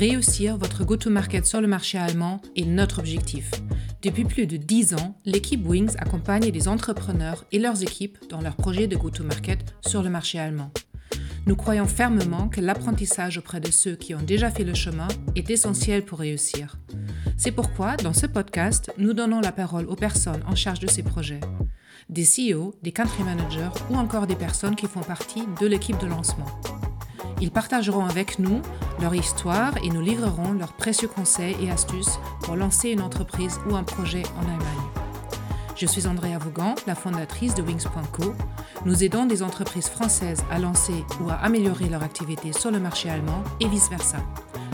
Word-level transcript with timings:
Réussir 0.00 0.56
votre 0.56 0.82
go-to-market 0.82 1.44
sur 1.44 1.60
le 1.60 1.66
marché 1.66 1.98
allemand 1.98 2.40
est 2.56 2.64
notre 2.64 3.00
objectif. 3.00 3.50
Depuis 4.00 4.24
plus 4.24 4.46
de 4.46 4.56
10 4.56 4.94
ans, 4.94 5.18
l'équipe 5.26 5.60
Wings 5.68 5.94
accompagne 5.98 6.50
les 6.50 6.68
entrepreneurs 6.68 7.44
et 7.52 7.58
leurs 7.58 7.82
équipes 7.82 8.16
dans 8.30 8.40
leurs 8.40 8.56
projets 8.56 8.86
de 8.86 8.96
go-to-market 8.96 9.58
sur 9.82 10.02
le 10.02 10.08
marché 10.08 10.38
allemand. 10.38 10.70
Nous 11.44 11.54
croyons 11.54 11.84
fermement 11.84 12.48
que 12.48 12.62
l'apprentissage 12.62 13.36
auprès 13.36 13.60
de 13.60 13.70
ceux 13.70 13.94
qui 13.94 14.14
ont 14.14 14.22
déjà 14.22 14.50
fait 14.50 14.64
le 14.64 14.72
chemin 14.72 15.08
est 15.36 15.50
essentiel 15.50 16.02
pour 16.02 16.20
réussir. 16.20 16.76
C'est 17.36 17.52
pourquoi, 17.52 17.98
dans 17.98 18.14
ce 18.14 18.24
podcast, 18.24 18.90
nous 18.96 19.12
donnons 19.12 19.40
la 19.40 19.52
parole 19.52 19.84
aux 19.84 19.96
personnes 19.96 20.42
en 20.46 20.54
charge 20.54 20.80
de 20.80 20.88
ces 20.88 21.02
projets. 21.02 21.40
Des 22.08 22.24
CEO, 22.24 22.74
des 22.82 22.92
country 22.92 23.22
managers 23.22 23.78
ou 23.90 23.96
encore 23.96 24.26
des 24.26 24.34
personnes 24.34 24.76
qui 24.76 24.86
font 24.86 25.00
partie 25.00 25.44
de 25.60 25.66
l'équipe 25.66 26.00
de 26.00 26.06
lancement. 26.06 26.46
Ils 27.40 27.50
partageront 27.50 28.04
avec 28.04 28.38
nous 28.38 28.60
leur 29.00 29.14
histoire 29.14 29.72
et 29.82 29.88
nous 29.88 30.02
livreront 30.02 30.52
leurs 30.52 30.74
précieux 30.74 31.08
conseils 31.08 31.56
et 31.62 31.70
astuces 31.70 32.18
pour 32.42 32.54
lancer 32.54 32.90
une 32.90 33.00
entreprise 33.00 33.58
ou 33.68 33.74
un 33.74 33.82
projet 33.82 34.22
en 34.36 34.42
Allemagne. 34.42 34.90
Je 35.74 35.86
suis 35.86 36.06
Andrea 36.06 36.36
Vaughan, 36.38 36.74
la 36.86 36.94
fondatrice 36.94 37.54
de 37.54 37.62
Wings.co. 37.62 38.34
Nous 38.84 39.02
aidons 39.02 39.24
des 39.24 39.42
entreprises 39.42 39.88
françaises 39.88 40.44
à 40.50 40.58
lancer 40.58 41.04
ou 41.22 41.30
à 41.30 41.34
améliorer 41.36 41.88
leur 41.88 42.02
activité 42.02 42.52
sur 42.52 42.70
le 42.70 42.78
marché 42.78 43.08
allemand 43.08 43.42
et 43.60 43.68
vice-versa. 43.68 44.18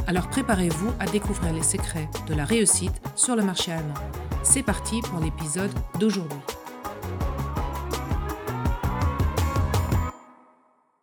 Alors 0.09 0.29
préparez-vous 0.29 0.91
à 0.99 1.07
découvrir 1.07 1.53
les 1.53 1.63
secrets 1.63 2.09
de 2.27 2.35
la 2.35 2.45
réussite 2.45 3.01
sur 3.15 3.37
le 3.37 3.45
marché 3.45 3.71
allemand. 3.71 3.95
C'est 4.43 4.65
parti 4.65 5.01
pour 5.03 5.21
l'épisode 5.21 5.71
d'aujourd'hui. 6.01 6.39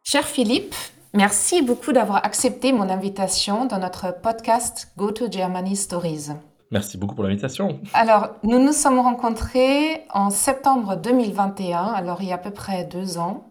Cher 0.03 0.25
Philippe, 0.25 0.75
Merci 1.15 1.61
beaucoup 1.61 1.91
d'avoir 1.91 2.25
accepté 2.25 2.73
mon 2.73 2.89
invitation 2.89 3.65
dans 3.65 3.77
notre 3.77 4.19
podcast 4.19 4.91
Go 4.97 5.11
to 5.11 5.31
Germany 5.31 5.75
Stories. 5.75 6.29
Merci 6.71 6.97
beaucoup 6.97 7.13
pour 7.13 7.23
l'invitation. 7.23 7.79
Alors, 7.93 8.29
nous 8.41 8.57
nous 8.57 8.73
sommes 8.73 8.97
rencontrés 8.97 10.07
en 10.11 10.31
septembre 10.31 10.95
2021, 10.95 11.83
alors 11.93 12.23
il 12.23 12.29
y 12.29 12.31
a 12.31 12.35
à 12.35 12.39
peu 12.39 12.49
près 12.49 12.85
deux 12.85 13.19
ans, 13.19 13.45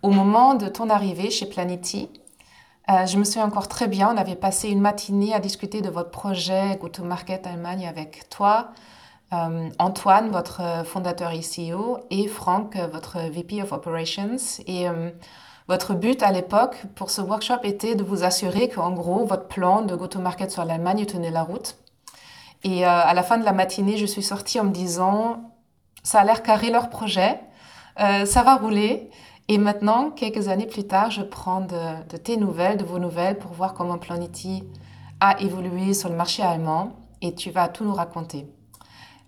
au 0.00 0.08
moment 0.08 0.54
de 0.54 0.68
ton 0.68 0.88
arrivée 0.88 1.28
chez 1.30 1.44
Planety. 1.44 2.08
Euh, 2.88 3.04
je 3.04 3.18
me 3.18 3.24
souviens 3.24 3.44
encore 3.44 3.68
très 3.68 3.88
bien, 3.88 4.10
on 4.10 4.16
avait 4.16 4.34
passé 4.34 4.70
une 4.70 4.80
matinée 4.80 5.34
à 5.34 5.38
discuter 5.38 5.82
de 5.82 5.90
votre 5.90 6.10
projet 6.10 6.78
Go 6.80 6.88
to 6.88 7.04
Market 7.04 7.46
Allemagne 7.46 7.86
avec 7.86 8.30
toi, 8.30 8.68
euh, 9.34 9.68
Antoine, 9.78 10.30
votre 10.30 10.62
fondateur 10.86 11.30
ICO, 11.34 11.98
et 12.08 12.26
Franck, 12.26 12.74
votre 12.90 13.18
VP 13.18 13.62
of 13.62 13.72
Operations. 13.72 14.36
Et 14.66 14.88
euh, 14.88 15.10
votre 15.68 15.94
but 15.94 16.22
à 16.22 16.30
l'époque 16.30 16.76
pour 16.94 17.10
ce 17.10 17.20
workshop 17.20 17.58
était 17.64 17.96
de 17.96 18.04
vous 18.04 18.22
assurer 18.22 18.68
qu'en 18.68 18.92
gros, 18.92 19.24
votre 19.24 19.48
plan 19.48 19.82
de 19.82 19.96
go-to-market 19.96 20.50
sur 20.50 20.64
l'Allemagne 20.64 21.04
tenait 21.06 21.30
la 21.30 21.42
route. 21.42 21.76
Et 22.62 22.86
euh, 22.86 22.88
à 22.88 23.14
la 23.14 23.22
fin 23.22 23.36
de 23.36 23.44
la 23.44 23.52
matinée, 23.52 23.96
je 23.96 24.06
suis 24.06 24.22
sortie 24.22 24.60
en 24.60 24.64
me 24.64 24.70
disant, 24.70 25.52
ça 26.02 26.20
a 26.20 26.24
l'air 26.24 26.42
carré 26.42 26.70
leur 26.70 26.88
projet, 26.88 27.40
euh, 28.00 28.24
ça 28.26 28.42
va 28.42 28.56
rouler. 28.56 29.10
Et 29.48 29.58
maintenant, 29.58 30.10
quelques 30.10 30.48
années 30.48 30.66
plus 30.66 30.86
tard, 30.86 31.10
je 31.10 31.22
prends 31.22 31.60
de, 31.60 32.08
de 32.08 32.16
tes 32.16 32.36
nouvelles, 32.36 32.76
de 32.76 32.84
vos 32.84 32.98
nouvelles, 32.98 33.38
pour 33.38 33.52
voir 33.52 33.74
comment 33.74 33.98
Planety 33.98 34.64
a 35.20 35.40
évolué 35.40 35.94
sur 35.94 36.08
le 36.08 36.16
marché 36.16 36.42
allemand. 36.42 36.92
Et 37.22 37.34
tu 37.34 37.50
vas 37.50 37.68
tout 37.68 37.84
nous 37.84 37.94
raconter. 37.94 38.46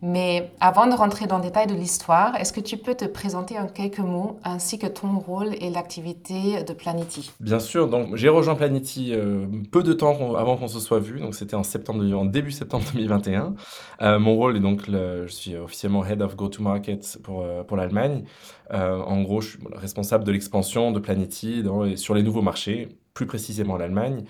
Mais 0.01 0.53
avant 0.61 0.87
de 0.87 0.95
rentrer 0.95 1.27
dans 1.27 1.39
le 1.39 1.43
détail 1.43 1.67
de 1.67 1.75
l'histoire, 1.75 2.37
est-ce 2.37 2.53
que 2.53 2.61
tu 2.61 2.77
peux 2.77 2.95
te 2.95 3.05
présenter 3.05 3.59
en 3.59 3.67
quelques 3.67 3.99
mots 3.99 4.39
ainsi 4.45 4.79
que 4.79 4.87
ton 4.87 5.19
rôle 5.19 5.55
et 5.61 5.71
l'activité 5.71 6.63
de 6.63 6.73
Planety? 6.73 7.33
Bien 7.41 7.59
sûr, 7.59 7.89
donc 7.89 8.15
j'ai 8.15 8.29
rejoint 8.29 8.55
Planety 8.55 9.13
euh, 9.13 9.47
peu 9.73 9.83
de 9.83 9.93
temps 9.93 10.37
avant 10.37 10.57
qu'on 10.57 10.69
se 10.69 10.79
soit 10.79 11.01
vu, 11.01 11.19
donc 11.19 11.35
c'était 11.35 11.57
en 11.57 11.65
septembre, 11.65 12.05
en 12.17 12.25
début 12.25 12.53
septembre 12.53 12.85
2021. 12.93 13.55
Euh, 14.03 14.19
mon 14.21 14.37
rôle 14.37 14.57
est 14.57 14.61
donc, 14.61 14.83
je 14.89 15.27
suis 15.29 15.57
officiellement 15.57 16.05
Head 16.05 16.23
of 16.23 16.37
Go-to-Market 16.37 17.19
pour, 17.25 17.43
euh, 17.43 17.65
pour 17.65 17.77
l'Allemagne. 17.77 18.25
en 18.71 19.23
gros, 19.23 19.41
je 19.41 19.51
suis 19.51 19.59
responsable 19.75 20.23
de 20.25 20.31
l'expansion 20.31 20.93
de 20.93 21.01
Planety 21.01 21.65
sur 21.97 22.15
les 22.15 22.23
nouveaux 22.23 22.43
marchés, 22.43 22.89
plus 23.15 23.27
précisément 23.27 23.77
l'Allemagne. 23.77 24.25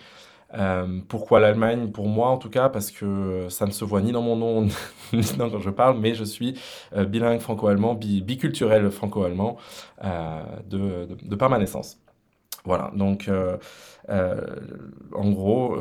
Euh, 0.55 1.01
pourquoi 1.09 1.41
l'Allemagne? 1.41 1.91
Pour 1.93 2.09
moi, 2.09 2.29
en 2.31 2.39
tout 2.39 2.49
cas, 2.51 2.69
parce 2.71 2.91
que 2.91 3.49
ça 3.51 3.67
ne 3.67 3.71
se 3.71 3.85
voit 3.85 4.01
ni 4.01 4.13
dans 4.13 4.23
mon 4.23 4.37
nom, 4.37 4.63
ni 5.13 5.23
dans 5.37 5.51
quand 5.51 5.61
je 5.61 5.71
parle, 5.71 5.99
mais 5.99 6.15
je 6.15 6.25
suis 6.25 6.59
euh, 6.95 7.05
bilingue 7.05 7.41
franco-allemand, 7.41 7.95
biculturel 7.95 8.91
franco-allemand 8.91 9.59
euh, 10.05 10.43
de, 10.67 11.07
de, 11.23 11.37
par 11.37 11.51
ma 11.51 11.59
naissance. 11.59 11.99
Voilà, 12.65 12.93
donc 12.95 13.31
en 15.15 15.31
gros, 15.31 15.77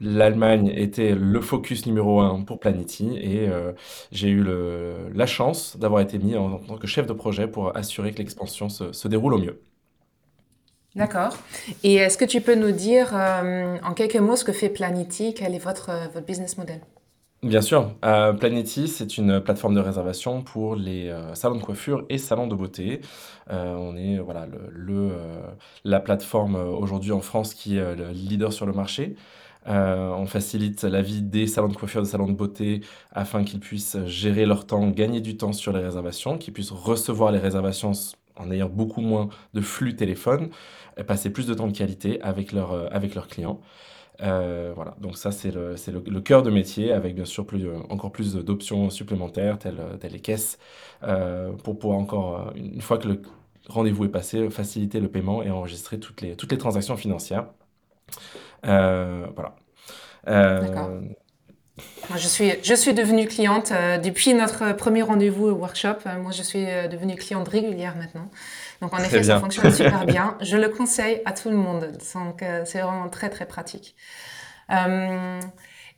l'Allemagne 0.00 0.68
était 0.74 1.14
le 1.14 1.40
focus 1.40 1.86
numéro 1.86 2.20
un 2.20 2.42
pour 2.42 2.60
Planety 2.60 3.16
et 3.18 3.48
j'ai 4.12 4.28
eu 4.28 4.42
le, 4.42 5.08
la 5.14 5.26
chance 5.26 5.76
d'avoir 5.78 6.00
été 6.02 6.18
mis 6.18 6.36
en, 6.36 6.58
tant 6.58 6.76
que 6.78 6.86
chef 6.86 7.06
de 7.06 7.12
projet 7.12 7.48
pour 7.48 7.76
assurer 7.76 8.12
que 8.12 8.18
l'expansion 8.18 8.68
se, 8.68 8.92
se 8.92 9.08
déroule 9.08 9.34
au 9.34 9.38
mieux. 9.38 9.62
D'accord. 10.94 11.36
Et 11.82 11.94
est-ce 11.94 12.16
que 12.16 12.24
tu 12.24 12.40
peux 12.40 12.54
nous 12.54 12.70
dire 12.70 13.10
euh, 13.14 13.76
en 13.82 13.94
quelques 13.94 14.16
mots 14.16 14.36
ce 14.36 14.44
que 14.44 14.52
fait 14.52 14.68
Planety 14.68 15.34
Quel 15.34 15.54
est 15.54 15.58
votre, 15.58 15.90
euh, 15.90 16.06
votre 16.12 16.26
business 16.26 16.56
model? 16.56 16.80
Bien 17.42 17.60
sûr. 17.60 17.92
Euh, 18.04 18.32
Planety, 18.32 18.86
c'est 18.86 19.18
une 19.18 19.40
plateforme 19.40 19.74
de 19.74 19.80
réservation 19.80 20.42
pour 20.42 20.76
les 20.76 21.12
salons 21.34 21.56
de 21.56 21.62
coiffure 21.62 22.06
et 22.08 22.16
salons 22.16 22.46
de 22.46 22.54
beauté. 22.54 23.02
on 23.50 23.96
est 23.96 24.18
voilà, 24.18 24.46
le, 24.70 25.10
la 25.84 26.00
plateforme 26.00 26.54
aujourd'hui 26.54 27.12
en 27.12 27.20
France 27.20 27.52
qui 27.52 27.76
est 27.76 27.96
le 27.96 28.08
leader 28.12 28.50
sur 28.50 28.64
le 28.64 28.72
marché. 28.72 29.16
on 29.66 30.24
facilite 30.24 30.84
la 30.84 31.02
vie 31.02 31.20
des 31.20 31.46
salons 31.46 31.68
de 31.68 31.76
coiffure, 31.76 32.00
des 32.00 32.08
salons 32.08 32.28
de 32.28 32.32
beauté, 32.32 32.80
afin 33.12 33.44
qu'ils 33.44 33.60
puissent 33.60 33.98
gérer 34.06 34.46
leur 34.46 34.66
temps, 34.66 34.88
gagner 34.88 35.20
du 35.20 35.36
temps 35.36 35.52
sur 35.52 35.74
les 35.74 35.80
réservations, 35.80 36.38
qu'ils 36.38 36.54
puissent 36.54 36.70
recevoir 36.70 37.30
les 37.30 37.40
réservations 37.40 37.92
en 38.36 38.50
ayant 38.50 38.68
beaucoup 38.68 39.00
moins 39.00 39.28
de 39.54 39.60
flux 39.60 39.96
téléphone, 39.96 40.50
passer 41.02 41.30
plus 41.30 41.46
de 41.46 41.54
temps 41.54 41.66
de 41.66 41.76
qualité 41.76 42.20
avec, 42.22 42.52
leur, 42.52 42.72
euh, 42.72 42.88
avec 42.90 43.14
leurs 43.14 43.28
clients. 43.28 43.60
Euh, 44.22 44.72
voilà, 44.76 44.94
donc 45.00 45.16
ça 45.16 45.32
c'est 45.32 45.50
le, 45.50 45.74
le, 46.06 46.20
cœur 46.20 46.44
de 46.44 46.50
métier 46.50 46.92
avec 46.92 47.16
bien 47.16 47.24
sûr 47.24 47.44
plus, 47.44 47.66
euh, 47.66 47.78
encore 47.90 48.12
plus 48.12 48.36
d'options 48.36 48.88
supplémentaires 48.88 49.58
telles, 49.58 49.80
telles, 49.98 50.12
les 50.12 50.20
caisses 50.20 50.58
pour 51.64 51.78
pouvoir 51.78 51.98
encore, 51.98 52.52
une 52.54 52.80
fois 52.80 52.98
que 52.98 53.08
le 53.08 53.22
rendez-vous 53.68 54.04
est 54.04 54.10
passé, 54.10 54.48
faciliter 54.50 55.00
le 55.00 55.08
paiement 55.08 55.42
et 55.42 55.50
enregistrer 55.50 55.98
toutes 55.98 56.20
les, 56.20 56.36
toutes 56.36 56.52
les 56.52 56.58
transactions 56.58 56.96
financières. 56.96 57.46
voilà. 58.62 59.56
Je 62.16 62.28
suis, 62.28 62.52
je 62.62 62.74
suis 62.74 62.94
devenue 62.94 63.26
cliente 63.26 63.72
depuis 64.02 64.34
notre 64.34 64.72
premier 64.76 65.02
rendez-vous 65.02 65.46
au 65.46 65.52
workshop. 65.52 66.08
moi, 66.22 66.30
je 66.30 66.42
suis 66.42 66.64
devenue 66.90 67.16
cliente 67.16 67.48
régulière 67.48 67.96
maintenant. 67.96 68.28
Donc 68.80 68.92
en 68.92 68.98
effet, 68.98 69.22
ça 69.22 69.40
fonctionne 69.40 69.72
super 69.74 70.04
bien. 70.04 70.36
Je 70.40 70.56
le 70.56 70.68
conseille 70.68 71.22
à 71.24 71.32
tout 71.32 71.50
le 71.50 71.56
monde. 71.56 71.92
Donc 72.14 72.42
euh, 72.42 72.62
c'est 72.64 72.80
vraiment 72.80 73.08
très 73.08 73.30
très 73.30 73.46
pratique. 73.46 73.96
Euh, 74.70 75.40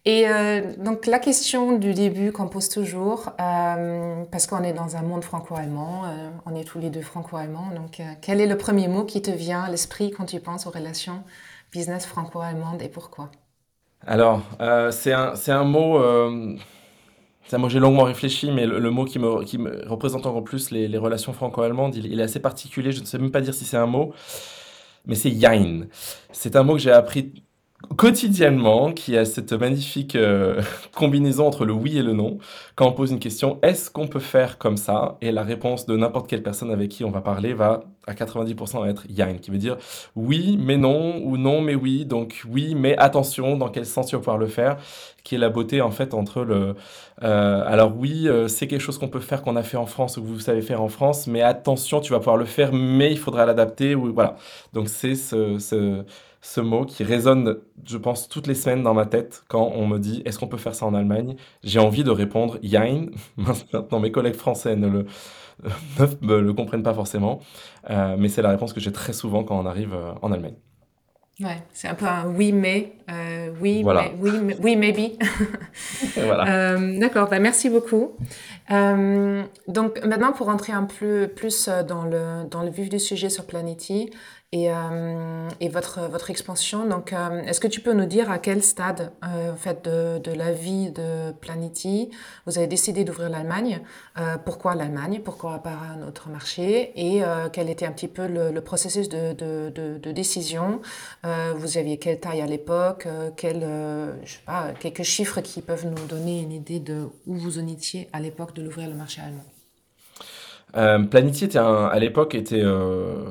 et 0.05 0.29
euh, 0.29 0.75
donc 0.79 1.07
la 1.07 1.19
question 1.19 1.73
du 1.73 1.93
début 1.93 2.31
qu'on 2.31 2.49
pose 2.49 2.69
toujours, 2.69 3.33
parce 3.37 4.47
qu'on 4.47 4.63
est 4.63 4.73
dans 4.73 4.97
un 4.97 5.03
monde 5.03 5.25
franco-allemand, 5.25 6.05
on 6.47 6.55
est 6.55 6.63
tous 6.63 6.79
les 6.79 6.91
deux 6.91 7.03
franco-allemands, 7.03 7.71
donc 7.75 8.01
quel 8.23 8.41
est 8.41 8.47
le 8.47 8.57
premier 8.57 8.87
mot 8.87 9.05
qui 9.05 9.21
te 9.21 9.33
vient 9.33 9.65
à 9.65 9.71
l'esprit 9.71 10.13
quand 10.13 10.27
tu 10.27 10.39
penses 10.39 10.69
aux 10.69 10.71
relations 10.71 11.25
business 11.73 12.07
franco-allemandes 12.07 12.83
et 12.83 12.89
pourquoi? 12.89 13.31
Alors, 14.07 14.43
c'est 14.91 15.13
un, 15.13 15.35
un, 15.49 15.65
mot 15.65 15.99
moi, 17.53 17.69
j'ai 17.69 17.79
longuement 17.79 18.05
réfléchi, 18.05 18.51
mais 18.51 18.67
le, 18.67 18.91
mot 18.91 19.05
qui 19.05 19.19
me, 19.19 19.45
qui 19.45 19.59
représente 19.87 20.27
encore 20.27 20.43
plus 20.43 20.71
les, 20.71 20.99
relations 20.99 21.33
franco-allemandes, 21.33 21.95
il, 21.95 22.07
il, 22.07 22.21
est 22.21 22.25
assez 22.25 22.41
particulier. 22.41 22.93
Je 22.93 23.01
ne 23.01 23.07
sais 23.07 23.19
même 23.19 23.31
pas 23.31 23.41
dire 23.41 23.55
si 23.55 23.65
c'est 23.65 23.77
un 23.77 23.87
mot, 23.87 24.13
mais 25.07 25.15
c'est 25.15 25.31
Jein. 25.31 25.87
C'est 26.33 26.57
un 26.57 26.65
mot 26.65 26.75
que 26.75 26.81
j'ai 26.81 26.91
appris 26.91 27.45
quotidiennement, 27.97 28.93
qui 28.93 29.17
a 29.17 29.25
cette 29.25 29.53
magnifique 29.53 30.17
euh, 30.17 30.63
combinaison 30.95 31.47
entre 31.47 31.65
le 31.65 31.73
oui 31.73 31.99
et 31.99 32.03
le 32.03 32.13
non. 32.13 32.39
Quand 32.75 32.89
on 32.89 32.93
pose 32.93 33.11
une 33.11 33.19
question, 33.19 33.59
est-ce 33.63 33.91
qu'on 33.91 34.09
peut 34.09 34.21
faire 34.21 34.59
comme 34.59 34.77
ça? 34.77 35.17
Et 35.21 35.31
la 35.31 35.43
réponse 35.43 35.87
de 35.87 35.97
n'importe 35.97 36.29
quelle 36.29 36.43
personne 36.43 36.71
avec 36.71 36.91
qui 36.91 37.05
on 37.05 37.11
va 37.11 37.21
parler 37.21 37.55
va 37.55 37.85
à 38.07 38.15
90% 38.15 38.89
être 38.89 39.05
Yang, 39.11 39.41
qui 39.41 39.51
veut 39.51 39.59
dire 39.59 39.77
oui, 40.15 40.59
mais 40.61 40.77
non, 40.77 41.21
ou 41.25 41.37
non, 41.37 41.61
mais 41.61 41.75
oui. 41.75 42.07
Donc 42.07 42.43
oui, 42.49 42.75
mais 42.75 42.97
attention, 42.97 43.57
dans 43.57 43.69
quel 43.69 43.87
sens 43.87 44.07
tu 44.07 44.17
vas 44.17 44.21
pouvoir 44.21 44.39
le 44.39 44.47
faire, 44.47 44.77
qui 45.25 45.35
est 45.35 45.39
la 45.39 45.51
beauté 45.51 45.81
en 45.81 45.91
fait 45.91 46.15
entre 46.15 46.43
le... 46.43 46.75
Euh, 47.23 47.63
alors 47.67 47.97
oui, 47.97 48.29
euh, 48.29 48.49
c'est 48.49 48.67
quelque 48.69 48.81
chose 48.81 48.99
qu'on 48.99 49.09
peut 49.09 49.21
faire, 49.21 49.43
qu'on 49.43 49.57
a 49.57 49.63
fait 49.63 49.77
en 49.77 49.87
France, 49.87 50.17
ou 50.17 50.23
que 50.23 50.27
vous 50.27 50.41
savez 50.41 50.63
faire 50.63 50.83
en 50.83 50.89
France, 50.89 51.27
mais 51.27 51.43
attention, 51.43 52.01
tu 52.01 52.13
vas 52.13 52.19
pouvoir 52.19 52.37
le 52.37 52.45
faire, 52.45 52.73
mais 52.73 53.11
il 53.11 53.19
faudra 53.19 53.45
l'adapter, 53.47 53.95
ou 53.95 54.13
voilà. 54.13 54.37
Donc 54.73 54.89
c'est 54.89 55.15
ce, 55.15 55.59
ce 55.59 56.05
ce 56.41 56.61
mot 56.61 56.85
qui 56.85 57.03
résonne, 57.05 57.57
je 57.85 57.97
pense, 57.99 58.29
toutes 58.29 58.47
les 58.47 58.55
semaines 58.55 58.83
dans 58.83 58.95
ma 58.95 59.07
tête 59.07 59.43
quand 59.49 59.73
on 59.75 59.87
me 59.87 59.99
dit 59.99 60.23
est-ce 60.25 60.39
qu'on 60.39 60.47
peut 60.49 60.57
faire 60.59 60.75
ça 60.75 60.87
en 60.87 60.95
Allemagne? 60.95 61.37
J'ai 61.65 61.79
envie 61.81 62.05
de 62.05 62.11
répondre 62.11 62.59
Jein. 62.63 63.07
Maintenant, 63.37 64.01
mes 64.01 64.13
collègues 64.13 64.35
français 64.37 64.77
ne 64.77 64.89
le, 64.89 65.07
ne 66.23 66.35
le 66.37 66.53
comprennent 66.53 66.83
pas 66.85 66.95
forcément, 66.95 67.41
euh, 67.91 68.17
mais 68.19 68.29
c'est 68.29 68.43
la 68.43 68.51
réponse 68.51 68.73
que 68.73 68.81
j'ai 68.81 68.93
très 68.93 69.13
souvent 69.13 69.43
quand 69.45 69.59
on 69.59 69.67
arrive 69.67 69.95
euh, 69.95 70.13
en 70.23 70.31
Allemagne. 70.33 70.57
Ouais, 71.39 71.63
c'est 71.75 71.87
un 71.89 71.95
peu 71.95 72.07
un 72.07 72.25
oui 72.29 72.51
mais, 72.51 72.95
euh, 73.11 73.51
oui 73.61 73.83
Voilà. 73.83 74.05
mais, 74.05 74.15
oui, 74.19 74.39
mais- 74.43 74.57
oui 74.63 74.75
maybe. 74.77 75.19
Voilà. 76.17 76.73
Euh, 76.77 76.99
d'accord, 76.99 77.29
bah, 77.29 77.39
merci 77.41 77.69
beaucoup. 77.69 78.17
Euh, 78.71 79.43
donc 79.69 80.03
maintenant 80.03 80.33
pour 80.33 80.47
rentrer 80.47 80.73
un 80.73 80.85
peu 80.85 81.29
plus 81.29 81.69
euh, 81.69 81.83
dans 81.83 82.05
le, 82.05 82.49
dans 82.51 82.63
le 82.63 82.71
vif 82.71 82.89
du 82.89 82.99
sujet 82.99 83.29
sur 83.29 83.45
Planety 83.47 84.11
et, 84.53 84.71
euh, 84.71 85.49
et 85.61 85.69
votre, 85.69 86.09
votre 86.09 86.31
expansion, 86.31 86.87
donc 86.87 87.13
euh, 87.13 87.43
est-ce 87.43 87.61
que 87.61 87.67
tu 87.67 87.81
peux 87.81 87.93
nous 87.93 88.07
dire 88.07 88.31
à 88.31 88.39
quel 88.39 88.63
stade 88.63 89.13
euh, 89.25 89.53
en 89.53 89.57
fait, 89.57 89.85
de, 89.85 90.19
de 90.19 90.31
la 90.31 90.53
vie 90.53 90.91
de 90.91 91.33
Planety 91.33 92.11
vous 92.47 92.59
avez 92.59 92.67
décidé 92.67 93.05
d'ouvrir 93.05 93.29
l'Allemagne, 93.29 93.81
euh, 94.19 94.37
pourquoi 94.45 94.75
l'Allemagne, 94.75 95.21
pourquoi 95.25 95.59
pas 95.59 95.77
un 95.95 96.07
autre 96.07 96.29
marché? 96.29 96.93
Et 96.95 97.25
euh, 97.25 97.49
quel 97.53 97.69
était 97.69 97.87
un 97.87 97.93
petit 97.93 98.09
peu 98.09 98.27
le, 98.27 98.61
processus 98.61 99.09
de, 99.09 99.33
de, 99.33 99.99
de, 99.99 100.13
décision? 100.13 100.81
Euh, 101.25 101.55
vous 101.57 101.77
aviez 101.77 101.99
quelle 101.99 102.21
taille 102.21 102.41
à 102.41 102.47
l'époque? 102.47 103.07
Euh, 103.07 103.31
quel, 103.37 103.63
euh, 103.63 104.13
je 104.25 104.37
Quelques 104.81 105.03
chiffres 105.03 105.41
qui 105.41 105.61
peuvent 105.61 105.87
nous 105.87 106.07
donner 106.07 106.41
une 106.41 106.53
idée 106.53 106.81
de 106.81 107.09
où 107.27 107.35
vous 107.35 107.59
en 107.59 107.67
étiez 107.67 108.09
à 108.13 108.21
l'époque 108.21 108.55
de 108.55 108.63
l'ouvrir 108.63 108.89
le 108.89 108.95
marché 108.95 109.21
allemand? 109.21 109.45
Euh, 110.77 110.99
Planity 111.05 111.45
était 111.45 111.59
à 111.59 111.99
l'époque 111.99 112.35
était, 112.35 112.63
euh, 112.63 113.25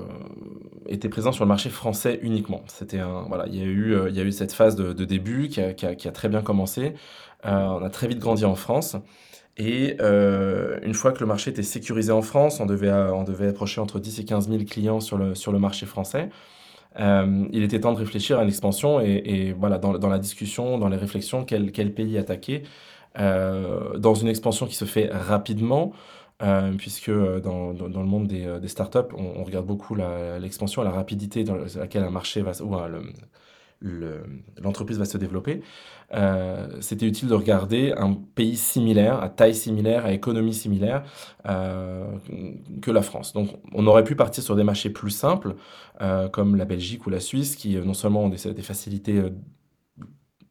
était 0.87 1.09
présent 1.09 1.31
sur 1.31 1.43
le 1.43 1.47
marché 1.49 1.69
français 1.69 2.19
uniquement. 2.21 2.63
C'était 2.67 2.99
voilà, 3.27 3.45
il 3.47 3.55
y 3.55 3.61
a 3.61 3.65
eu, 3.65 3.93
euh, 3.95 4.09
il 4.09 4.15
y 4.15 4.19
a 4.19 4.23
eu 4.23 4.31
cette 4.31 4.53
phase 4.53 4.75
de, 4.75 4.93
début 5.05 5.49
qui 5.49 5.61
a, 5.61 5.73
qui 5.73 5.85
a- 6.07 6.11
très 6.11 6.29
bien 6.29 6.41
commencé. 6.41 6.93
Euh, 7.45 7.51
on 7.67 7.83
a 7.83 7.89
très 7.89 8.07
vite 8.07 8.19
grandi 8.19 8.45
en 8.45 8.55
France. 8.55 8.95
Et 9.57 9.97
euh, 10.01 10.79
une 10.83 10.93
fois 10.93 11.11
que 11.13 11.19
le 11.21 11.25
marché 11.27 11.51
était 11.51 11.63
sécurisé 11.63 12.11
en 12.11 12.21
France, 12.21 12.59
on 12.61 12.65
devait, 12.67 12.91
on 12.91 13.23
devait 13.23 13.47
approcher 13.49 13.81
entre 13.81 13.99
10 13.99 14.19
et 14.19 14.25
15 14.25 14.49
000 14.49 14.65
clients 14.65 14.99
sur 15.01 15.17
le, 15.17 15.35
sur 15.35 15.51
le 15.51 15.59
marché 15.59 15.85
français. 15.85 16.29
Il 16.97 17.63
était 17.63 17.79
temps 17.81 17.93
de 17.93 17.97
réfléchir 17.97 18.39
à 18.39 18.43
une 18.43 18.49
expansion 18.49 18.99
et, 19.01 19.53
voilà, 19.57 19.77
dans, 19.77 19.97
dans 19.97 20.09
la 20.09 20.19
discussion, 20.19 20.77
dans 20.77 20.89
les 20.89 20.97
réflexions, 20.97 21.43
quel, 21.45 21.71
quel 21.71 21.93
pays 21.93 22.17
attaquer. 22.17 22.63
Dans 23.17 24.13
une 24.15 24.27
expansion 24.27 24.65
qui 24.67 24.75
se 24.75 24.85
fait 24.85 25.09
rapidement, 25.11 25.93
euh, 26.43 26.73
puisque 26.73 27.07
euh, 27.07 27.39
dans, 27.39 27.73
dans, 27.73 28.01
le 28.01 28.07
monde 28.07 28.27
des, 28.27 28.45
euh, 28.45 28.59
des 28.59 28.67
startups, 28.67 29.13
on, 29.17 29.45
regarde 29.45 29.65
beaucoup 29.65 29.95
l'expansion 29.95 30.83
la 30.83 30.91
rapidité 30.91 31.45
dans 31.45 31.55
laquelle 31.55 32.03
un 32.03 32.09
marché 32.09 32.41
va, 32.41 32.51
ou 32.61 32.75
l'entreprise 34.61 34.97
va 34.97 35.05
se 35.05 35.17
développer. 35.17 35.61
C'était 36.81 37.05
utile 37.05 37.29
de 37.29 37.33
regarder 37.33 37.93
un 37.95 38.13
pays 38.13 38.57
similaire, 38.57 39.21
à 39.21 39.29
taille 39.29 39.55
similaire, 39.55 40.05
à 40.05 40.11
économie 40.11 40.53
similaire 40.53 41.03
que 41.45 42.91
la 42.91 43.01
France. 43.01 43.31
Donc 43.33 43.49
on 43.73 43.87
aurait 43.87 44.03
pu 44.03 44.15
partir 44.15 44.43
sur 44.43 44.55
des 44.55 44.63
marchés 44.63 44.89
plus 44.89 45.11
simples, 45.11 45.55
comme 46.31 46.55
la 46.55 46.65
Belgique 46.65 47.05
ou 47.05 47.09
la 47.09 47.19
Suisse, 47.19 47.55
qui 47.55 47.75
non 47.77 47.93
seulement 47.93 48.25
ont 48.25 48.29
des, 48.29 48.61
facilités 48.61 49.21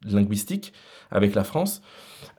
linguistiques 0.04 0.72
avec 1.10 1.34
la 1.34 1.44
France, 1.44 1.82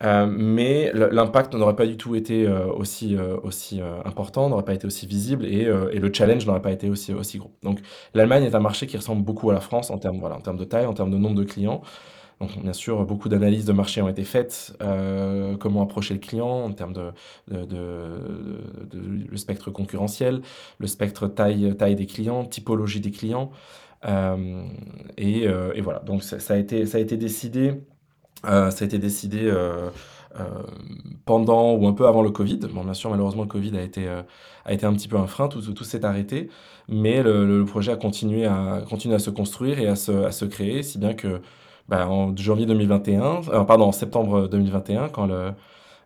euh, 0.03 0.27
mais 0.29 0.91
l'impact 0.93 1.53
n'aurait 1.53 1.75
pas 1.75 1.85
du 1.85 1.97
tout 1.97 2.15
été 2.15 2.45
euh, 2.45 2.67
aussi, 2.67 3.15
euh, 3.15 3.37
aussi 3.43 3.81
important, 4.03 4.49
n'aurait 4.49 4.65
pas 4.65 4.73
été 4.73 4.87
aussi 4.87 5.07
visible 5.07 5.45
et, 5.45 5.61
et 5.91 5.99
le 5.99 6.13
challenge 6.13 6.45
n'aurait 6.45 6.61
pas 6.61 6.71
été 6.71 6.89
aussi, 6.89 7.13
aussi 7.13 7.37
gros. 7.37 7.51
Donc 7.63 7.79
l'Allemagne 8.13 8.43
est 8.43 8.55
un 8.55 8.59
marché 8.59 8.87
qui 8.87 8.97
ressemble 8.97 9.23
beaucoup 9.23 9.49
à 9.49 9.53
la 9.53 9.61
France 9.61 9.89
en 9.89 9.97
termes, 9.97 10.19
voilà, 10.19 10.35
en 10.35 10.41
termes 10.41 10.57
de 10.57 10.65
taille, 10.65 10.85
en 10.85 10.93
termes 10.93 11.11
de 11.11 11.17
nombre 11.17 11.35
de 11.35 11.43
clients. 11.43 11.81
Donc 12.41 12.61
bien 12.61 12.73
sûr, 12.73 13.05
beaucoup 13.05 13.29
d'analyses 13.29 13.63
de 13.63 13.71
marché 13.71 14.01
ont 14.01 14.09
été 14.09 14.25
faites, 14.25 14.77
comment 15.59 15.81
approcher 15.81 16.13
le 16.13 16.19
client 16.19 16.65
en 16.65 16.71
termes 16.73 16.91
de, 16.91 17.11
de, 17.47 17.77
le 19.29 19.37
spectre 19.37 19.71
concurrentiel, 19.71 20.41
le 20.79 20.87
spectre 20.87 21.27
taille, 21.27 21.73
taille 21.77 21.95
des 21.95 22.05
clients, 22.05 22.43
typologie 22.43 22.99
des 22.99 23.11
clients. 23.11 23.51
Et, 24.05 25.43
et 25.43 25.81
voilà, 25.81 25.99
donc 25.99 26.23
ça, 26.23 26.53
a 26.53 26.57
été, 26.57 26.85
ça 26.85 26.97
a 26.97 27.01
été 27.01 27.15
décidé 27.15 27.75
ça 28.45 28.83
a 28.83 28.85
été 28.85 28.97
décidé 28.99 29.41
euh, 29.43 29.89
euh, 30.39 30.43
pendant 31.25 31.73
ou 31.75 31.87
un 31.87 31.93
peu 31.93 32.07
avant 32.07 32.21
le 32.21 32.31
Covid. 32.31 32.59
Bon, 32.71 32.83
bien 32.83 32.93
sûr, 32.93 33.09
malheureusement, 33.09 33.43
le 33.43 33.47
Covid 33.47 33.77
a 33.77 33.81
été, 33.81 34.07
euh, 34.07 34.21
a 34.65 34.73
été 34.73 34.85
un 34.85 34.93
petit 34.93 35.07
peu 35.07 35.17
un 35.17 35.27
frein, 35.27 35.47
tout, 35.47 35.61
tout, 35.61 35.83
s'est 35.83 36.05
arrêté, 36.05 36.49
mais 36.89 37.23
le, 37.23 37.63
projet 37.65 37.91
a 37.91 37.95
continué 37.95 38.45
à, 38.45 38.83
continué 38.89 39.15
à 39.15 39.19
se 39.19 39.29
construire 39.29 39.79
et 39.79 39.87
à 39.87 39.95
se, 39.95 40.11
à 40.11 40.31
se 40.31 40.45
créer, 40.45 40.83
si 40.83 40.97
bien 40.97 41.13
que 41.13 41.41
bah, 41.87 42.07
en 42.09 42.35
janvier 42.35 42.65
2021, 42.65 43.41
euh, 43.49 43.63
pardon, 43.63 43.91
septembre 43.91 44.47
2021, 44.47 45.09
quand 45.09 45.27
le, 45.27 45.51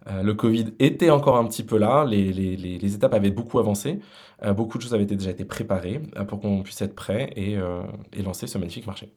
euh, 0.08 0.24
le 0.24 0.34
Covid 0.34 0.74
était 0.80 1.10
encore 1.10 1.38
un 1.38 1.46
petit 1.46 1.64
peu 1.64 1.78
là, 1.78 2.06
les, 2.06 2.32
les, 2.34 2.56
les, 2.56 2.78
les 2.78 2.96
étapes 2.96 3.14
avaient 3.14 3.32
beaucoup 3.32 3.60
avancé, 3.60 4.00
euh, 4.44 4.54
beaucoup 4.54 4.78
de 4.78 4.84
choses 4.84 4.94
avaient 4.94 5.06
déjà 5.06 5.32
été 5.32 5.46
préparées 5.46 6.02
euh, 6.18 6.24
pour 6.24 6.40
qu'on 6.40 6.64
puisse 6.64 6.82
être 6.82 6.96
prêt 6.96 7.32
et, 7.36 7.58
euh, 7.58 7.82
et 8.14 8.22
lancer 8.22 8.48
ce 8.48 8.58
magnifique 8.58 8.88
marché. 8.88 9.12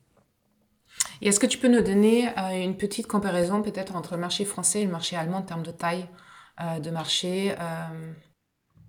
Et 1.23 1.29
est-ce 1.29 1.39
que 1.39 1.47
tu 1.47 1.57
peux 1.57 1.69
nous 1.69 1.83
donner 1.83 2.29
euh, 2.37 2.51
une 2.51 2.77
petite 2.77 3.07
comparaison 3.07 3.63
peut-être 3.63 3.95
entre 3.95 4.15
le 4.15 4.21
marché 4.21 4.45
français 4.45 4.83
et 4.83 4.85
le 4.85 4.91
marché 4.91 5.17
allemand 5.17 5.39
en 5.39 5.43
termes 5.43 5.63
de 5.63 5.71
taille 5.71 6.09
euh, 6.61 6.81
de 6.81 6.91
marché 6.91 7.53
euh, 7.53 8.13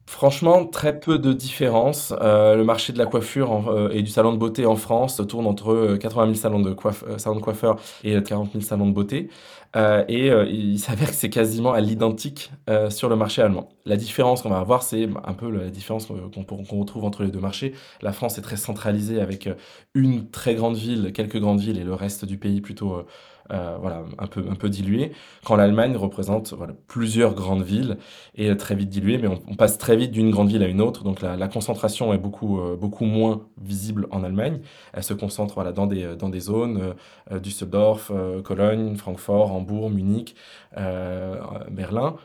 Franchement, 0.05 0.65
très 0.65 0.99
peu 0.99 1.17
de 1.17 1.31
différence. 1.31 2.13
Euh, 2.21 2.55
le 2.55 2.63
marché 2.65 2.91
de 2.91 2.97
la 2.97 3.05
coiffure 3.05 3.69
euh, 3.69 3.89
et 3.91 4.01
du 4.03 4.11
salon 4.11 4.33
de 4.33 4.37
beauté 4.37 4.65
en 4.65 4.75
France 4.75 5.21
tourne 5.29 5.47
entre 5.47 5.71
euh, 5.71 5.97
80 5.97 6.25
000 6.25 6.35
salons 6.35 6.59
de, 6.59 6.73
coiffe- 6.73 7.05
euh, 7.07 7.39
coiffeurs 7.39 7.79
et 8.03 8.15
euh, 8.17 8.21
40 8.21 8.51
000 8.51 8.63
salons 8.63 8.85
de 8.87 8.91
beauté. 8.93 9.29
Euh, 9.77 10.03
et 10.09 10.29
euh, 10.29 10.45
il 10.45 10.77
s'avère 10.77 11.07
que 11.09 11.15
c'est 11.15 11.29
quasiment 11.29 11.71
à 11.73 11.79
l'identique 11.79 12.51
euh, 12.69 12.89
sur 12.89 13.07
le 13.09 13.15
marché 13.15 13.41
allemand. 13.41 13.69
La 13.85 13.95
différence 13.95 14.41
qu'on 14.41 14.49
va 14.49 14.59
avoir, 14.59 14.83
c'est 14.83 15.07
un 15.23 15.33
peu 15.33 15.49
la 15.49 15.69
différence 15.69 16.05
qu'on 16.07 16.79
retrouve 16.79 17.05
entre 17.05 17.23
les 17.23 17.31
deux 17.31 17.39
marchés. 17.39 17.73
La 18.01 18.11
France 18.11 18.37
est 18.37 18.41
très 18.41 18.57
centralisée 18.57 19.21
avec 19.21 19.47
euh, 19.47 19.55
une 19.95 20.29
très 20.29 20.53
grande 20.55 20.75
ville, 20.75 21.11
quelques 21.13 21.39
grandes 21.39 21.59
villes 21.61 21.79
et 21.79 21.83
le 21.83 21.93
reste 21.93 22.25
du 22.25 22.37
pays 22.37 22.61
plutôt 22.61 22.93
euh, 22.93 23.05
euh, 23.51 23.77
voilà, 23.79 24.03
un 24.19 24.27
peu, 24.27 24.45
un 24.49 24.55
peu 24.55 24.69
dilué. 24.69 25.11
Quand 25.43 25.55
l'Allemagne 25.55 25.95
représente 25.97 26.53
plusieurs 26.87 27.33
grandes 27.33 27.63
villes 27.63 27.97
et 28.35 28.49
euh, 28.49 28.55
très 28.55 28.75
vite 28.75 28.89
dilué, 28.89 29.17
mais 29.17 29.27
on, 29.27 29.55
passe 29.55 29.77
très 29.77 29.95
vite 29.95 30.11
d'une 30.11 30.31
grande 30.31 30.49
ville 30.49 30.63
à 30.63 30.67
une 30.67 30.81
autre, 30.81 31.03
donc 31.03 31.21
la, 31.21 31.47
concentration 31.47 32.13
est 32.13 32.17
beaucoup, 32.17 32.59
euh, 32.59 32.75
beaucoup 32.75 33.05
moins 33.05 33.41
visible 33.61 34.07
en 34.11 34.23
Allemagne. 34.23 34.59
Elle 34.93 35.03
se 35.03 35.13
concentre 35.13 35.63
dans, 35.73 35.87
des, 35.87 36.15
dans 36.15 36.29
des 36.29 36.39
zones, 36.39 36.79
euh, 36.81 36.93
euh, 37.31 37.39
Düsseldorf, 37.39 38.11
euh, 38.11 38.41
Cologne, 38.41 38.95
Francfort, 38.95 39.51
Hambourg, 39.51 39.89
Munich, 39.89 40.35
euh, 40.77 41.35
Berlin, 41.71 42.15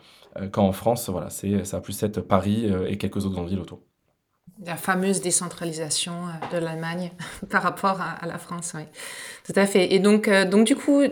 euh, 0.41 0.49
quand 0.49 0.67
en 0.67 0.73
France, 0.73 1.09
voilà, 1.09 1.31
ça 1.31 1.77
a 1.77 1.81
plus 1.81 2.03
être 2.03 2.21
Paris 2.21 2.67
euh, 2.71 2.87
et 2.89 2.99
quelques 2.99 3.19
autres 3.19 3.35
grandes 3.35 3.49
villes 3.49 3.61
autour. 3.61 3.81
La 4.65 4.77
fameuse 4.77 5.21
décentralisation 5.21 6.13
euh, 6.13 6.59
de 6.59 6.65
l'Allemagne 6.65 7.13
par 7.51 7.63
rapport 7.63 8.01
à, 8.01 8.27
la 8.27 8.39
France, 8.39 8.73
oui. 8.75 8.83
Tout 9.47 9.53
à 9.57 9.67
fait. 9.67 9.93
Et 9.93 9.99
donc, 9.99 10.29
euh, 10.29 10.45
donc 10.45 10.67
du 10.67 10.77
coup, 10.77 11.03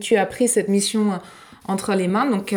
tu 0.00 0.16
as 0.16 0.26
pris 0.26 0.48
cette 0.48 0.68
mission 0.68 1.12
euh, 1.12 1.16
entre 1.68 1.94
les 1.94 2.08
mains. 2.08 2.26
Donc, 2.26 2.56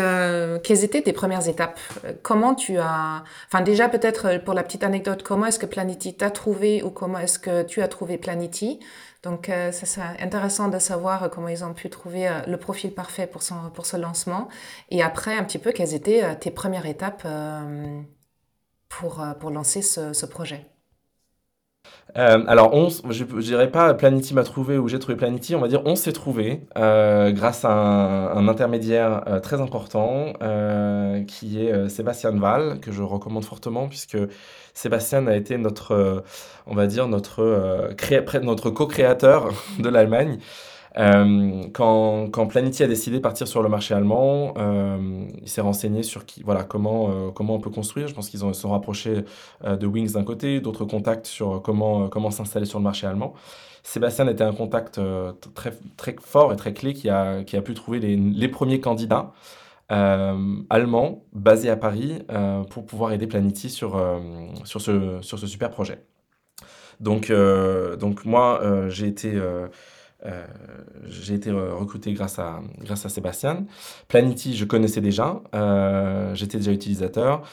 quelles 0.63 0.83
étaient 0.83 1.03
tes 1.03 1.13
premières 1.13 1.47
étapes? 1.47 1.79
Comment 2.23 2.55
tu 2.55 2.79
as... 2.79 3.23
Enfin, 3.47 3.61
déjà, 3.61 3.87
peut-être 3.87 4.43
pour 4.43 4.55
la 4.55 4.63
petite 4.63 4.83
anecdote, 4.83 5.21
comment 5.21 5.45
est-ce 5.45 5.59
que 5.59 5.67
Planety 5.67 6.15
t'a 6.15 6.31
trouvé 6.31 6.81
ou 6.81 6.89
comment 6.89 7.19
est-ce 7.19 7.37
que 7.37 7.61
tu 7.61 7.83
as 7.83 7.87
trouvé 7.87 8.17
Planety 8.17 8.79
Donc, 9.21 9.49
euh, 9.49 9.71
ça 9.71 9.85
serait 9.85 10.19
intéressant 10.19 10.69
de 10.69 10.79
savoir 10.79 11.29
comment 11.29 11.49
ils 11.49 11.63
ont 11.63 11.75
pu 11.75 11.91
trouver 11.91 12.27
le 12.47 12.57
profil 12.57 12.95
parfait 12.95 13.27
pour, 13.27 13.43
son, 13.43 13.69
pour 13.75 13.85
ce 13.85 13.95
lancement. 13.95 14.47
Et 14.89 15.03
après, 15.03 15.37
un 15.37 15.43
petit 15.43 15.59
peu, 15.59 15.71
quelles 15.71 15.93
étaient 15.93 16.35
tes 16.37 16.49
premières 16.49 16.87
étapes 16.87 17.27
pour, 18.99 19.21
euh, 19.21 19.33
pour 19.33 19.49
lancer 19.49 19.81
ce, 19.81 20.25
projet 20.25 20.65
Euh, 22.17 22.43
alors, 22.47 22.73
on, 22.73 22.89
je 22.89 23.23
ne 23.23 23.41
dirais 23.41 23.69
pas 23.69 23.93
Planity 23.93 24.33
m'a 24.33 24.43
trouvé 24.43 24.77
ou 24.77 24.87
j'ai 24.87 24.99
trouvé 24.99 25.17
Planity, 25.17 25.55
on 25.55 25.59
va 25.59 25.67
dire 25.67 25.81
on 25.85 25.95
s'est 25.95 26.13
trouvé 26.13 26.61
euh, 26.77 27.31
grâce 27.31 27.65
à 27.65 27.71
un, 27.71 28.47
intermédiaire 28.47 29.23
très 29.43 29.59
important 29.59 30.33
qui 31.27 31.59
est 31.59 31.89
Sébastien 31.89 32.31
Val, 32.31 32.79
que 32.79 32.91
je 32.91 33.03
recommande 33.03 33.43
fortement 33.43 33.87
puisque 33.87 34.17
Sébastien 34.73 35.27
a 35.27 35.35
été 35.35 35.57
notre, 35.57 36.23
on 36.65 36.75
va 36.75 36.87
dire, 36.87 37.07
notre, 37.07 37.93
notre 38.41 38.69
co-créateur 38.69 39.51
de 39.79 39.89
l'Allemagne. 39.89 40.39
Euh, 40.97 41.63
quand, 41.73 42.29
quand 42.31 42.47
Planity 42.47 42.83
a 42.83 42.87
décidé 42.87 43.17
de 43.17 43.21
partir 43.21 43.47
sur 43.47 43.61
le 43.61 43.67
marché 43.67 43.93
allemand, 43.93 44.53
euh, 44.57 45.27
il 45.41 45.49
s'est 45.49 45.61
renseigné 45.61 46.03
sur 46.03 46.25
qui, 46.25 46.41
voilà, 46.43 46.63
comment, 46.63 47.09
euh, 47.09 47.31
comment 47.31 47.55
on 47.55 47.59
peut 47.59 47.69
construire. 47.69 48.07
Je 48.07 48.13
pense 48.13 48.29
qu'ils 48.29 48.39
se 48.39 48.53
sont 48.53 48.69
rapprochés 48.69 49.25
de 49.65 49.87
Wings 49.87 50.13
d'un 50.13 50.23
côté, 50.23 50.61
d'autres 50.61 50.85
contacts 50.85 51.25
sur 51.25 51.61
comment, 51.61 52.07
comment 52.07 52.31
s'installer 52.31 52.65
sur 52.65 52.79
le 52.79 52.83
marché 52.83 53.07
allemand. 53.07 53.33
Sébastien 53.83 54.27
était 54.27 54.43
un 54.43 54.53
contact 54.53 54.99
très, 55.53 55.73
très 55.97 56.15
fort 56.19 56.53
et 56.53 56.55
très 56.55 56.73
clé 56.73 56.93
qui 56.93 57.09
a, 57.09 57.43
qui 57.43 57.57
a 57.57 57.61
pu 57.61 57.73
trouver 57.73 57.99
les, 57.99 58.15
les 58.15 58.47
premiers 58.47 58.79
candidats 58.79 59.33
allemands 59.89 61.23
basés 61.33 61.69
à 61.69 61.75
Paris 61.75 62.23
pour 62.71 62.85
pouvoir 62.85 63.11
aider 63.11 63.27
Planity 63.27 63.69
sur, 63.69 64.01
sur, 64.63 64.81
ce, 64.81 65.19
sur 65.21 65.37
ce 65.37 65.45
super 65.45 65.69
projet. 65.69 65.99
Donc, 66.99 67.31
donc 67.99 68.25
moi, 68.25 68.61
j'ai 68.87 69.07
été... 69.07 69.39
euh, 70.25 70.29
euh, 70.29 70.45
j'ai 71.07 71.35
été 71.35 71.51
recruté 71.51 72.13
grâce 72.13 72.39
à, 72.39 72.61
grâce 72.79 73.05
à 73.05 73.09
Sébastien. 73.09 73.65
Planity, 74.07 74.55
je 74.55 74.65
connaissais 74.65 75.01
déjà, 75.01 75.41
j'étais 76.33 76.57
déjà 76.57 76.71
utilisateur 76.71 77.43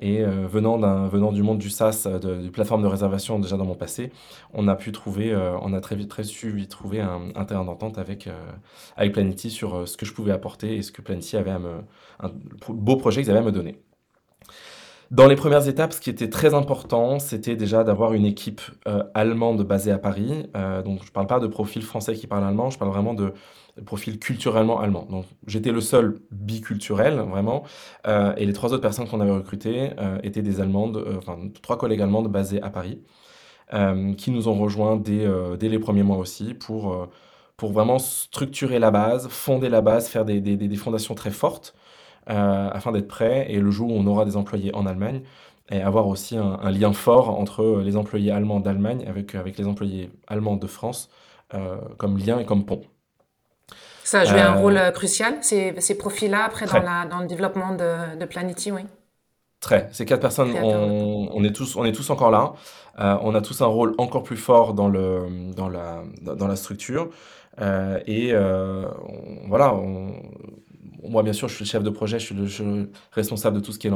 et 0.00 0.22
venant, 0.22 0.78
venant 1.08 1.32
du 1.32 1.42
monde 1.42 1.58
du 1.58 1.70
SaaS, 1.70 2.06
de, 2.06 2.18
de, 2.18 2.48
plateforme 2.48 2.82
de 2.82 2.86
réservation 2.86 3.38
déjà 3.38 3.56
dans 3.56 3.64
mon 3.64 3.74
passé, 3.74 4.12
on 4.52 4.68
a 4.68 4.74
pu 4.76 4.92
trouver, 4.92 5.34
on 5.62 5.72
a 5.72 5.80
très 5.80 5.96
vite 5.96 6.10
très 6.10 6.24
su 6.24 6.66
trouver 6.68 7.00
un, 7.00 7.30
un 7.34 7.44
terrain 7.44 7.64
d'entente 7.64 7.98
avec, 7.98 8.28
avec 8.96 9.12
Planity 9.12 9.50
sur 9.50 9.88
ce 9.88 9.96
que 9.96 10.06
je 10.06 10.12
pouvais 10.12 10.32
apporter 10.32 10.76
et 10.76 10.82
ce 10.82 10.92
que 10.92 11.02
Planity 11.02 11.36
avait 11.36 11.50
à 11.50 11.58
me, 11.58 11.82
un 12.20 12.30
beau 12.68 12.96
projet 12.96 13.22
qu'ils 13.22 13.30
avaient 13.30 13.40
à 13.40 13.42
me 13.42 13.52
donner. 13.52 13.80
Dans 15.12 15.28
les 15.28 15.36
premières 15.36 15.68
étapes, 15.68 15.92
ce 15.92 16.00
qui 16.00 16.10
était 16.10 16.28
très 16.28 16.52
important, 16.52 17.20
c'était 17.20 17.54
déjà 17.54 17.84
d'avoir 17.84 18.12
une 18.12 18.26
équipe 18.26 18.60
euh, 18.88 19.04
allemande 19.14 19.62
basée 19.62 19.92
à 19.92 19.98
Paris. 19.98 20.48
Euh, 20.56 20.82
donc, 20.82 21.02
je 21.02 21.08
ne 21.08 21.12
parle 21.12 21.28
pas 21.28 21.38
de 21.38 21.46
profil 21.46 21.82
français 21.82 22.14
qui 22.14 22.26
parle 22.26 22.42
allemand, 22.44 22.70
je 22.70 22.78
parle 22.78 22.90
vraiment 22.90 23.14
de, 23.14 23.32
profil 23.84 24.18
culturellement 24.18 24.80
allemand. 24.80 25.06
Donc, 25.08 25.26
j'étais 25.46 25.70
le 25.70 25.80
seul 25.80 26.18
biculturel, 26.32 27.20
vraiment. 27.20 27.62
Euh, 28.08 28.34
et 28.36 28.46
les 28.46 28.52
trois 28.52 28.72
autres 28.72 28.82
personnes 28.82 29.06
qu'on 29.06 29.20
avait 29.20 29.30
recrutées 29.30 29.90
étaient 30.22 30.42
des 30.42 30.60
Allemandes, 30.60 31.04
enfin, 31.18 31.38
trois 31.62 31.76
collègues 31.78 32.00
allemandes 32.00 32.32
basées 32.32 32.62
à 32.62 32.70
Paris, 32.70 33.02
qui 34.16 34.30
nous 34.30 34.48
ont 34.48 34.54
rejoints 34.54 34.96
dès, 34.96 35.26
dès, 35.58 35.68
les 35.68 35.78
premiers 35.78 36.04
mois 36.04 36.16
aussi 36.16 36.54
pour, 36.54 37.08
pour 37.56 37.72
vraiment 37.72 37.98
structurer 37.98 38.78
la 38.78 38.90
base, 38.90 39.28
fonder 39.28 39.68
la 39.68 39.82
base, 39.82 40.08
faire 40.08 40.24
des, 40.24 40.40
des, 40.40 40.56
des 40.56 40.76
fondations 40.76 41.14
très 41.14 41.30
fortes. 41.30 41.74
Euh, 42.28 42.68
afin 42.72 42.90
d'être 42.90 43.06
prêt 43.06 43.46
et 43.48 43.60
le 43.60 43.70
jour 43.70 43.88
où 43.92 43.96
on 43.96 44.04
aura 44.08 44.24
des 44.24 44.36
employés 44.36 44.74
en 44.74 44.84
Allemagne, 44.84 45.22
et 45.70 45.80
avoir 45.80 46.08
aussi 46.08 46.36
un, 46.36 46.70
lien 46.72 46.92
fort 46.92 47.38
entre 47.38 47.80
les 47.84 47.96
employés 47.96 48.32
allemands 48.32 48.58
d'Allemagne 48.58 49.04
avec, 49.08 49.36
avec 49.36 49.56
les 49.58 49.66
employés 49.66 50.10
allemands 50.26 50.56
de 50.56 50.66
France 50.66 51.08
euh, 51.54 51.76
comme 51.98 52.18
lien 52.18 52.40
et 52.40 52.44
comme 52.44 52.64
pont. 52.64 52.82
Ça 54.02 54.20
a 54.20 54.24
joué 54.24 54.40
un 54.40 54.56
euh, 54.56 54.60
rôle 54.60 54.80
crucial, 54.92 55.36
ces, 55.40 55.80
ces 55.80 55.96
profils-là, 55.96 56.42
après, 56.44 56.66
dans, 56.66 56.80
la, 56.80 57.06
dans, 57.06 57.20
le 57.20 57.28
développement 57.28 57.76
de, 57.76 58.18
de 58.18 58.24
Planity, 58.24 58.72
oui 58.72 58.82
Très. 59.60 59.88
Ces 59.92 60.04
quatre 60.04 60.20
personnes, 60.20 60.52
on, 60.60 61.28
on, 61.32 61.44
est 61.44 61.54
tous, 61.54 61.76
on 61.76 61.84
est 61.84 61.92
tous 61.92 62.10
encore 62.10 62.32
là. 62.32 62.54
on 62.98 63.34
a 63.36 63.40
tous 63.40 63.62
un 63.62 63.66
rôle 63.66 63.94
encore 63.98 64.24
plus 64.24 64.36
fort 64.36 64.74
dans, 64.74 64.88
le, 64.88 65.52
dans, 65.54 65.68
la, 65.68 66.02
dans 66.22 66.48
la 66.48 66.56
structure. 66.56 67.08
et 67.60 68.32
voilà, 69.48 69.74
on, 69.74 70.12
moi, 71.08 71.22
bien 71.22 71.32
sûr, 71.32 71.48
je 71.48 71.54
suis 71.54 71.64
le 71.64 71.68
chef 71.68 71.82
de 71.82 71.90
projet, 71.90 72.18
je 72.18 72.26
suis 72.26 72.64
le, 72.64 72.90
responsable 73.12 73.56
de 73.56 73.64
tout 73.64 73.72
ce 73.72 73.78
qui 73.78 73.86
est 73.86 73.92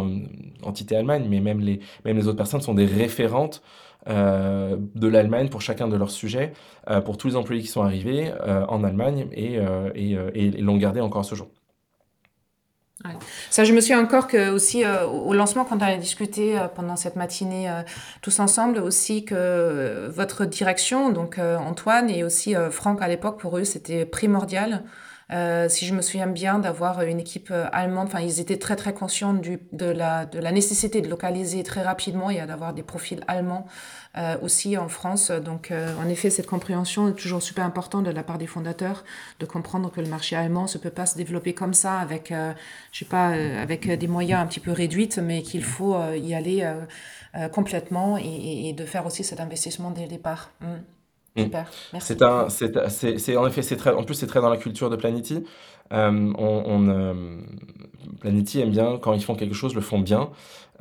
l'entité 0.63 0.97
Allemagne, 0.97 1.27
mais 1.29 1.41
même 1.41 1.61
les, 1.61 1.81
même 2.05 2.17
les 2.17 2.27
autres 2.27 2.37
personnes 2.37 2.61
sont 2.61 2.75
des 2.75 2.87
référentes 2.87 3.63
euh, 4.09 4.77
de 4.95 5.09
l'Allemagne 5.09 5.51
pour 5.51 5.61
chacun 5.61 5.87
de 5.87 5.97
leurs 5.97 6.11
sujets, 6.11 6.55
euh, 6.89 7.03
pour 7.03 7.19
tous 7.19 7.29
les 7.29 7.37
employés 7.37 7.61
qui 7.61 7.69
sont 7.69 7.83
arrivés 7.83 8.33
euh, 8.47 8.65
en 8.67 8.83
Allemagne 8.83 9.29
et, 9.33 9.59
et, 9.95 10.51
l'ont 10.63 10.79
gardé 10.79 11.01
encore 11.01 11.25
ce 11.25 11.35
jour. 11.35 11.49
Ça, 13.51 13.65
je 13.65 13.73
me 13.73 13.81
suis 13.81 13.95
encore 13.95 14.27
que 14.27 14.51
aussi 14.51 14.85
au 14.85 15.33
lancement, 15.33 15.65
quand 15.65 15.79
on 15.79 15.81
a 15.81 15.97
discuté 15.97 16.59
pendant 16.75 16.97
cette 16.97 17.17
matinée 17.17 17.71
tous 18.21 18.41
ensemble, 18.41 18.79
aussi 18.79 19.25
que 19.25 20.07
votre 20.09 20.45
direction, 20.45 21.11
donc 21.11 21.39
Antoine 21.39 22.11
et 22.11 22.25
aussi 22.25 22.55
Franck 22.71 23.01
à 23.01 23.09
l'époque, 23.09 23.41
pour 23.41 23.57
eux, 23.57 23.65
c'était 23.65 24.05
primordial 24.05 24.85
euh, 25.33 25.69
si 25.69 25.87
je 25.87 25.95
me 25.95 26.03
souviens 26.03 26.27
bien, 26.27 26.59
d'avoir 26.59 27.03
une 27.03 27.21
équipe 27.21 27.51
euh, 27.53 27.67
allemande. 27.73 28.09
Enfin, 28.09 28.21
ils 28.21 28.41
étaient 28.41 28.59
très 28.59 28.75
très 28.75 28.93
conscients 28.93 29.33
du, 29.33 29.61
de, 29.73 29.87
la, 29.87 30.27
de 30.27 30.41
la 30.41 30.51
nécessité 30.51 31.01
de 31.01 31.09
localiser 31.09 31.63
très 31.63 31.83
rapidement 31.83 32.31
et 32.31 32.45
d'avoir 32.47 32.75
des 32.75 32.83
profils 32.83 33.23
allemands 33.29 33.67
euh, 34.19 34.37
aussi 34.43 34.77
en 34.77 34.89
France. 34.89 35.31
Donc, 35.31 35.71
euh, 35.71 35.95
en 36.05 36.09
effet, 36.09 36.31
cette 36.31 36.47
compréhension 36.47 37.09
est 37.09 37.15
toujours 37.15 37.43
super 37.43 37.65
importante 37.65 38.05
de 38.05 38.11
la 38.11 38.25
part 38.25 38.39
des 38.39 38.49
fondateurs, 38.49 39.05
de 39.39 39.47
comprendre 39.47 39.93
que 39.93 40.01
le 40.01 40.09
marché 40.09 40.35
allemand 40.35 40.67
ne 40.73 40.79
peut 40.81 40.91
pas 40.91 41.07
se 41.07 41.17
développer 41.17 41.55
comme 41.55 41.75
ça 41.75 41.99
avec, 41.99 42.33
je 42.93 42.99
sais 42.99 43.05
pas, 43.05 43.29
avec 43.29 43.89
des 43.89 44.09
moyens 44.09 44.43
un 44.43 44.47
petit 44.47 44.61
peu 44.61 44.73
réduits, 44.73 45.11
mais 45.23 45.43
qu'il 45.43 45.63
faut 45.63 45.97
y 46.15 46.35
aller 46.35 46.69
complètement 47.53 48.19
et, 48.19 48.69
et, 48.69 48.73
de 48.73 48.85
faire 48.85 49.07
aussi 49.07 49.25
cet 49.25 49.41
investissement 49.41 49.91
dès 49.91 50.03
le 50.03 50.09
départ. 50.09 50.51
Mm. 50.61 51.00
Mm. 51.37 51.43
Super, 51.43 51.71
merci. 51.93 52.17
C'est 53.19 53.37
en 53.37 53.47
effet, 53.47 53.63
c'est 53.63 53.77
très, 53.77 53.93
en 53.93 54.03
plus, 54.03 54.15
c'est 54.15 54.27
très 54.27 54.41
dans 54.41 54.51
la 54.51 54.57
culture 54.57 54.91
de 54.91 54.97
Planity. 54.97 55.45
Euh, 55.93 56.33
on, 56.39 56.89
euh, 56.89 57.41
Planity 58.21 58.61
aime 58.61 58.71
bien 58.71 58.99
quand 59.01 59.13
ils 59.13 59.23
font 59.23 59.35
quelque 59.35 59.55
chose, 59.55 59.75
le 59.75 59.81
font 59.81 59.99
bien, 59.99 60.31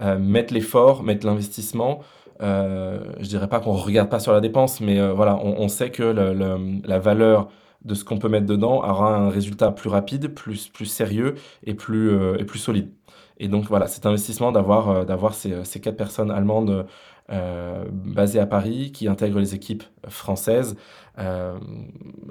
euh, 0.01 0.18
mettre 0.18 0.53
l'effort, 0.53 1.03
mettre 1.03 1.25
l'investissement. 1.25 2.00
Euh, 2.41 3.00
je 3.20 3.27
dirais 3.27 3.50
pas 3.50 3.60
qu'on 3.60 3.74
regarde 3.74 4.10
pas 4.10 4.20
sur 4.20 4.32
la 4.32 4.39
dépense, 4.39 4.82
mais 4.82 5.00
voilà, 5.12 5.38
on, 5.38 5.68
sait 5.68 5.91
que 5.91 6.03
le, 6.03 6.79
la 6.86 7.00
valeur 7.00 7.50
de 7.84 7.94
ce 7.94 8.03
qu'on 8.03 8.18
peut 8.18 8.29
mettre 8.29 8.46
dedans 8.46 8.77
aura 8.77 9.15
un 9.15 9.29
résultat 9.29 9.72
plus 9.72 9.89
rapide, 9.89 10.34
plus, 10.34 10.70
plus 10.70 10.86
sérieux 10.86 11.36
et 11.63 11.74
plus, 11.74 12.12
et 12.39 12.46
plus 12.46 12.60
solide. 12.60 12.91
Et 13.39 13.48
donc 13.48 13.65
voilà, 13.65 13.88
cet 13.88 14.06
investissement 14.06 14.51
d'avoir 14.51 15.06
d'avoir 15.06 15.34
ces, 15.34 15.63
ces 15.65 15.79
quatre 15.79 15.98
personnes 15.98 16.32
allemandes 16.32 16.86
basé 17.30 18.40
à 18.40 18.46
Paris, 18.46 18.92
qui 18.92 19.08
intègre 19.08 19.40
les 19.40 19.56
équipes 19.56 19.84
françaises, 20.08 20.76
euh, 21.20 21.58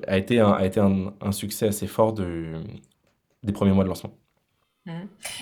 a 0.07 0.17
été, 0.17 0.41
un, 0.41 0.53
a 0.53 0.65
été 0.65 0.81
un, 0.81 1.13
un, 1.21 1.33
succès 1.33 1.69
assez 1.69 1.87
fort 1.87 2.13
de, 2.13 2.55
des 3.43 3.53
premiers 3.53 3.73
mois 3.73 3.85
de 3.85 3.89
lancement. 3.89 4.13
Mmh. 4.87 4.93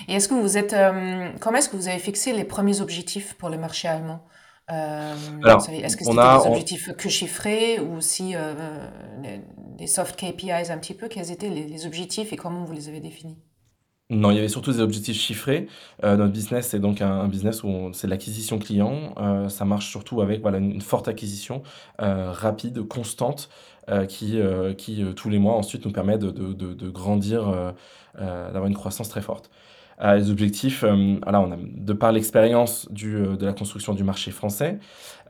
Et 0.09 0.15
est-ce 0.15 0.27
que 0.27 0.33
vous 0.33 0.57
êtes, 0.57 0.73
euh, 0.73 1.29
comment 1.39 1.57
est-ce 1.57 1.69
que 1.69 1.77
vous 1.77 1.87
avez 1.87 1.99
fixé 1.99 2.33
les 2.33 2.43
premiers 2.43 2.81
objectifs 2.81 3.35
pour 3.35 3.49
le 3.49 3.57
marché 3.57 3.87
allemand 3.87 4.25
Est-ce 4.69 5.95
que 5.95 6.03
c'était 6.03 6.15
des 6.15 6.47
objectifs 6.47 6.93
que 6.97 7.09
chiffrés 7.09 7.79
ou 7.79 7.95
aussi 7.95 8.35
des 9.77 9.87
soft 9.87 10.17
KPIs 10.17 10.71
un 10.71 10.77
petit 10.77 10.93
peu? 10.93 11.07
Quels 11.07 11.31
étaient 11.31 11.49
les, 11.49 11.65
les 11.65 11.85
objectifs 11.85 12.33
et 12.33 12.35
comment 12.35 12.65
vous 12.65 12.73
les 12.73 12.89
avez 12.89 12.99
définis? 12.99 13.37
Non, 14.09 14.31
il 14.31 14.35
y 14.35 14.39
avait 14.39 14.47
surtout 14.47 14.71
des 14.71 14.79
objectifs 14.79 15.17
chiffrés. 15.17 15.67
Euh, 16.05 16.15
notre 16.15 16.31
business, 16.31 16.69
c'est 16.69 16.79
donc 16.79 17.01
un, 17.01 17.27
business 17.27 17.63
où 17.63 17.91
c'est 17.91 18.07
l'acquisition 18.07 18.57
client. 18.57 19.13
Euh, 19.17 19.49
ça 19.49 19.65
marche 19.65 19.89
surtout 19.89 20.21
avec 20.21 20.41
voilà, 20.41 20.59
une, 20.59 20.79
forte 20.79 21.09
acquisition 21.09 21.61
euh, 22.01 22.31
rapide, 22.31 22.87
constante, 22.87 23.49
qui, 24.09 24.37
qui 24.77 25.05
tous 25.15 25.29
les 25.29 25.39
mois 25.39 25.53
ensuite 25.55 25.85
nous 25.85 25.93
permet 25.93 26.17
de, 26.17 26.29
de, 26.29 26.51
de, 26.51 26.73
de 26.73 26.89
grandir, 26.89 27.73
d'avoir 28.17 28.65
une 28.65 28.73
croissance 28.73 29.07
très 29.07 29.21
forte 29.21 29.49
les 29.99 30.29
objectifs, 30.29 30.83
euh, 30.83 31.15
on 31.25 31.51
a, 31.51 31.57
de 31.57 31.93
par 31.93 32.11
l'expérience 32.11 32.87
euh, 33.03 33.35
de 33.35 33.45
la 33.45 33.53
construction 33.53 33.93
du 33.93 34.03
marché 34.03 34.31
français, 34.31 34.79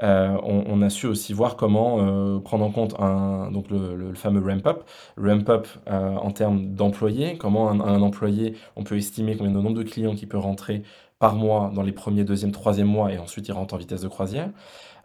euh, 0.03 0.37
on, 0.43 0.81
a 0.81 0.89
su 0.89 1.07
aussi 1.07 1.33
voir 1.33 1.55
comment 1.55 2.39
prendre 2.41 2.65
en 2.65 2.71
compte 2.71 2.99
un, 2.99 3.49
donc 3.51 3.69
le, 3.69 4.13
fameux 4.13 4.41
ramp-up. 4.45 4.83
Ramp-up 5.17 5.67
en 5.87 6.31
termes 6.31 6.75
d'employés, 6.75 7.37
comment 7.37 7.69
un, 7.71 8.01
employé, 8.01 8.55
on 8.75 8.83
peut 8.83 8.97
estimer 8.97 9.35
combien 9.37 9.51
de 9.51 9.57
nombre 9.57 9.77
de 9.77 9.83
clients 9.83 10.15
qui 10.15 10.25
peut 10.25 10.37
rentrer 10.37 10.83
par 11.19 11.35
mois 11.35 11.71
dans 11.73 11.81
les 11.81 11.93
premiers, 11.93 12.23
deuxième, 12.23 12.51
troisième 12.51 12.87
mois 12.87 13.11
et 13.11 13.17
ensuite 13.17 13.47
il 13.47 13.53
rentre 13.53 13.73
en 13.73 13.77
vitesse 13.77 14.01
de 14.01 14.07
croisière. 14.07 14.49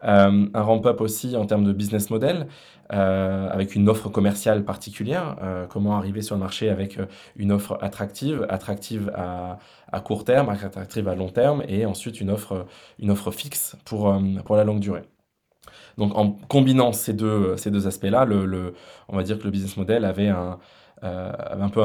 Un 0.03 0.51
ramp-up 0.53 1.01
aussi 1.01 1.37
en 1.37 1.47
termes 1.47 1.65
de 1.65 1.73
business 1.73 2.11
model, 2.11 2.49
euh, 2.93 3.49
avec 3.51 3.75
une 3.75 3.89
offre 3.89 4.09
commerciale 4.09 4.65
particulière. 4.65 5.37
Euh, 5.43 5.67
comment 5.67 5.97
arriver 5.97 6.23
sur 6.23 6.35
le 6.35 6.41
marché 6.41 6.69
avec 6.69 6.99
une 7.37 7.53
offre 7.53 7.79
attractive, 7.81 8.47
attractive 8.49 9.13
à, 9.15 10.01
court 10.01 10.25
terme, 10.25 10.49
attractive 10.49 11.09
à 11.09 11.15
long 11.15 11.29
terme, 11.29 11.63
et 11.69 11.87
ensuite 11.87 12.21
une 12.21 12.31
offre, 12.31 12.67
une 12.99 13.11
offre 13.11 13.31
fixe 13.31 13.77
pour, 13.85 14.15
pour 14.45 14.57
la 14.57 14.65
longue 14.65 14.81
durée. 14.81 15.03
Donc 15.99 16.17
en 16.17 16.31
combinant 16.49 16.93
ces 16.93 17.13
deux, 17.13 17.57
ces 17.57 17.71
deux 17.71 17.87
aspects-là, 17.87 18.27
on 19.09 19.17
va 19.17 19.23
dire 19.23 19.39
que 19.39 19.45
le 19.45 19.51
business 19.51 19.77
model 19.77 20.05
avait 20.05 20.29
un, 20.29 20.59
euh, 21.05 21.33
un 21.51 21.69
peu 21.69 21.83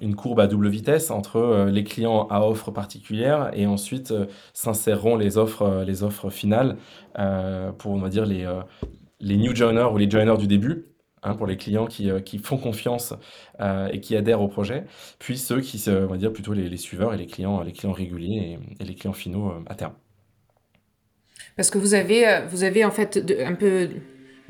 une 0.00 0.14
courbe 0.14 0.38
à 0.38 0.46
double 0.46 0.68
vitesse 0.68 1.10
entre 1.10 1.38
euh, 1.38 1.70
les 1.72 1.82
clients 1.82 2.28
à 2.30 2.40
offre 2.42 2.70
particulière 2.70 3.50
et 3.52 3.66
ensuite 3.66 4.12
euh, 4.12 4.26
s'inséreront 4.52 5.16
les 5.16 5.38
offres, 5.38 5.82
les 5.84 6.04
offres 6.04 6.30
finales 6.30 6.76
pour, 7.78 7.92
on 7.92 7.98
va 7.98 8.08
dire, 8.08 8.26
les, 8.26 8.44
les 9.24 9.36
new 9.36 9.54
joiners 9.54 9.92
ou 9.92 9.98
les 9.98 10.08
joiners 10.08 10.36
du 10.38 10.46
début, 10.46 10.86
hein, 11.22 11.34
pour 11.34 11.46
les 11.46 11.56
clients 11.56 11.86
qui, 11.86 12.10
qui 12.24 12.38
font 12.38 12.58
confiance 12.58 13.14
et 13.60 14.00
qui 14.00 14.16
adhèrent 14.16 14.42
au 14.42 14.48
projet, 14.48 14.84
puis 15.18 15.38
ceux 15.38 15.60
qui, 15.60 15.82
on 15.88 16.06
va 16.06 16.16
dire, 16.16 16.32
plutôt 16.32 16.52
les, 16.52 16.68
les 16.68 16.76
suiveurs 16.76 17.14
et 17.14 17.16
les 17.16 17.26
clients, 17.26 17.62
les 17.62 17.72
clients 17.72 17.92
réguliers 17.92 18.58
et, 18.78 18.84
les 18.84 18.94
clients 18.94 19.12
finaux 19.12 19.52
à 19.66 19.74
terme. 19.74 19.94
Parce 21.56 21.70
que 21.70 21.78
vous 21.78 21.94
avez, 21.94 22.42
vous 22.50 22.64
avez 22.64 22.84
en 22.84 22.90
fait 22.90 23.34
un 23.44 23.54
peu 23.54 23.88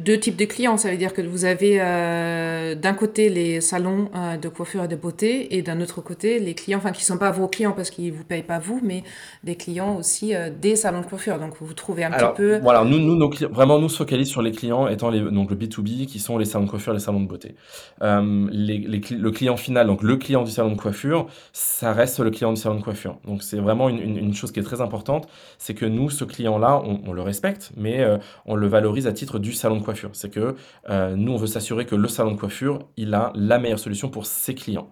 deux 0.00 0.18
types 0.18 0.36
de 0.36 0.44
clients. 0.44 0.76
Ça 0.76 0.90
veut 0.90 0.96
dire 0.96 1.14
que 1.14 1.22
vous 1.22 1.44
avez 1.44 1.76
euh, 1.80 2.74
d'un 2.74 2.94
côté 2.94 3.28
les 3.28 3.60
salons 3.60 4.10
euh, 4.16 4.36
de 4.36 4.48
coiffure 4.48 4.84
et 4.84 4.88
de 4.88 4.96
beauté 4.96 5.56
et 5.56 5.62
d'un 5.62 5.80
autre 5.80 6.00
côté 6.00 6.40
les 6.40 6.54
clients, 6.54 6.78
enfin 6.78 6.90
qui 6.90 7.02
ne 7.02 7.06
sont 7.06 7.18
pas 7.18 7.30
vos 7.30 7.46
clients 7.46 7.72
parce 7.72 7.90
qu'ils 7.90 8.12
ne 8.12 8.16
vous 8.16 8.24
payent 8.24 8.42
pas 8.42 8.58
vous, 8.58 8.80
mais 8.82 9.04
des 9.44 9.54
clients 9.54 9.96
aussi 9.96 10.34
euh, 10.34 10.50
des 10.50 10.74
salons 10.74 11.00
de 11.00 11.06
coiffure. 11.06 11.38
Donc 11.38 11.56
vous 11.60 11.66
vous 11.66 11.74
trouvez 11.74 12.04
un 12.04 12.10
petit 12.10 12.24
peu... 12.36 12.58
Voilà, 12.58 12.84
nous, 12.84 12.98
nous 12.98 13.14
nos 13.14 13.30
vraiment 13.50 13.78
nous 13.78 13.88
se 13.88 13.98
focalise 13.98 14.28
sur 14.28 14.42
les 14.42 14.50
clients 14.50 14.88
étant 14.88 15.10
les, 15.10 15.20
donc 15.20 15.50
le 15.50 15.56
B2B 15.56 16.06
qui 16.06 16.18
sont 16.18 16.38
les 16.38 16.44
salons 16.44 16.64
de 16.64 16.70
coiffure 16.70 16.92
et 16.92 16.96
les 16.96 17.02
salons 17.02 17.20
de 17.20 17.28
beauté. 17.28 17.54
Les, 18.00 18.78
les, 18.78 19.00
le 19.10 19.30
client 19.30 19.56
final, 19.56 19.86
donc 19.86 20.02
le 20.02 20.16
client 20.16 20.42
du 20.42 20.50
salon 20.50 20.72
de 20.72 20.76
coiffure, 20.76 21.26
ça 21.52 21.92
reste 21.92 22.18
le 22.18 22.30
client 22.30 22.52
du 22.52 22.60
salon 22.60 22.76
de 22.76 22.82
coiffure. 22.82 23.18
Donc 23.26 23.42
c'est 23.42 23.58
vraiment 23.58 23.88
une, 23.88 24.00
une, 24.00 24.16
une, 24.16 24.34
chose 24.34 24.50
qui 24.50 24.60
est 24.60 24.64
très 24.64 24.80
importante, 24.80 25.28
c'est 25.58 25.74
que 25.74 25.86
nous, 25.86 26.10
ce 26.10 26.24
client-là, 26.24 26.82
on, 26.84 27.00
on, 27.06 27.12
le 27.12 27.22
respecte, 27.22 27.70
mais 27.76 28.04
on 28.46 28.56
le 28.56 28.66
valorise 28.66 29.06
à 29.06 29.12
titre 29.12 29.38
du 29.38 29.52
salon 29.52 29.76
de 29.76 29.83
coiffure. 29.84 30.10
C'est 30.12 30.30
que 30.30 30.54
nous, 30.88 31.32
on 31.32 31.36
veut 31.36 31.46
s'assurer 31.46 31.86
que 31.86 31.94
le 31.94 32.08
salon 32.08 32.32
de 32.32 32.38
coiffure, 32.38 32.88
il 32.96 33.14
a 33.14 33.32
la 33.34 33.58
meilleure 33.58 33.78
solution 33.78 34.08
pour 34.08 34.26
ses 34.26 34.54
clients. 34.54 34.90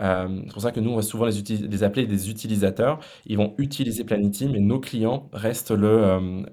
c'est 0.00 0.52
pour 0.52 0.62
ça 0.62 0.72
que 0.72 0.80
nous, 0.80 0.90
on 0.90 0.96
va 0.96 1.02
souvent 1.02 1.26
les, 1.26 1.42
les, 1.56 1.82
appeler 1.84 2.06
des 2.06 2.30
utilisateurs. 2.30 2.98
Ils 3.26 3.36
vont 3.36 3.54
utiliser 3.58 4.04
Planity, 4.04 4.48
mais 4.48 4.60
nos 4.60 4.80
clients 4.80 5.28
restent 5.32 5.70
le, 5.72 6.44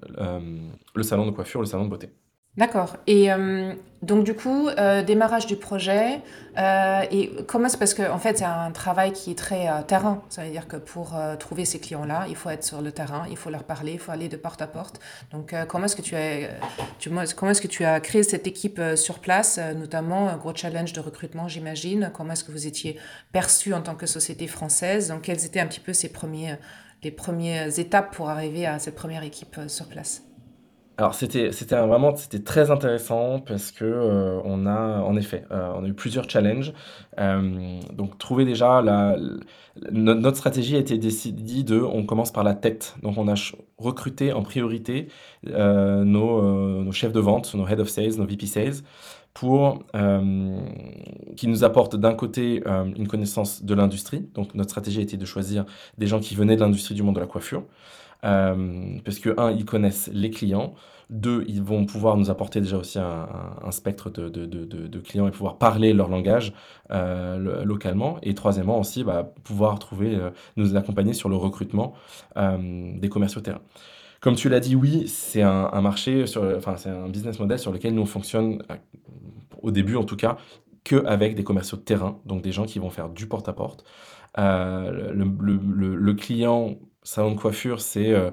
le 0.95 1.03
salon 1.03 1.25
de 1.25 1.31
coiffure, 1.31 1.61
le 1.61 1.67
salon 1.67 1.85
de 1.85 1.89
beauté. 1.89 2.09
D'accord. 2.57 2.97
Et 3.07 3.31
euh, 3.31 3.73
donc 4.01 4.25
du 4.25 4.33
coup, 4.33 4.67
euh, 4.67 5.01
démarrage 5.01 5.45
du 5.45 5.55
projet, 5.55 6.19
euh, 6.57 7.01
et 7.09 7.31
comment 7.47 7.69
c'est 7.69 7.77
parce 7.77 7.93
que 7.93 8.11
en 8.11 8.17
fait 8.17 8.39
c'est 8.39 8.43
un 8.43 8.71
travail 8.71 9.13
qui 9.13 9.31
est 9.31 9.37
très 9.37 9.67
terrain. 9.87 10.23
Ça 10.27 10.43
veut 10.43 10.49
dire 10.49 10.67
que 10.67 10.75
pour 10.75 11.15
trouver 11.39 11.63
ces 11.63 11.79
clients-là, 11.79 12.25
il 12.27 12.35
faut 12.35 12.49
être 12.49 12.65
sur 12.65 12.81
le 12.81 12.91
terrain, 12.91 13.25
il 13.29 13.37
faut 13.37 13.49
leur 13.49 13.63
parler, 13.63 13.93
il 13.93 13.99
faut 13.99 14.11
aller 14.11 14.27
de 14.27 14.35
porte 14.35 14.61
à 14.61 14.67
porte. 14.67 14.99
Donc 15.31 15.55
comment 15.69 15.85
est-ce 15.85 15.95
que 15.95 16.01
tu 16.01 16.15
as, 16.15 16.49
comment 17.07 17.51
est-ce 17.51 17.61
que 17.61 17.67
tu 17.67 17.85
as 17.85 17.99
créé 18.01 18.23
cette 18.23 18.45
équipe 18.45 18.81
sur 18.95 19.19
place, 19.19 19.57
notamment 19.77 20.27
un 20.27 20.35
gros 20.35 20.53
challenge 20.53 20.91
de 20.91 20.99
recrutement, 20.99 21.47
j'imagine? 21.47 22.11
Comment 22.13 22.33
est-ce 22.33 22.43
que 22.43 22.51
vous 22.51 22.67
étiez 22.67 22.99
perçu 23.31 23.73
en 23.73 23.81
tant 23.81 23.95
que 23.95 24.05
société 24.05 24.47
française? 24.47 25.07
Donc 25.09 25.21
quelles 25.21 25.45
étaient 25.45 25.61
un 25.61 25.67
petit 25.67 25.79
peu 25.79 25.93
ces 25.93 26.09
premiers, 26.09 26.55
les 27.03 27.11
premières 27.11 27.79
étapes 27.79 28.13
pour 28.13 28.29
arriver 28.29 28.65
à 28.65 28.79
cette 28.79 28.95
première 28.95 29.23
équipe 29.23 29.57
sur 29.67 29.87
place? 29.87 30.23
Alors 30.99 31.13
c'était 31.13 31.53
c'était 31.53 31.77
vraiment 31.77 32.13
c'était 32.17 32.43
très 32.43 32.71
intéressant 32.71 33.39
parce 33.39 33.71
que 33.71 33.85
euh, 33.85 34.41
on 34.43 34.65
a 34.65 34.99
en 35.01 35.15
effet 35.15 35.45
euh, 35.49 35.71
on 35.77 35.85
a 35.85 35.87
eu 35.87 35.93
plusieurs 35.93 36.29
challenges. 36.29 36.73
Euh, 37.19 37.79
donc 37.93 38.17
trouver 38.17 38.43
déjà 38.43 38.81
la, 38.81 39.15
notre 39.91 40.35
stratégie 40.37 40.75
a 40.75 40.79
été 40.79 40.97
décidée 40.97 41.63
de 41.63 41.79
on 41.79 42.05
commence 42.05 42.33
par 42.33 42.43
la 42.43 42.53
tête. 42.53 42.95
Donc 43.01 43.17
on 43.17 43.29
a 43.29 43.35
recruté 43.77 44.33
en 44.33 44.43
priorité 44.43 45.07
nos, 45.45 46.83
nos 46.83 46.91
chefs 46.91 47.13
de 47.13 47.19
vente 47.21 47.53
nos 47.55 47.65
head 47.65 47.79
of 47.79 47.87
sales 47.87 48.17
nos 48.17 48.25
VP 48.25 48.45
sales 48.45 48.83
pour 49.33 49.83
qui 51.37 51.47
nous 51.47 51.63
apportent 51.63 51.95
d'un 51.95 52.13
côté 52.13 52.61
une 52.97 53.07
connaissance 53.07 53.63
de 53.63 53.73
l'industrie. 53.73 54.27
Donc 54.33 54.53
notre 54.53 54.71
stratégie 54.71 54.99
a 54.99 55.03
été 55.03 55.15
de 55.15 55.25
choisir 55.25 55.65
des 55.97 56.07
gens 56.07 56.19
qui 56.19 56.35
venaient 56.35 56.57
de 56.57 56.61
l'industrie 56.61 56.93
du 56.95 57.03
monde 57.03 57.15
de 57.15 57.21
la 57.21 57.27
coiffure. 57.27 57.63
euh, 57.63 58.08
parce 58.21 59.19
que, 59.19 59.39
un, 59.39 59.51
ils 59.51 59.65
connaissent 59.65 60.09
les 60.13 60.29
clients. 60.29 60.73
Deux, 61.09 61.43
ils 61.47 61.63
vont 61.63 61.87
pouvoir 61.87 62.17
nous 62.17 62.29
apporter 62.29 62.61
déjà 62.61 62.77
aussi 62.77 62.99
un, 62.99 63.71
spectre 63.71 64.11
de, 64.11 64.29
de, 64.29 64.45
de, 64.45 64.99
clients 64.99 65.27
et 65.27 65.31
pouvoir 65.31 65.57
parler 65.57 65.91
leur 65.91 66.07
langage 66.07 66.53
euh, 66.91 67.63
localement. 67.63 68.19
Et 68.21 68.35
troisièmement 68.35 68.79
aussi, 68.79 69.03
bah, 69.03 69.33
pouvoir 69.43 69.79
trouver, 69.79 70.15
euh, 70.15 70.29
nous 70.55 70.75
accompagner 70.75 71.13
sur 71.13 71.27
le 71.29 71.35
recrutement 71.35 71.93
des 72.37 73.09
commerciaux 73.09 73.41
terrain. 73.41 73.61
Comme 74.21 74.35
tu 74.35 74.49
l'as 74.49 74.59
dit, 74.59 74.75
oui, 74.75 75.07
c'est 75.07 75.41
un, 75.41 75.81
marché, 75.81 76.25
enfin, 76.57 76.75
c'est 76.77 76.89
un 76.89 77.07
business 77.09 77.39
model 77.39 77.57
sur 77.57 77.71
lequel 77.71 77.95
nous 77.95 78.03
on 78.03 78.05
fonctionne, 78.05 78.61
au 79.61 79.71
début 79.71 79.95
en 79.95 80.03
tout 80.03 80.17
cas, 80.17 80.37
qu'avec 80.83 81.35
des 81.35 81.43
commerciaux 81.43 81.77
de 81.77 81.83
terrain, 81.83 82.19
donc 82.25 82.43
des 82.43 82.51
gens 82.51 82.65
qui 82.65 82.77
vont 82.77 82.89
faire 82.91 83.09
du 83.09 83.27
porte-à-porte. 83.27 83.83
le, 84.37 86.13
client 86.13 86.75
salon 87.03 87.31
de 87.31 87.39
coiffure, 87.39 87.81
c'est 87.81 88.11
euh, 88.11 88.31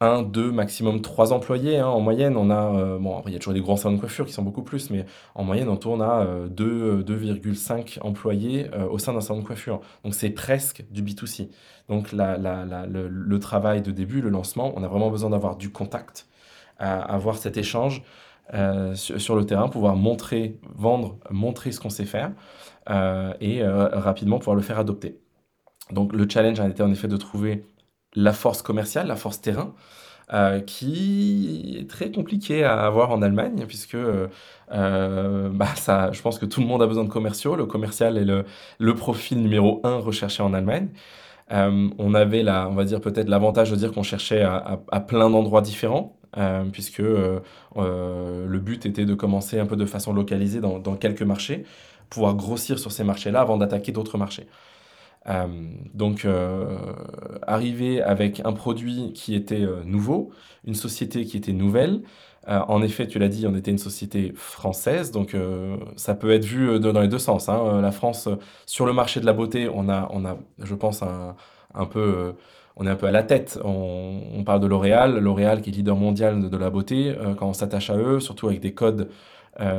un, 0.00 0.22
deux, 0.22 0.50
maximum 0.50 1.00
trois 1.00 1.32
employés. 1.32 1.78
Hein. 1.78 1.86
En 1.86 2.00
moyenne, 2.00 2.36
on 2.36 2.50
a, 2.50 2.74
euh, 2.74 2.98
bon, 2.98 3.22
il 3.26 3.32
y 3.32 3.36
a 3.36 3.38
toujours 3.38 3.54
des 3.54 3.60
grands 3.60 3.76
salons 3.76 3.94
de 3.94 4.00
coiffure 4.00 4.26
qui 4.26 4.32
sont 4.32 4.42
beaucoup 4.42 4.62
plus, 4.62 4.90
mais 4.90 5.06
en 5.34 5.44
moyenne, 5.44 5.68
on 5.68 5.76
tourne 5.76 6.02
à 6.02 6.26
2,5 6.48 7.98
euh, 7.98 8.06
employés 8.06 8.70
au 8.90 8.98
sein 8.98 9.12
d'un 9.12 9.20
salon 9.20 9.40
de 9.40 9.46
coiffure. 9.46 9.80
Donc, 10.02 10.14
c'est 10.14 10.30
presque 10.30 10.84
du 10.90 11.02
B2C. 11.02 11.50
Donc, 11.88 12.12
le, 12.12 13.38
travail 13.38 13.82
de 13.82 13.90
début, 13.90 14.20
le 14.20 14.30
lancement, 14.30 14.72
on 14.76 14.82
a 14.82 14.88
vraiment 14.88 15.10
besoin 15.10 15.30
d'avoir 15.30 15.56
du 15.56 15.70
contact, 15.70 16.26
avoir 16.78 17.36
cet 17.36 17.56
échange 17.56 18.02
sur, 18.94 19.36
le 19.36 19.44
terrain, 19.44 19.68
pouvoir 19.68 19.96
montrer, 19.96 20.58
vendre, 20.74 21.18
montrer 21.30 21.72
ce 21.72 21.80
qu'on 21.80 21.90
sait 21.90 22.06
faire 22.06 22.32
et 22.88 23.62
rapidement 23.64 24.38
pouvoir 24.38 24.56
le 24.56 24.62
faire 24.62 24.78
adopter. 24.78 25.20
Donc, 25.90 26.14
le 26.14 26.26
challenge 26.28 26.60
a 26.60 26.68
été 26.68 26.82
en 26.82 26.90
effet 26.90 27.08
de 27.08 27.16
trouver 27.18 27.64
la 28.14 28.32
force 28.32 28.62
commerciale, 28.62 29.06
la 29.06 29.16
force 29.16 29.40
terrain, 29.40 29.74
euh, 30.32 30.60
qui 30.60 31.76
est 31.78 31.88
très 31.90 32.10
compliqué 32.10 32.64
à 32.64 32.86
avoir 32.86 33.10
en 33.10 33.20
Allemagne, 33.20 33.66
puisque 33.68 33.94
euh, 33.94 34.28
euh, 34.72 35.50
bah, 35.52 35.68
ça, 35.76 36.12
je 36.12 36.22
pense 36.22 36.38
que 36.38 36.46
tout 36.46 36.60
le 36.62 36.66
monde 36.66 36.82
a 36.82 36.86
besoin 36.86 37.04
de 37.04 37.10
commerciaux. 37.10 37.56
Le 37.56 37.66
commercial 37.66 38.16
est 38.16 38.24
le, 38.24 38.46
le 38.78 38.94
profil 38.94 39.42
numéro 39.42 39.80
un 39.84 39.98
recherché 39.98 40.42
en 40.42 40.54
Allemagne. 40.54 40.88
on 41.50 42.14
avait, 42.14 42.42
la, 42.42 42.68
on 42.68 42.74
va 42.74 42.84
dire 42.84 43.00
peut-être 43.02 43.28
l'avantage 43.28 43.70
de 43.70 43.76
dire 43.76 43.92
qu'on 43.92 44.02
cherchait 44.02 44.42
à, 44.42 44.80
à, 44.90 45.00
plein 45.00 45.28
d'endroits 45.30 45.60
différents, 45.60 46.16
puisque 46.72 46.98
le 47.00 48.58
but 48.58 48.86
était 48.86 49.04
de 49.04 49.14
commencer 49.14 49.58
un 49.60 49.66
peu 49.66 49.76
de 49.76 49.86
façon 49.86 50.12
localisée 50.14 50.60
dans, 50.60 50.78
dans 50.78 50.96
quelques 50.96 51.22
marchés, 51.22 51.64
pouvoir 52.10 52.34
grossir 52.34 52.78
sur 52.78 52.92
ces 52.92 53.04
marchés-là 53.04 53.40
avant 53.42 53.58
d'attaquer 53.58 53.92
d'autres 53.92 54.18
marchés. 54.18 54.46
Euh, 55.28 55.46
donc, 55.94 56.24
euh, 56.24 56.76
arriver 57.46 58.02
avec 58.02 58.40
un 58.44 58.52
produit 58.52 59.12
qui 59.14 59.34
était 59.34 59.62
euh, 59.62 59.82
nouveau, 59.84 60.30
une 60.66 60.74
société 60.74 61.24
qui 61.24 61.36
était 61.36 61.52
nouvelle. 61.52 62.02
en 62.46 62.82
effet, 62.82 63.06
tu 63.06 63.18
l'as 63.18 63.28
dit, 63.28 63.46
on 63.46 63.54
était 63.54 63.70
une 63.70 63.78
société 63.78 64.32
française, 64.34 65.10
donc 65.10 65.34
ça 65.96 66.14
peut 66.14 66.30
être 66.30 66.44
vu 66.44 66.78
dans 66.78 67.00
les 67.00 67.08
deux 67.08 67.18
sens. 67.18 67.48
Hein. 67.48 67.80
La 67.80 67.90
France, 67.90 68.28
sur 68.66 68.84
le 68.86 68.92
marché 68.92 69.20
de 69.20 69.26
la 69.26 69.32
beauté, 69.32 69.70
on 69.72 69.88
a, 69.88 70.08
on 70.12 70.26
a 70.26 70.36
je 70.58 70.74
pense, 70.74 71.02
un, 71.02 71.36
un 71.74 71.86
peu 71.86 72.34
on 72.76 72.86
est 72.86 72.90
un 72.90 72.96
peu 72.96 73.06
à 73.06 73.12
la 73.12 73.22
tête. 73.22 73.58
On, 73.64 74.42
parle 74.44 74.60
de 74.60 74.66
L'Oréal, 74.66 75.18
L'Oréal 75.18 75.62
qui 75.62 75.70
est 75.70 75.72
leader 75.72 75.96
mondial 75.96 76.50
de, 76.50 76.56
la 76.58 76.70
beauté. 76.70 77.16
quand 77.38 77.48
on 77.48 77.54
s'attache 77.54 77.88
à 77.90 77.96
eux, 77.96 78.20
surtout 78.20 78.48
avec 78.48 78.60
des 78.60 78.74
codes 78.74 79.08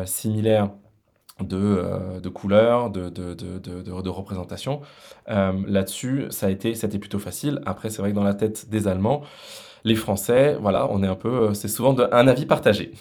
similaires 0.06 0.70
de, 1.42 1.58
euh, 1.58 2.20
de 2.20 2.30
couleurs, 2.30 2.90
de, 2.90 3.10
de, 3.10 3.34
de, 3.34 3.60
de. 3.60 3.92
Euh, 5.30 5.52
là-dessus, 5.68 6.26
ça 6.30 6.48
a 6.48 6.50
été, 6.50 6.74
plutôt 7.00 7.20
facile. 7.20 7.62
Après, 7.66 7.90
c'est 7.90 8.02
vrai 8.02 8.12
que 8.12 8.16
dans 8.16 8.24
la 8.24 8.34
tête 8.34 8.70
des 8.70 8.88
Allemands, 8.88 9.22
les 9.84 9.96
Français, 9.96 10.58
voilà, 10.60 10.88
on 10.92 11.04
est 11.04 11.08
un 11.08 11.16
peu, 11.16 11.50
euh, 11.50 11.54
c'est 11.54 11.68
souvent 11.68 11.96
un 12.00 12.28
avis 12.28 12.46
partagé. 12.46 12.94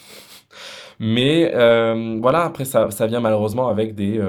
Mais 1.00 1.50
voilà, 2.20 2.44
après, 2.44 2.64
ça, 2.64 2.90
ça, 2.90 3.06
vient 3.06 3.20
malheureusement 3.20 3.68
avec 3.68 3.94
des, 3.94 4.20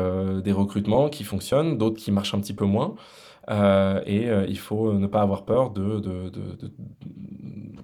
des 0.43 0.51
recrutements 0.51 1.09
qui 1.09 1.23
fonctionnent, 1.23 1.77
d'autres 1.77 1.97
qui 1.97 2.11
marchent 2.11 2.33
un 2.33 2.39
petit 2.39 2.55
peu 2.55 2.65
moins. 2.65 2.95
et 4.05 4.27
il 4.47 4.57
faut 4.57 4.93
ne 4.93 5.07
pas 5.07 5.21
avoir 5.21 5.45
peur 5.45 5.69
de, 5.71 6.01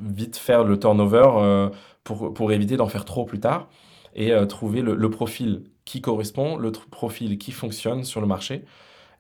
vite 0.01 0.35
faire 0.37 0.63
le 0.63 0.79
turnover 0.79 1.69
pour, 2.03 2.33
pour 2.33 2.51
éviter 2.51 2.75
d'en 2.75 2.87
faire 2.87 3.05
trop 3.05 3.23
plus 3.25 3.39
tard 3.39 3.67
et 4.15 4.33
trouver 4.47 4.81
le, 4.81 5.09
profil 5.11 5.63
qui 5.85 6.01
correspond, 6.01 6.57
le 6.57 6.71
profil 6.71 7.37
qui 7.37 7.51
fonctionne 7.51 8.03
sur 8.03 8.21
le 8.21 8.27
marché. 8.27 8.65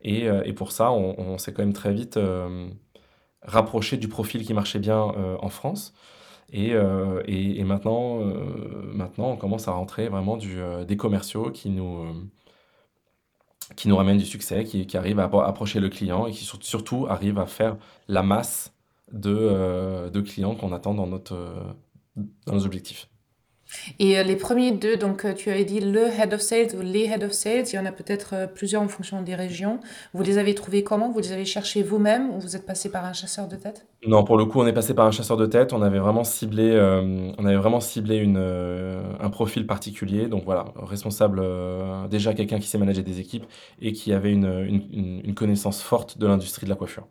Et, 0.03 0.27
euh, 0.27 0.41
et 0.45 0.53
pour 0.53 0.71
ça, 0.71 0.91
on, 0.91 1.37
s'est 1.37 1.53
quand 1.53 1.63
même 1.63 1.73
très 1.73 1.93
vite 1.93 2.17
euh, 2.17 2.69
rapproché 3.43 3.97
du 3.97 4.07
profil 4.07 4.45
qui 4.45 4.53
marchait 4.53 4.79
bien 4.79 5.13
euh, 5.17 5.37
en 5.41 5.49
France. 5.49 5.93
Et, 6.53 6.71
et, 7.27 7.63
maintenant, 7.63 8.19
maintenant, 8.93 9.31
on 9.31 9.37
commence 9.37 9.69
à 9.69 9.71
rentrer 9.71 10.09
vraiment 10.09 10.35
du, 10.35 10.59
des 10.85 10.97
commerciaux 10.97 11.49
qui 11.49 11.69
nous, 11.69 12.05
qui 13.77 13.87
nous 13.87 13.95
ramènent 13.95 14.17
du 14.17 14.25
succès, 14.25 14.65
qui, 14.65 14.85
qui 14.85 14.97
arrivent 14.97 15.21
à 15.21 15.29
approcher 15.45 15.79
le 15.79 15.87
client 15.87 16.27
et 16.27 16.31
qui 16.31 16.43
surtout 16.43 17.07
arrivent 17.09 17.39
à 17.39 17.45
faire 17.45 17.77
la 18.09 18.21
masse 18.21 18.73
de, 19.13 20.09
de 20.09 20.19
clients 20.19 20.55
qu'on 20.55 20.73
attend 20.73 20.93
dans, 20.93 21.07
notre, 21.07 21.37
dans 22.17 22.53
nos 22.55 22.65
objectifs. 22.65 23.10
Et 23.99 24.17
euh, 24.17 24.23
les 24.23 24.35
premiers 24.35 24.71
deux, 24.71 24.97
donc 24.97 25.25
euh, 25.25 25.33
tu 25.33 25.49
avais 25.49 25.63
dit 25.65 25.79
le 25.79 26.07
head 26.07 26.33
of 26.33 26.41
sales 26.41 26.75
ou 26.77 26.81
les 26.81 27.05
head 27.05 27.23
of 27.23 27.31
sales, 27.31 27.65
il 27.71 27.75
y 27.75 27.79
en 27.79 27.85
a 27.85 27.91
peut-être 27.91 28.33
euh, 28.33 28.47
plusieurs 28.47 28.81
en 28.81 28.87
fonction 28.87 29.21
des 29.21 29.35
régions. 29.35 29.79
Vous 30.13 30.23
les 30.23 30.37
avez 30.37 30.55
trouvés 30.55 30.83
comment? 30.83 31.11
Vous 31.11 31.19
les 31.19 31.31
avez 31.31 31.45
cherchés 31.45 31.83
vous-même 31.83 32.29
ou 32.31 32.39
vous 32.39 32.55
êtes 32.55 32.65
passé 32.65 32.89
par 32.91 33.05
un 33.05 33.13
chasseur 33.13 33.47
de 33.47 33.55
tête? 33.55 33.85
Non, 34.05 34.23
pour 34.23 34.37
le 34.37 34.45
coup, 34.45 34.59
on 34.59 34.67
est 34.67 34.73
passé 34.73 34.93
par 34.93 35.05
un 35.05 35.11
chasseur 35.11 35.37
de 35.37 35.45
tête. 35.45 35.73
On 35.73 35.81
avait 35.81 35.99
vraiment 35.99 36.23
ciblé, 36.23 36.71
on 37.37 37.45
avait 37.45 37.55
vraiment 37.55 37.79
ciblé 37.79 38.17
une, 38.17 38.37
un 38.37 39.29
profil 39.29 39.67
particulier. 39.67 40.27
Donc 40.27 40.43
voilà, 40.43 40.65
responsable, 40.75 41.41
déjà 42.09 42.33
quelqu'un 42.33 42.59
qui 42.59 42.67
sait 42.67 42.79
manager 42.79 43.03
des 43.03 43.19
équipes 43.19 43.45
et 43.79 43.91
qui 43.91 44.11
avait 44.11 44.31
une, 44.31 44.45
une, 44.67 45.21
une 45.23 45.33
connaissance 45.35 45.81
forte 45.83 46.17
de 46.17 46.25
l'industrie 46.25 46.65
de 46.65 46.71
la 46.71 46.75
coiffure. 46.75 47.07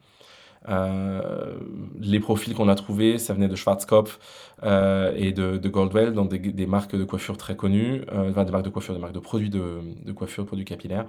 Euh, 0.69 1.55
les 1.99 2.21
profils 2.21 2.55
qu'on 2.55 2.69
a 2.69 2.75
trouvés, 2.75 3.19
ça 3.19 3.33
venait 3.33 3.49
de 3.49 3.57
Schwarzkopf 3.57 4.19
euh, 4.63 5.13
et 5.17 5.33
de, 5.33 5.57
Goldwell, 5.69 6.13
donc 6.13 6.31
des, 6.31 6.67
marques 6.67 6.95
de 6.95 7.05
coiffure 7.05 7.37
très 7.37 7.57
connues, 7.57 8.03
euh, 8.13 8.31
enfin 8.31 8.45
des 8.45 8.53
marques 8.53 8.65
de 8.65 8.71
coiffure, 8.71 8.95
des 8.95 9.01
marques 9.01 9.15
de 9.15 9.21
produits 9.21 9.51
de, 9.51 10.13
coiffure, 10.15 10.45
de 10.45 10.49
produits 10.49 10.65
capillaires, 10.65 11.07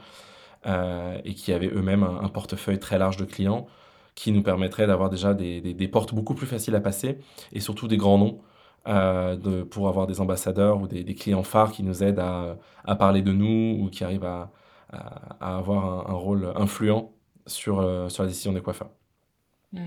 et 0.66 1.34
qui 1.34 1.54
avaient 1.54 1.72
eux-mêmes 1.74 2.04
un, 2.04 2.30
portefeuille 2.30 2.80
très 2.80 2.98
large 2.98 3.18
de 3.18 3.26
clients 3.26 3.68
qui 4.16 4.32
nous 4.32 4.44
permettrait 4.44 4.88
d'avoir 4.88 5.10
déjà 5.10 5.34
des, 5.34 5.90
portes 5.92 6.14
beaucoup 6.14 6.36
plus 6.36 6.48
faciles 6.48 6.76
à 6.76 6.82
passer 6.82 7.20
et 7.54 7.60
surtout 7.60 7.88
des 7.88 7.98
grands 7.98 8.18
noms. 8.18 8.42
pour 9.70 9.88
avoir 9.90 10.08
des 10.08 10.22
ambassadeurs 10.22 10.82
ou 10.82 10.88
des, 10.88 11.16
clients 11.16 11.44
phares 11.44 11.72
qui 11.72 11.84
nous 11.84 12.04
aident 12.04 12.20
à, 12.20 12.96
parler 12.96 13.22
de 13.22 13.34
nous 13.34 13.84
ou 13.84 13.90
qui 13.90 14.04
arrivent 14.04 14.26
à, 14.26 14.52
à 14.92 15.58
avoir 15.58 16.10
un, 16.10 16.14
un, 16.14 16.18
rôle 16.18 16.54
influent 16.56 17.12
sur, 17.48 17.76
sur 18.12 18.24
la 18.24 18.30
décision 18.30 18.54
des 18.54 18.62
coiffeurs. 18.62 18.90
Mm. 19.74 19.86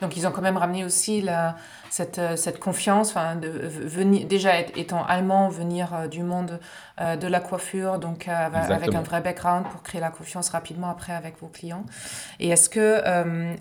Donc 0.00 0.16
ils 0.16 0.26
ont 0.26 0.30
quand 0.30 0.42
même 0.42 0.56
ramené 0.56 0.84
aussi 0.84 1.20
la, 1.22 1.56
cette, 1.90 2.18
euh, 2.18 2.36
cette 2.36 2.58
confiance, 2.58 3.14
de 3.14 3.48
venir, 3.48 4.26
déjà 4.26 4.60
étant 4.60 5.04
allemand, 5.04 5.48
venir 5.48 5.94
euh, 5.94 6.06
du 6.08 6.22
monde 6.22 6.60
euh, 7.00 7.16
de 7.16 7.26
la 7.26 7.40
coiffure, 7.40 7.98
donc 7.98 8.28
avec 8.28 8.94
un 8.94 9.02
vrai 9.02 9.20
background 9.20 9.66
pour 9.68 9.82
créer 9.82 10.00
la 10.00 10.10
confiance 10.10 10.48
rapidement 10.48 10.88
après 10.88 11.12
avec 11.12 11.38
vos 11.40 11.48
clients. 11.48 11.84
Et 12.40 12.48
est-ce 12.48 12.68
que, 12.68 13.02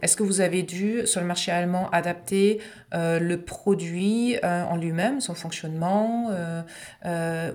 est-ce 0.02 0.16
que 0.16 0.24
vous 0.24 0.42
avez 0.42 0.64
dû, 0.64 1.06
sur 1.06 1.22
le 1.22 1.28
marché 1.28 1.52
allemand, 1.52 1.90
adapter 1.92 2.62
le 2.94 3.36
produit 3.36 4.38
en 4.44 4.78
lui-même, 4.78 5.22
son 5.22 5.36
fonctionnement, 5.36 6.30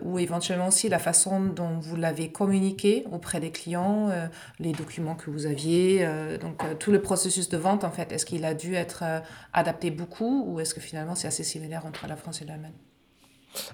ou 0.02 0.18
éventuellement 0.18 0.68
aussi 0.68 0.88
la 0.88 0.98
façon 0.98 1.40
dont 1.40 1.78
vous 1.78 1.96
l'avez 1.96 2.30
communiqué 2.30 3.04
auprès 3.10 3.40
des 3.40 3.50
clients, 3.50 4.10
les 4.58 4.72
documents 4.72 5.14
que 5.14 5.30
vous 5.30 5.46
aviez, 5.46 6.06
donc 6.40 6.62
tout 6.78 6.92
le 6.92 7.00
processus 7.00 7.48
de 7.48 7.56
vente, 7.56 7.84
en 7.84 7.90
fait, 7.90 8.12
est-ce 8.12 8.26
qu'il 8.26 8.44
a 8.44 8.54
dû 8.54 8.74
être 8.74 9.04
adapté 9.52 9.90
beaucoup 9.90 10.44
ou 10.46 10.60
est-ce 10.60 10.74
que 10.74 10.80
finalement 10.80 11.14
c'est 11.14 11.28
assez 11.28 11.44
similaire 11.44 11.86
entre 11.86 12.06
la 12.06 12.16
France 12.16 12.42
et 12.42 12.44
l'Allemagne? 12.44 12.89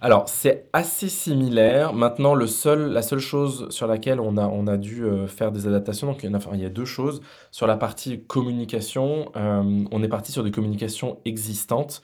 Alors, 0.00 0.28
c'est 0.28 0.68
assez 0.72 1.08
similaire. 1.08 1.92
Maintenant, 1.92 2.34
la 2.34 2.46
seule 2.46 3.18
chose 3.18 3.68
sur 3.70 3.86
laquelle 3.86 4.20
on 4.20 4.36
a, 4.66 4.76
dû 4.76 5.04
euh, 5.04 5.26
faire 5.26 5.52
des 5.52 5.66
adaptations, 5.66 6.06
donc 6.06 6.22
il 6.22 6.30
y, 6.30 6.34
a, 6.34 6.38
il 6.54 6.60
y 6.60 6.64
a 6.64 6.70
deux 6.70 6.84
choses. 6.84 7.20
Sur 7.50 7.66
la 7.66 7.76
partie 7.76 8.22
communication, 8.22 9.30
euh, 9.36 9.84
on 9.90 10.02
est 10.02 10.08
parti 10.08 10.32
sur 10.32 10.42
des 10.44 10.50
communications 10.50 11.18
existantes. 11.24 12.02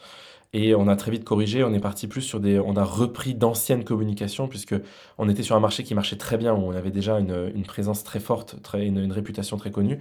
Et 0.54 0.74
on 0.74 0.86
a 0.86 0.96
très 0.96 1.10
vite 1.10 1.24
corrigé, 1.24 1.64
on 1.64 1.72
est 1.72 1.80
parti 1.80 2.06
plus 2.06 2.20
sur 2.20 2.38
des, 2.38 2.60
on 2.60 2.76
a 2.76 2.84
repris 2.84 3.34
d'anciennes 3.34 3.84
communications 3.84 4.48
puisque 4.48 4.74
on 5.16 5.28
était 5.30 5.42
sur 5.42 5.56
un 5.56 5.60
marché 5.60 5.82
qui 5.82 5.94
marchait 5.94 6.16
très 6.16 6.36
bien, 6.36 6.52
où 6.52 6.58
on 6.58 6.72
avait 6.72 6.90
déjà 6.90 7.18
une, 7.18 7.50
une 7.54 7.62
présence 7.62 8.04
très 8.04 8.20
forte, 8.20 8.60
très, 8.62 8.86
une, 8.86 9.10
réputation 9.12 9.56
très 9.56 9.70
connue. 9.70 9.98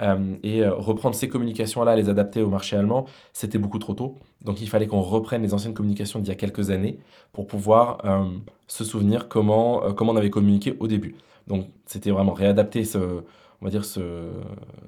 Euh, 0.00 0.36
et 0.42 0.62
euh, 0.62 0.72
reprendre 0.74 1.14
ces 1.14 1.28
communications-là, 1.28 1.96
les 1.96 2.08
adapter 2.08 2.40
au 2.40 2.48
marché 2.48 2.76
allemand, 2.76 3.04
c'était 3.34 3.58
beaucoup 3.58 3.78
trop 3.78 3.92
tôt. 3.92 4.16
Donc 4.42 4.62
il 4.62 4.70
fallait 4.70 4.86
qu'on 4.86 5.02
reprenne 5.02 5.42
les 5.42 5.52
anciennes 5.52 5.74
communications 5.74 6.18
d'il 6.18 6.28
y 6.28 6.32
a 6.32 6.36
quelques 6.36 6.70
années 6.70 6.98
pour 7.34 7.46
pouvoir 7.46 7.98
euh, 8.06 8.24
se 8.68 8.84
souvenir 8.84 9.28
comment, 9.28 9.92
comment 9.92 10.12
on 10.12 10.16
avait 10.16 10.30
communiqué 10.30 10.76
au 10.80 10.86
début. 10.86 11.14
Donc 11.46 11.66
c'était 11.84 12.10
vraiment 12.10 12.32
réadapter 12.32 12.84
ce, 12.86 12.98
on 12.98 13.64
va 13.64 13.70
dire 13.70 13.84
ce, 13.84 14.30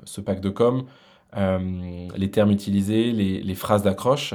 ce 0.05 0.23
pack 0.23 0.41
de 0.41 0.49
com, 0.49 0.85
les 2.17 2.31
termes 2.31 2.51
utilisés, 2.51 3.11
les, 3.13 3.43
les 3.43 3.55
phrases 3.55 3.83
d'accroche. 3.83 4.35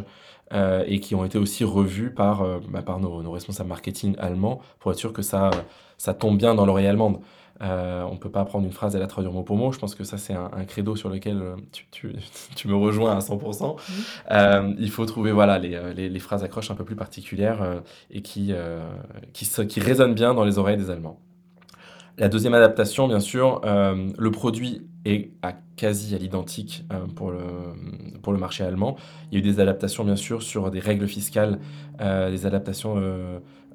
Et 0.52 1.00
qui 1.00 1.16
ont 1.16 1.26
été 1.26 1.38
aussi 1.38 1.64
revus 1.64 2.12
par, 2.12 2.46
bah, 2.70 2.82
par 2.82 3.00
nos, 3.00 3.22
nos, 3.22 3.32
responsables 3.32 3.70
marketing 3.70 4.16
allemands 4.18 4.62
pour 4.80 4.92
être 4.92 4.98
sûr 4.98 5.14
que 5.14 5.22
ça, 5.22 5.52
ça 5.98 6.14
tombe 6.14 6.38
bien 6.38 6.56
dans 6.56 6.66
l'oreille 6.66 6.88
allemande. 6.88 7.20
Euh, 7.62 8.04
on 8.04 8.14
ne 8.14 8.20
peut 8.20 8.30
pas 8.30 8.46
prendre 8.46 8.66
une 8.66 8.72
phrase 8.72 8.96
et 8.96 9.00
la 9.00 9.08
traduire 9.08 9.34
mot 9.34 9.44
pour 9.44 9.58
mot. 9.58 9.72
Je 9.72 9.80
pense 9.80 9.96
que 9.96 10.04
ça, 10.04 10.18
c'est 10.18 10.34
un, 10.34 10.66
credo 10.66 10.96
sur 10.96 11.10
lequel 11.10 11.42
euh, 11.42 11.56
tu, 11.92 12.68
me 12.68 12.76
rejoins 12.76 13.16
à 13.16 13.20
100%. 13.20 13.78
Euh, 14.32 14.74
il 14.78 14.92
faut 14.92 15.06
trouver 15.06 15.32
voilà, 15.32 15.58
les, 15.58 16.20
phrases 16.20 16.44
accroches 16.44 16.72
un 16.72 16.76
peu 16.76 16.84
plus 16.84 16.96
particulières 16.96 17.82
et 18.12 18.22
qui, 18.22 18.54
qui, 19.34 19.68
qui 19.68 19.80
résonnent 19.80 20.16
bien 20.16 20.34
dans 20.34 20.44
les 20.44 20.58
oreilles 20.58 20.78
des 20.78 20.90
Allemands. 20.90 21.20
La 22.18 22.30
deuxième 22.30 22.56
adaptation, 22.56 23.08
bien 23.08 23.20
sûr, 23.20 23.62
le 23.64 24.32
produit 24.32 24.88
est 25.08 25.32
à 25.41 25.54
quasi 25.76 26.15
à 26.15 26.17
l'identique 26.17 26.86
pour, 27.15 27.32
le, 27.32 27.39
pour 28.22 28.34
le 28.34 28.39
marché 28.39 28.63
allemand. 28.63 28.98
Il 29.32 29.38
y 29.38 29.41
a 29.41 29.46
eu 29.46 29.48
des 29.48 29.60
adaptations, 29.60 30.04
bien 30.04 30.15
sûr, 30.15 30.41
sur 30.41 30.72
des 30.72 30.80
règles 30.80 31.08
fiscales, 31.08 31.60
des 32.00 32.46
adaptations 32.46 32.96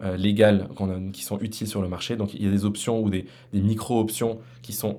euh, 0.02 0.16
légales 0.16 0.68
qui 1.12 1.22
sont 1.22 1.38
utiles 1.38 1.68
sur 1.68 1.80
le 1.80 1.86
marché. 1.86 2.16
Donc 2.16 2.34
il 2.34 2.42
y 2.42 2.48
a 2.48 2.50
des 2.50 2.64
options 2.64 3.00
ou 3.00 3.08
des, 3.08 3.26
micro-options 3.52 4.40
qui 4.60 4.72
sont 4.72 4.96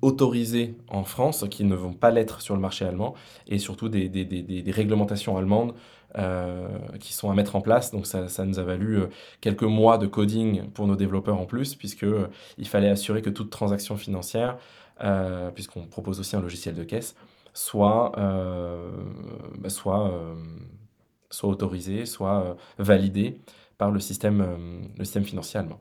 autorisées 0.00 0.74
en 0.88 1.04
France, 1.04 1.44
qui 1.50 1.64
ne 1.64 1.74
vont 1.74 1.92
pas 1.92 2.10
l'être 2.10 2.40
sur 2.40 2.54
le 2.54 2.60
marché 2.60 2.86
allemand, 2.86 3.14
et 3.46 3.58
surtout 3.58 3.90
des, 3.90 4.64
réglementations 4.68 5.36
allemandes 5.36 5.74
euh, 6.16 6.66
qui 6.98 7.12
sont 7.12 7.30
à 7.30 7.34
mettre 7.34 7.56
en 7.56 7.60
place. 7.60 7.90
Donc 7.90 8.06
ça, 8.06 8.28
ça, 8.28 8.46
nous 8.46 8.58
a 8.58 8.62
valu 8.62 9.00
euh, 9.00 9.06
quelques 9.42 9.64
mois 9.64 9.98
de 9.98 10.06
coding 10.06 10.62
pour 10.70 10.86
nos 10.86 10.96
développeurs 10.96 11.38
en 11.38 11.44
plus, 11.44 11.74
puisque 11.74 12.06
il 12.56 12.68
fallait 12.68 12.88
assurer 12.88 13.20
que 13.20 13.30
toute 13.30 13.50
transaction 13.50 13.98
financière, 13.98 14.56
puisqu'on 15.54 15.86
propose 15.86 16.20
aussi 16.20 16.36
un 16.36 16.40
logiciel 16.40 16.74
de 16.74 16.84
caisse, 16.84 17.14
soit, 17.54 18.12
bah, 19.58 19.68
soit, 19.68 20.12
soit 21.30 21.48
autorisée, 21.48 22.06
soit 22.06 22.56
validée 22.78 23.40
par 23.78 23.92
le 23.92 24.00
système, 24.00 24.40
euh, 24.40 24.80
le 24.98 25.04
système 25.04 25.24
financier 25.24 25.60
allemand. 25.60 25.80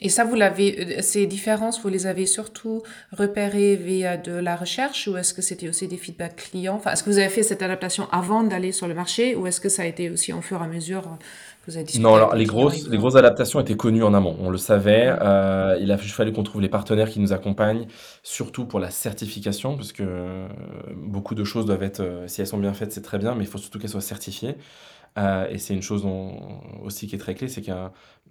Et 0.00 0.08
ça, 0.08 0.24
vous 0.24 0.34
l'avez, 0.34 0.98
euh, 0.98 1.02
ces 1.02 1.26
différences, 1.26 1.82
vous 1.82 1.88
les 1.88 2.06
avez 2.06 2.26
surtout 2.26 2.82
repérées 3.16 3.76
via 3.76 4.16
de 4.16 4.32
la 4.32 4.54
recherche 4.54 5.08
ou 5.08 5.16
est-ce 5.16 5.34
que 5.34 5.42
c'était 5.42 5.68
aussi 5.68 5.88
des 5.88 5.96
feedbacks 5.96 6.36
clients? 6.36 6.76
Enfin, 6.76 6.92
Est-ce 6.92 7.02
que 7.02 7.10
vous 7.10 7.18
avez 7.18 7.28
fait 7.28 7.42
cette 7.42 7.62
adaptation 7.62 8.08
avant 8.12 8.42
d'aller 8.42 8.72
sur 8.72 8.86
le 8.86 8.94
marché 8.94 9.34
ou 9.34 9.46
est-ce 9.46 9.60
que 9.60 9.68
ça 9.68 9.82
a 9.82 9.86
été 9.86 10.10
aussi 10.10 10.32
en 10.32 10.40
fur 10.40 10.60
et 10.60 10.64
à 10.64 10.68
mesure 10.68 11.02
que 11.02 11.70
vous 11.70 11.76
avez 11.76 11.84
discuté 11.84 12.02
Non, 12.02 12.14
alors 12.14 12.34
les 12.36 12.44
grosses, 12.44 12.88
les 12.88 12.96
grosses 12.96 13.16
adaptations 13.16 13.58
étaient 13.60 13.76
connues 13.76 14.04
en 14.04 14.14
amont, 14.14 14.36
on 14.40 14.50
le 14.50 14.58
savait. 14.58 15.12
Euh, 15.20 15.76
il 15.80 15.90
a 15.90 15.98
fallu 15.98 16.32
qu'on 16.32 16.44
trouve 16.44 16.60
les 16.60 16.68
partenaires 16.68 17.08
qui 17.08 17.18
nous 17.18 17.32
accompagnent, 17.32 17.86
surtout 18.22 18.66
pour 18.66 18.78
la 18.78 18.90
certification, 18.90 19.76
parce 19.76 19.92
que 19.92 20.46
beaucoup 20.94 21.34
de 21.34 21.42
choses 21.42 21.66
doivent 21.66 21.82
être, 21.82 22.24
si 22.26 22.40
elles 22.40 22.46
sont 22.46 22.58
bien 22.58 22.72
faites, 22.72 22.92
c'est 22.92 23.02
très 23.02 23.18
bien, 23.18 23.34
mais 23.34 23.44
il 23.44 23.48
faut 23.48 23.58
surtout 23.58 23.78
qu'elles 23.78 23.90
soient 23.90 24.00
certifiées. 24.00 24.56
Euh, 25.16 25.48
et 25.48 25.58
c'est 25.58 25.74
une 25.74 25.82
chose 25.82 26.06
aussi 26.82 27.06
qui 27.06 27.14
est 27.14 27.18
très 27.18 27.34
clé, 27.34 27.48
c'est 27.48 27.62
que 27.62 27.72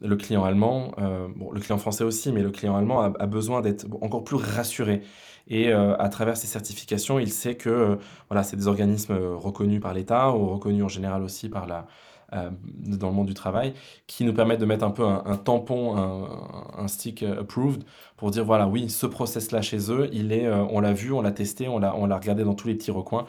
le 0.02 0.16
client 0.16 0.44
allemand, 0.44 0.92
euh, 1.00 1.28
bon, 1.36 1.52
le 1.52 1.60
client 1.60 1.78
français 1.78 2.04
aussi, 2.04 2.32
mais 2.32 2.42
le 2.42 2.52
client 2.52 2.76
allemand 2.76 3.02
a, 3.02 3.26
besoin 3.26 3.62
d'être 3.62 3.86
encore 4.02 4.24
plus 4.24 4.38
rassuré. 4.38 5.02
Et 5.48 5.70
euh, 5.70 5.96
à 5.98 6.10
travers 6.10 6.38
ces 6.38 6.48
certifications, 6.48 7.20
il 7.20 7.32
sait 7.32 7.56
que 7.56 7.98
voilà, 8.30 8.44
c'est 8.44 8.58
des 8.58 8.68
organismes 8.68 9.16
reconnus 9.36 9.82
par 9.82 9.94
l'État 9.94 10.32
ou 10.32 10.48
reconnus 10.50 10.84
en 10.84 10.90
général 10.90 11.24
aussi 11.24 11.50
par 11.50 11.68
la, 11.68 11.88
dans 12.32 13.08
le 13.08 13.14
monde 13.14 13.28
du 13.28 13.34
travail, 13.34 13.74
qui 14.06 14.26
nous 14.26 14.34
permettent 14.34 14.60
de 14.60 14.66
mettre 14.66 14.84
un 14.84 14.92
peu 14.92 15.06
un, 15.06 15.38
tampon, 15.38 15.96
un, 15.96 16.88
stick 16.90 17.24
approved, 17.24 17.84
pour 18.18 18.32
dire 18.32 18.44
voilà, 18.44 18.68
oui, 18.68 18.90
ce 18.90 19.06
process-là 19.06 19.62
chez 19.62 19.92
eux, 19.92 20.10
il 20.12 20.34
est, 20.34 20.50
on 20.50 20.82
l'a 20.82 20.92
vu, 20.92 21.14
on 21.14 21.22
l'a 21.22 21.32
testé, 21.32 21.70
on 21.70 21.80
l'a 21.80 22.18
regardé 22.18 22.44
dans 22.44 22.54
tous 22.54 22.68
les 22.68 22.76
petits 22.76 22.92
recoins, 22.92 23.26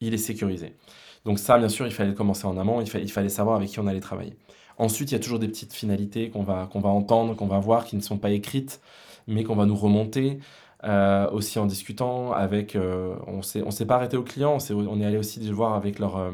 il 0.00 0.12
est 0.12 0.18
sécurisé. 0.18 0.76
Donc 1.24 1.38
ça, 1.38 1.58
bien 1.58 1.68
sûr, 1.68 1.86
il 1.86 1.92
fallait 1.92 2.14
commencer 2.14 2.46
en 2.46 2.58
amont, 2.58 2.80
il, 2.80 3.10
fallait 3.10 3.28
savoir 3.28 3.56
avec 3.56 3.68
qui 3.68 3.80
on 3.80 3.86
allait 3.86 4.00
travailler. 4.00 4.36
Ensuite, 4.78 5.10
il 5.12 5.14
y 5.14 5.16
a 5.16 5.20
toujours 5.20 5.38
des 5.38 5.48
petites 5.48 5.72
finalités 5.72 6.30
qu'on 6.30 6.42
va, 6.42 6.68
va 6.74 6.88
entendre, 6.88 7.36
qu'on 7.36 7.46
va 7.46 7.58
voir, 7.58 7.84
qui 7.84 7.96
ne 7.96 8.00
sont 8.00 8.18
pas 8.18 8.30
écrites, 8.30 8.80
mais 9.26 9.44
qu'on 9.44 9.54
va 9.54 9.66
nous 9.66 9.76
remonter. 9.76 10.40
Euh, 10.84 11.30
aussi 11.30 11.60
en 11.60 11.66
discutant 11.66 12.32
avec, 12.32 12.74
euh, 12.74 13.14
on 13.28 13.36
ne 13.36 13.70
s'est 13.70 13.86
pas 13.86 13.94
arrêté 13.94 14.16
aux 14.16 14.24
clients, 14.24 14.58
on 14.70 15.00
est, 15.00 15.04
allé 15.04 15.16
aussi 15.16 15.48
voir 15.52 15.74
avec 15.74 16.00
leur, 16.00 16.16
euh, 16.16 16.32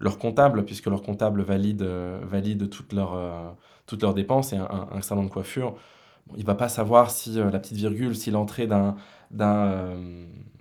leur 0.00 0.18
comptable, 0.18 0.64
puisque 0.64 0.86
leur 0.86 1.02
comptable 1.02 1.42
valide, 1.42 1.82
valide 1.82 2.68
toutes, 2.68 2.92
leurs, 2.92 3.56
toutes 3.86 4.02
leurs 4.02 4.14
dépenses 4.14 4.52
et 4.52 4.56
un, 4.56 5.00
salon 5.02 5.22
de 5.22 5.28
coiffure. 5.28 5.76
il 6.34 6.40
ne 6.40 6.46
va 6.46 6.56
pas 6.56 6.68
savoir 6.68 7.10
si 7.12 7.34
la 7.34 7.58
petite 7.60 7.76
virgule, 7.76 8.16
si 8.16 8.32
l'entrée 8.32 8.66
d'un 8.66 8.96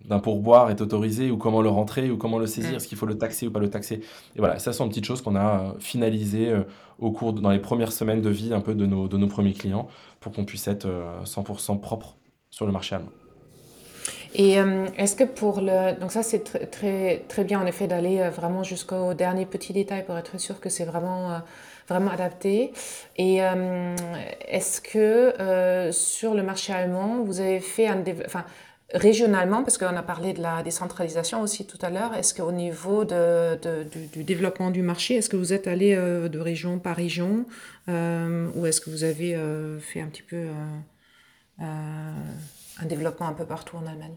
d'un 0.08 0.20
pourboire 0.20 0.70
est 0.70 0.82
autorisé 0.82 1.32
ou 1.32 1.38
comment 1.38 1.62
le 1.62 1.70
rentrer 1.70 2.12
ou 2.12 2.18
comment 2.18 2.40
le 2.40 2.48
saisir, 2.48 2.72
mm. 2.72 2.76
est-ce 2.76 2.88
qu'il 2.88 2.98
faut 2.98 3.06
le 3.06 3.18
taxer 3.18 3.48
ou 3.48 3.52
pas 3.52 3.60
le 3.60 3.70
taxer. 3.70 3.96
Et 4.36 4.40
voilà, 4.40 4.60
ça 4.60 4.74
sont 4.74 4.88
petites 4.88 5.06
choses 5.06 5.22
qu'on 5.22 5.36
a 5.36 5.60
euh, 5.60 5.72
finalisées 5.80 6.50
euh, 6.50 6.64
au 7.00 7.12
cours 7.12 7.34
dans 7.34 7.52
les 7.52 7.60
premières 7.60 7.92
semaines 7.92 8.22
de 8.22 8.30
vie 8.30 8.54
un 8.54 8.62
peu 8.62 8.76
de 8.76 8.86
nos, 8.86 9.08
de 9.08 9.18
nos 9.18 9.28
premiers 9.28 9.54
clients 9.54 9.88
pour 10.20 10.32
qu'on 10.32 10.46
puisse 10.46 10.68
être 10.68 10.88
100% 11.24 11.72
euh, 11.72 11.76
propre 11.76 12.16
sur 12.50 12.66
le 12.66 12.72
marché 12.72 12.96
allemand. 12.96 13.10
Et 14.38 14.58
est-ce 14.98 15.16
que 15.16 15.24
pour 15.24 15.62
le... 15.62 15.98
Donc 15.98 16.12
ça, 16.12 16.22
c'est 16.22 16.70
très, 16.70 17.24
très 17.30 17.46
bien 17.46 17.62
en 17.62 17.66
effet 17.66 17.88
d'aller 17.88 18.30
vraiment 18.30 18.64
jusqu'au 18.64 19.14
dernier 19.14 19.46
petit 19.46 19.72
détail 19.72 20.06
pour 20.06 20.18
être 20.18 20.38
sûr 20.42 20.60
que 20.60 20.68
c'est 20.68 20.84
vraiment, 20.84 21.40
vraiment 21.88 22.12
adapté. 22.12 22.74
Et 23.16 23.38
est-ce 24.46 24.82
que 24.82 25.90
sur 25.94 26.34
le 26.34 26.44
marché 26.44 26.74
allemand, 26.74 27.24
vous 27.24 27.40
avez 27.40 27.62
fait 27.62 27.88
un... 27.88 28.04
Enfin, 28.26 28.44
Régionalement, 28.94 29.64
parce 29.64 29.80
qu'on 29.80 29.98
a 29.98 30.04
parlé 30.04 30.34
de 30.34 30.44
la 30.44 30.62
décentralisation 30.62 31.42
aussi 31.42 31.66
tout 31.66 31.80
à 31.82 31.90
l'heure, 31.90 32.14
est-ce 32.14 32.36
qu'au 32.36 32.52
niveau 32.52 33.04
de, 33.04 33.58
du, 34.14 34.24
développement 34.24 34.70
du 34.70 34.84
marché, 34.84 35.16
est-ce 35.16 35.28
que 35.28 35.38
vous 35.38 35.54
êtes 35.54 35.68
allé 35.68 35.96
euh, 35.96 36.30
de 36.30 36.38
région 36.38 36.78
par 36.78 36.96
région 36.96 37.48
euh, 37.90 38.48
ou 38.54 38.68
est-ce 38.68 38.82
que 38.82 38.92
vous 38.92 39.04
avez 39.04 39.36
euh, 39.36 39.80
fait 39.80 40.02
un 40.02 40.08
petit 40.08 40.22
peu 40.22 40.46
un 41.60 42.86
développement 42.86 43.28
un 43.28 43.34
peu 43.34 43.46
partout 43.46 43.76
en 43.78 43.88
Allemagne? 43.88 44.14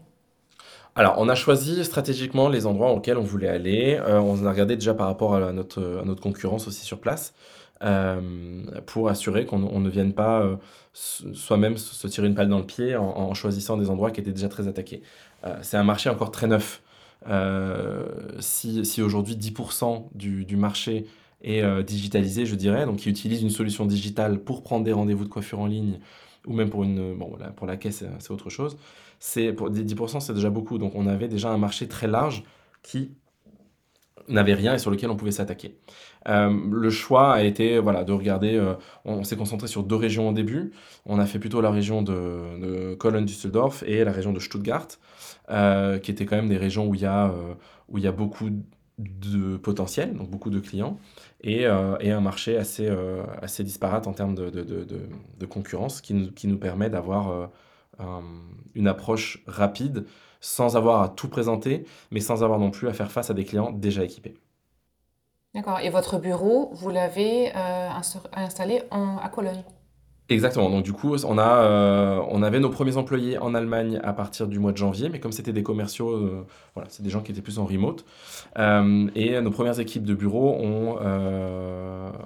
Alors, 0.93 1.15
on 1.17 1.29
a 1.29 1.35
choisi 1.35 1.83
stratégiquement 1.83 2.47
les 2.47 2.67
endroits 2.67 2.91
auxquels 2.91 3.17
on 3.17 3.23
voulait 3.23 3.49
aller. 3.49 3.99
on 4.05 4.45
a 4.45 4.51
regardé 4.51 4.75
déjà 4.75 4.93
par 4.93 5.07
rapport 5.07 5.33
à 5.33 5.51
notre, 5.51 5.99
à 6.01 6.05
notre 6.05 6.21
concurrence 6.21 6.67
aussi 6.67 6.85
sur 6.85 6.99
place. 6.99 7.33
Euh, 7.81 8.61
pour 8.87 9.07
assurer 9.07 9.45
qu'on 9.45 9.79
ne 9.79 9.89
vienne 9.89 10.11
pas 10.13 10.41
euh, 10.41 10.57
soi-même 10.91 11.77
se 11.77 12.07
tirer 12.07 12.27
une 12.27 12.33
balle 12.33 12.49
dans 12.49 12.59
le 12.59 12.65
pied 12.65 12.97
en, 12.97 13.33
choisissant 13.33 13.77
des 13.77 13.89
endroits 13.89 14.11
qui 14.11 14.19
étaient 14.19 14.33
déjà 14.33 14.49
très 14.49 14.67
attaqués. 14.67 15.01
Euh, 15.45 15.57
c'est 15.61 15.77
un 15.77 15.83
marché 15.83 16.09
encore 16.09 16.31
très 16.31 16.47
neuf. 16.47 16.81
si, 18.39 19.01
aujourd'hui 19.01 19.35
10% 19.35 20.09
du, 20.13 20.43
du, 20.43 20.57
marché 20.57 21.05
est 21.41 21.63
digitalisé, 21.83 22.45
je 22.45 22.55
dirais, 22.55 22.85
donc 22.85 22.97
qui 22.97 23.09
utilise 23.09 23.41
une 23.41 23.49
solution 23.49 23.85
digitale 23.85 24.39
pour 24.39 24.61
prendre 24.61 24.83
des 24.83 24.91
rendez-vous 24.91 25.23
de 25.23 25.29
coiffure 25.29 25.59
en 25.59 25.67
ligne, 25.67 25.99
ou 26.45 26.53
même 26.53 26.69
pour, 26.69 26.83
une, 26.83 27.15
bon, 27.15 27.37
pour 27.55 27.65
la 27.65 27.77
caisse, 27.77 28.03
c'est 28.19 28.31
autre 28.31 28.49
chose, 28.49 28.77
pour 29.55 29.69
10%, 29.69 30.19
c'est 30.19 30.33
déjà 30.33 30.49
beaucoup. 30.49 30.77
Donc 30.79 30.95
on 30.95 31.07
avait 31.07 31.29
déjà 31.29 31.49
un 31.49 31.57
marché 31.57 31.87
très 31.87 32.07
large 32.07 32.43
qui 32.83 33.11
n'avait 34.27 34.53
rien 34.53 34.73
et 34.73 34.79
sur 34.79 34.91
lequel 34.91 35.09
on 35.09 35.15
pouvait 35.15 35.31
s'attaquer. 35.31 35.75
Euh, 36.27 36.49
le 36.69 36.89
choix 36.89 37.33
a 37.33 37.43
été 37.43 37.79
voilà, 37.79 38.03
de 38.03 38.11
regarder, 38.11 38.55
euh, 38.55 38.73
on, 39.05 39.23
s'est 39.23 39.37
concentré 39.37 39.67
sur 39.67 39.83
deux 39.83 39.95
régions 39.95 40.29
au 40.29 40.33
début. 40.33 40.71
On 41.05 41.19
a 41.19 41.25
fait 41.25 41.39
plutôt 41.39 41.61
la 41.61 41.71
région 41.71 42.01
de, 42.01 42.59
de 42.59 42.95
Cologne-Düsseldorf 42.95 43.83
et 43.83 44.03
la 44.03 44.11
région 44.11 44.33
de 44.33 44.39
Stuttgart, 44.39 44.87
euh, 45.49 45.97
qui 45.99 46.11
étaient 46.11 46.25
quand 46.25 46.35
même 46.35 46.49
des 46.49 46.57
régions 46.57 46.87
où 46.87 46.95
il 46.95 47.01
y 47.01 47.05
a, 47.05 47.33
y 47.95 48.07
a 48.07 48.11
beaucoup 48.11 48.49
de 48.97 49.55
potentiel, 49.57 50.13
donc 50.13 50.29
beaucoup 50.29 50.49
de 50.49 50.59
clients, 50.59 50.99
et, 51.41 51.61
et 52.01 52.11
un 52.11 52.21
marché 52.21 52.57
assez, 52.57 52.89
assez 53.41 53.63
disparate 53.63 54.07
en 54.07 54.13
termes 54.13 54.35
de, 54.35 54.49
de, 54.49 54.61
de, 54.63 54.85
de 55.39 55.45
concurrence 55.45 56.01
qui 56.01 56.13
nous, 56.13 56.31
qui 56.31 56.47
nous 56.47 56.57
permet 56.57 56.89
d'avoir 56.89 57.49
une 58.75 58.87
approche 58.87 59.41
rapide 59.47 60.05
sans 60.41 60.75
avoir 60.75 61.01
à 61.01 61.09
tout 61.09 61.29
présenter, 61.29 61.85
mais 62.11 62.19
sans 62.19 62.43
avoir 62.43 62.59
non 62.59 62.71
plus 62.71 62.89
à 62.89 62.93
faire 62.93 63.11
face 63.11 63.29
à 63.29 63.33
des 63.33 63.45
clients 63.45 63.71
déjà 63.71 64.03
équipés. 64.03 64.35
D'accord. 65.55 65.79
Et 65.79 65.89
votre 65.89 66.19
bureau, 66.19 66.69
vous 66.73 66.89
l'avez 66.89 67.51
euh, 67.55 67.89
installé 68.33 68.83
à 68.91 69.29
Cologne? 69.29 69.63
Exactement. 70.29 70.69
Donc 70.69 70.83
du 70.83 70.93
coup, 70.93 71.15
on, 71.25 71.37
a, 71.39 71.63
euh, 71.63 72.21
on 72.29 72.43
avait 72.43 72.59
nos 72.59 72.69
premiers 72.69 72.97
employés 72.97 73.39
en 73.39 73.55
Allemagne 73.55 73.99
à 74.03 74.13
partir 74.13 74.47
du 74.47 74.59
mois 74.59 74.71
de 74.71 74.77
janvier, 74.77 75.09
mais 75.09 75.19
comme 75.19 75.31
c'était 75.31 75.53
des 75.53 75.63
commerciaux, 75.63 76.11
euh, 76.11 76.45
voilà, 76.75 76.87
c'est 76.91 77.01
des 77.01 77.09
gens 77.09 77.21
qui 77.21 77.31
étaient 77.31 77.41
plus 77.41 77.57
en 77.57 77.65
remote. 77.65 78.05
et 78.55 79.41
nos 79.41 79.49
premières 79.49 79.79
équipes 79.79 80.03
de 80.03 80.13
bureau 80.13 80.51
ont, 80.51 80.99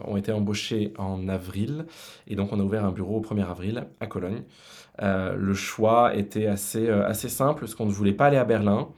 ont 0.06 0.18
été 0.18 0.34
embauchées 0.34 0.94
en 0.98 1.30
avril. 1.30 1.86
Et 2.28 2.36
donc 2.36 2.52
on 2.52 2.60
a 2.60 2.64
ouvert 2.64 2.84
un 2.84 2.92
bureau 2.92 3.20
au 3.20 3.22
1er 3.22 3.50
avril 3.50 3.86
à 4.02 4.08
Cologne. 4.08 4.44
le 5.00 5.54
choix 5.54 6.14
était 6.14 6.48
assez, 6.48 6.90
assez 6.90 7.30
simple, 7.30 7.62
parce 7.62 7.74
qu'on 7.74 7.86
ne 7.86 7.92
voulait 7.92 8.12
pas 8.12 8.26
aller 8.26 8.38
à 8.38 8.44
Berlin. 8.44 8.90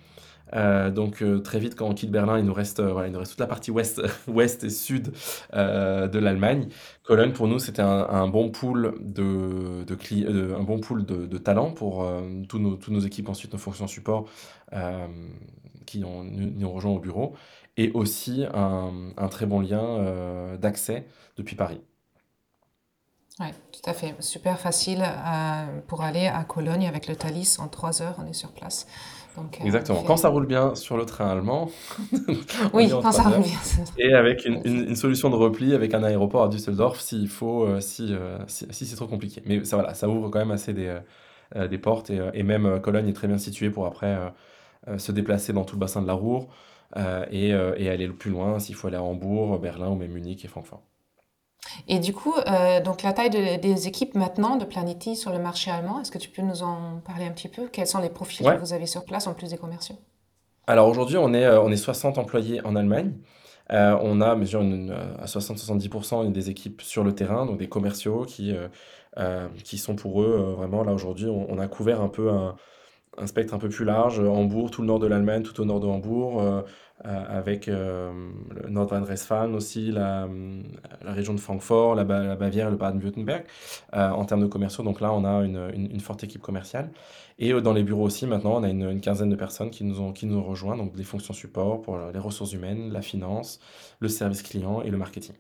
Euh, 0.54 0.92
donc 0.92 1.22
euh, 1.22 1.40
très 1.40 1.60
vite, 1.60 1.76
quand 1.76 1.88
on 1.88 1.94
quitte 1.94 2.12
Berlin, 2.12 2.38
il 2.38 2.46
nous 2.46 2.54
reste, 2.54 2.80
euh, 2.80 2.92
voilà, 2.92 3.08
il 3.08 3.12
nous 3.12 3.20
reste 3.20 3.32
toute 3.32 3.40
la 3.40 3.48
partie 3.48 3.72
ouest, 3.72 4.02
ouest 4.28 4.64
et 4.64 4.70
sud 4.70 5.12
de 5.54 6.20
l'Allemagne. 6.20 6.70
Cologne, 7.04 7.32
pour 7.32 7.48
nous, 7.48 7.60
c'était 7.60 7.82
un, 7.82 8.28
bon 8.28 8.50
pool 8.50 8.96
de, 9.00 9.84
de, 9.84 10.56
un 10.56 10.64
bon 10.64 10.80
pool 10.80 11.06
de, 11.06 11.38
talents 11.38 11.72
pour 11.72 12.08
tous, 12.48 12.60
nos, 12.60 12.76
tous 12.76 12.92
nos 12.92 13.00
équipes, 13.00 13.30
ensuite 13.30 13.54
nos 13.54 13.60
fonctions 13.60 13.88
support 13.88 14.26
qui 15.86 16.00
nous, 16.00 16.66
ont 16.68 16.72
rejoint 16.72 16.94
au 16.94 17.00
bureau, 17.00 17.36
et 17.78 17.92
aussi 17.92 18.44
un, 18.54 19.12
un 19.18 19.28
très 19.28 19.46
bon 19.46 19.60
lien 19.60 20.58
d'accès 20.58 21.06
depuis 21.38 21.56
Paris. 21.56 21.80
Oui, 23.40 23.48
tout 23.72 23.88
à 23.90 23.94
fait. 23.94 24.16
Super 24.20 24.60
facile 24.60 25.04
pour 25.88 26.02
aller 26.02 26.26
à 26.26 26.44
Cologne 26.44 26.88
avec 26.88 27.08
le 27.08 27.16
Thalys. 27.16 27.58
En 27.60 27.68
trois 27.68 28.02
heures, 28.02 28.16
on 28.18 28.26
est 28.26 28.34
sur 28.34 28.52
place. 28.52 28.88
Euh, 29.38 29.66
Exactement. 29.66 30.04
Quand 30.04 30.18
ça 30.18 30.30
roule 30.30 30.46
bien 30.46 30.76
sur 30.76 30.98
le 30.98 31.06
train 31.06 31.30
allemand. 31.30 31.70
oui, 32.74 32.90
quand 32.90 33.12
ça 33.12 33.24
roule 33.24 33.44
bien. 33.44 33.58
Et 33.98 34.14
avec 34.14 34.46
une, 34.46 34.62
une, 34.66 34.96
solution 34.96 35.30
de 35.30 35.36
repli 35.36 35.74
avec 35.74 35.94
un 35.94 36.04
aéroport 36.04 36.44
à 36.44 36.48
Düsseldorf 36.48 37.00
s'il 37.00 37.28
faut, 37.28 37.64
euh, 37.64 37.80
si, 37.80 38.14
euh, 38.14 38.38
si, 38.48 38.66
si 38.70 38.86
c'est 38.86 38.96
trop 38.96 39.08
compliqué. 39.08 39.42
Mais 39.46 39.64
ça, 39.64 39.76
voilà, 39.78 39.94
ça 39.94 40.10
ouvre 40.10 40.30
quand 40.30 40.40
même 40.40 40.52
assez 40.52 40.74
des, 40.74 40.98
des 41.70 41.78
portes. 41.78 42.10
Et, 42.10 42.20
et, 42.34 42.44
même 42.44 42.80
Cologne 42.82 43.08
est 43.08 43.14
très 43.14 43.28
bien 43.28 43.38
située 43.38 43.70
pour 43.70 43.86
après 43.86 44.18
se 44.98 45.12
déplacer 45.12 45.54
dans 45.54 45.64
tout 45.64 45.76
le 45.76 45.80
bassin 45.80 46.02
de 46.02 46.08
la 46.08 46.14
Ruhr 46.14 46.48
et, 47.32 47.50
et 47.50 47.90
aller 47.90 48.08
le 48.08 48.16
plus 48.16 48.32
loin 48.32 48.60
s'il 48.60 48.76
faut 48.76 48.88
aller 48.88 48.98
à 48.98 49.04
Hambourg, 49.04 49.60
Berlin 49.60 49.90
ou 49.90 49.96
même 49.96 50.12
Munich 50.12 50.44
et 50.46 50.48
Francfort. 50.48 50.82
Et 51.88 52.00
du 52.00 52.14
coup, 52.14 52.34
euh, 52.34 52.82
donc 52.82 53.04
la 53.04 53.14
taille 53.14 53.30
des 53.30 53.88
équipes 53.88 54.16
maintenant 54.16 54.56
de 54.56 54.66
Planety 54.66 55.16
sur 55.16 55.32
le 55.32 55.40
marché 55.40 55.72
allemand, 55.72 56.02
est-ce 56.02 56.12
que 56.12 56.18
tu 56.18 56.30
peux 56.30 56.42
nous 56.42 56.64
en 56.64 57.02
parler 57.06 57.26
un 57.26 57.32
petit 57.32 57.48
peu? 57.48 57.68
Quels 57.72 57.88
sont 57.88 58.00
les 58.00 58.10
profils 58.10 58.46
que 58.46 58.60
vous 58.60 58.74
avez 58.74 58.88
sur 58.88 59.06
place 59.06 59.28
en 59.28 59.34
plus 59.34 59.50
des 59.50 59.58
commerciaux? 59.58 59.96
Alors 60.68 60.88
aujourd'hui, 60.88 61.18
on 61.18 61.34
est, 61.34 61.46
euh, 61.46 61.62
on 61.62 61.72
est 61.72 61.78
60 61.78 62.18
employés 62.18 62.66
en 62.66 62.76
Allemagne. 62.76 63.14
Euh, 63.72 63.98
on 64.02 64.22
a, 64.22 64.36
mesure 64.36 64.62
à 64.62 65.26
60-70% 65.26 66.32
des 66.32 66.50
équipes 66.50 66.82
sur 66.82 67.04
le 67.04 67.14
terrain, 67.14 67.46
donc 67.46 67.58
des 67.58 67.68
commerciaux 67.68 68.24
qui, 68.26 68.54
qui 69.64 69.78
sont 69.78 69.96
pour 69.96 70.22
eux 70.22 70.56
vraiment, 70.58 70.84
là 70.84 70.94
aujourd'hui, 70.94 71.28
on, 71.28 71.58
a 71.58 71.68
couvert 71.68 72.02
un 72.02 72.10
peu 72.10 72.30
un, 72.30 72.56
un, 73.18 73.26
spectre 73.26 73.56
un 73.56 73.58
peu 73.58 73.70
plus 73.70 73.86
large, 73.86 74.20
Hambourg, 74.20 74.70
tout 74.70 74.82
le 74.82 74.88
nord 74.88 75.00
de 75.00 75.08
l'Allemagne, 75.08 75.42
tout 75.42 75.60
au 75.60 75.66
nord 75.66 75.80
de 75.80 75.88
Hambourg, 75.88 76.64
avec 77.04 77.68
euh, 77.68 78.12
le 78.50 78.70
Nordrhein-Westfalen 78.70 79.54
aussi, 79.54 79.92
la, 79.92 80.28
région 81.04 81.34
de 81.34 81.40
Francfort, 81.40 81.96
la, 81.96 82.06
Bavière 82.06 82.68
et 82.68 82.72
le 82.72 82.78
Baden-Württemberg, 82.78 83.44
euh, 83.94 84.10
en 84.10 84.26
termes 84.26 84.42
de 84.42 84.48
commerciaux. 84.48 84.84
Donc 84.84 85.02
là, 85.02 85.14
on 85.14 85.26
a 85.26 85.44
une, 85.44 85.72
une, 85.74 86.00
forte 86.00 86.24
équipe 86.24 86.42
commerciale. 86.42 86.90
Et 87.38 87.52
dans 87.62 87.74
les 87.74 87.84
bureaux 87.84 88.06
aussi, 88.06 88.26
maintenant, 88.28 88.62
on 88.62 88.64
a 88.64 88.70
une, 88.70 89.02
quinzaine 89.02 89.30
de 89.30 89.36
personnes 89.36 89.72
qui 89.72 89.84
nous 89.84 90.00
ont, 90.00 90.14
qui 90.14 90.26
nous 90.26 90.38
ont 90.38 90.78
donc 90.78 90.96
des 90.96 91.04
fonctions 91.04 91.34
support 91.34 91.82
pour 91.82 91.98
les 91.98 92.20
ressources 92.20 92.54
humaines, 92.54 92.92
la 92.94 93.02
finance, 93.02 93.60
le 94.00 94.08
service 94.08 94.42
client 94.42 94.82
et 94.82 94.90
le 94.90 94.98
marketing. 94.98 95.36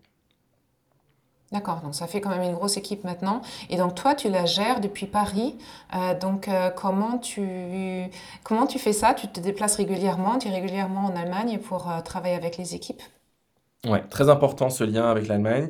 D'accord, 1.55 1.79
donc 1.79 1.95
ça 1.95 2.05
fait 2.05 2.19
quand 2.19 2.31
même 2.31 2.41
une 2.41 2.53
grosse 2.53 2.75
équipe 2.75 3.05
maintenant. 3.05 3.41
Et 3.69 3.77
donc 3.77 3.95
toi, 3.95 4.13
tu 4.13 4.29
la 4.29 4.43
gères 4.43 4.81
depuis 4.81 5.05
Paris. 5.05 5.55
Euh, 5.95 6.13
donc 6.19 6.49
euh, 6.49 6.69
comment, 6.69 7.17
tu, 7.17 7.47
comment 8.43 8.67
tu 8.67 8.77
fais 8.77 8.91
ça? 8.91 9.13
Tu 9.13 9.29
te 9.29 9.39
déplaces 9.39 9.77
régulièrement, 9.77 10.37
tu 10.37 10.49
es 10.49 10.51
régulièrement 10.51 11.05
en 11.05 11.15
Allemagne 11.15 11.59
pour 11.59 11.89
euh, 11.89 12.01
travailler 12.01 12.35
avec 12.35 12.57
les 12.57 12.75
équipes? 12.75 13.01
Ouais, 13.85 14.03
très 14.09 14.29
important 14.29 14.69
ce 14.69 14.83
lien 14.83 15.09
avec 15.09 15.29
l'Allemagne. 15.29 15.69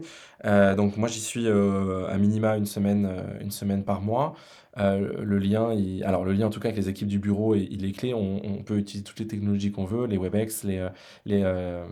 donc 0.75 0.97
moi 0.97 1.07
j'y 1.07 1.19
suis 1.19 1.47
à 1.47 2.17
minima 2.17 2.57
une 2.57 2.65
semaine, 2.65 3.07
une 3.41 3.51
semaine 3.51 3.83
par 3.83 4.01
mois. 4.01 4.33
Le 4.77 5.37
lien, 5.37 5.75
alors 6.03 6.25
le 6.25 6.33
lien 6.33 6.47
en 6.47 6.49
tout 6.49 6.59
cas 6.59 6.69
avec 6.69 6.77
les 6.77 6.89
équipes 6.89 7.07
du 7.07 7.19
bureau, 7.19 7.55
il, 7.55 7.85
est 7.85 7.91
clé. 7.91 8.13
On, 8.13 8.63
peut 8.65 8.77
utiliser 8.77 9.03
toutes 9.03 9.19
les 9.19 9.27
technologies 9.27 9.71
qu'on 9.71 9.85
veut, 9.85 10.05
les 10.05 10.17
WebEx, 10.17 10.63
les, 10.63 10.87
les, 11.25 11.43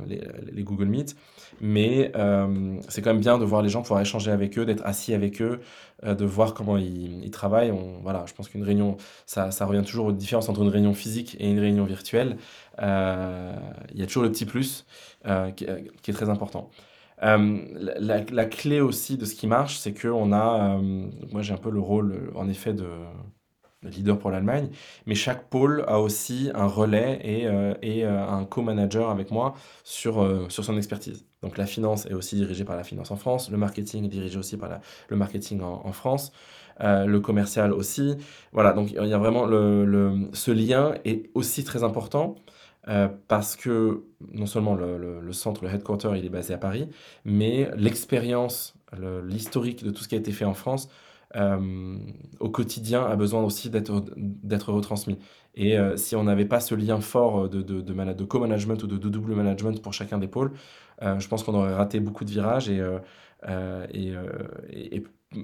les, 0.08 0.22
les 0.52 0.64
Google 0.64 0.88
Meet. 0.88 1.16
Mais 1.62 2.12
euh, 2.16 2.78
c'est 2.90 3.02
quand 3.02 3.12
même 3.12 3.22
bien 3.22 3.38
de 3.38 3.46
voir 3.46 3.62
les 3.62 3.70
gens, 3.70 3.82
pouvoir 3.82 4.02
échanger 4.02 4.32
avec 4.32 4.58
eux, 4.58 4.66
d'être 4.66 4.86
assis 4.86 5.14
avec 5.14 5.42
eux, 5.42 5.62
euh, 6.04 6.16
de 6.16 6.26
voir 6.26 6.54
comment 6.54 6.78
ils, 6.78 7.32
travaillent. 7.32 7.74
Voilà, 8.02 8.26
je 8.28 8.34
pense 8.34 8.50
qu'une 8.50 8.64
réunion, 8.64 8.98
ça, 9.26 9.52
ça 9.52 9.66
revient 9.66 9.84
toujours 9.86 10.08
aux 10.08 10.12
différences 10.12 10.50
entre 10.50 10.62
une 10.62 10.70
réunion 10.70 10.94
physique 10.94 11.38
et 11.40 11.50
une 11.50 11.60
réunion 11.60 11.86
virtuelle. 11.86 12.38
Euh, 12.82 13.54
il 13.94 14.00
y 14.00 14.04
a 14.04 14.08
toujours 14.08 14.24
le 14.24 14.32
petit 14.32 14.46
plus 14.46 14.86
qui, 15.56 15.66
est 15.66 16.14
très 16.14 16.30
important. 16.30 16.70
La, 17.24 18.22
la, 18.32 18.46
clé 18.46 18.82
aussi 18.82 19.18
de 19.18 19.26
ce 19.26 19.36
qui 19.36 19.48
marche, 19.48 19.78
c'est 19.78 19.94
qu'on 19.94 20.34
a, 20.34 20.78
moi 21.32 21.42
j'ai 21.42 21.54
un 21.54 21.58
peu 21.58 21.72
le 21.72 21.80
rôle 21.80 22.32
en 22.36 22.50
effet 22.50 22.74
de, 22.74 22.86
leader 23.90 24.18
pour 24.18 24.32
l'Allemagne, 24.32 24.70
mais 25.06 25.16
chaque 25.16 25.50
pôle 25.50 25.84
a 25.88 26.00
aussi 26.00 26.50
un 26.54 26.68
relais 26.68 27.20
et, 27.24 27.48
euh, 27.48 27.74
euh, 27.84 28.28
un 28.28 28.46
co-manager 28.46 29.10
avec 29.10 29.32
moi 29.32 29.56
sur, 29.84 30.22
euh, 30.22 30.48
sur 30.50 30.64
son 30.64 30.78
expertise. 30.78 31.26
Donc 31.42 31.58
la 31.58 31.66
finance 31.66 32.06
est 32.06 32.14
aussi 32.14 32.36
dirigée 32.36 32.64
par 32.66 32.76
la 32.76 32.84
finance 32.84 33.12
en 33.12 33.18
France, 33.18 33.50
le 33.52 33.58
marketing 33.58 34.06
est 34.06 34.10
dirigé 34.10 34.38
aussi 34.38 34.58
par 34.58 34.80
le 35.10 35.18
marketing 35.18 35.62
en, 35.62 35.82
en 35.86 35.92
France, 35.92 36.32
le 36.80 37.18
commercial 37.20 37.72
aussi. 37.72 38.16
Voilà, 38.52 38.74
donc 38.74 38.92
il 38.92 39.08
y 39.08 39.14
a 39.14 39.18
vraiment 39.18 39.46
le, 39.46 39.86
le, 39.86 40.30
ce 40.34 40.52
lien 40.52 40.94
est 41.06 41.30
aussi 41.34 41.64
très 41.64 41.84
important. 41.84 42.36
Parce 43.28 43.56
que 43.56 44.04
non 44.34 44.46
seulement 44.46 44.76
le, 44.76 45.32
centre, 45.32 45.64
le 45.64 45.72
headquarter, 45.72 46.12
il 46.18 46.26
est 46.26 46.30
basé 46.30 46.54
à 46.54 46.58
Paris, 46.58 46.90
mais 47.24 47.70
l'expérience, 47.78 48.76
l'historique 49.24 49.84
de 49.84 49.92
tout 49.92 50.04
ce 50.04 50.08
qui 50.10 50.16
a 50.16 50.18
été 50.18 50.32
fait 50.32 50.46
en 50.46 50.54
France 50.54 50.90
euh, 51.36 51.98
au 52.40 52.50
quotidien 52.50 53.04
a 53.06 53.16
besoin 53.16 53.42
aussi 53.44 53.70
d'être 53.70 54.72
retransmis. 54.72 55.18
Et 55.56 55.78
euh, 55.78 55.98
si 55.98 56.16
on 56.16 56.24
n'avait 56.24 56.46
pas 56.46 56.60
ce 56.60 56.76
lien 56.76 57.02
fort 57.02 57.50
de, 57.50 58.24
co-management 58.24 58.84
ou 58.84 58.88
de, 58.88 58.98
double 58.98 59.34
management 59.34 59.82
pour 59.82 59.94
chacun 59.94 60.18
des 60.18 60.28
pôles, 60.28 60.52
euh, 61.02 61.20
je 61.20 61.28
pense 61.28 61.44
qu'on 61.44 61.56
aurait 61.56 61.74
raté 61.74 62.00
beaucoup 62.00 62.26
de 62.26 62.30
virages 62.30 62.70
et, 62.70 62.82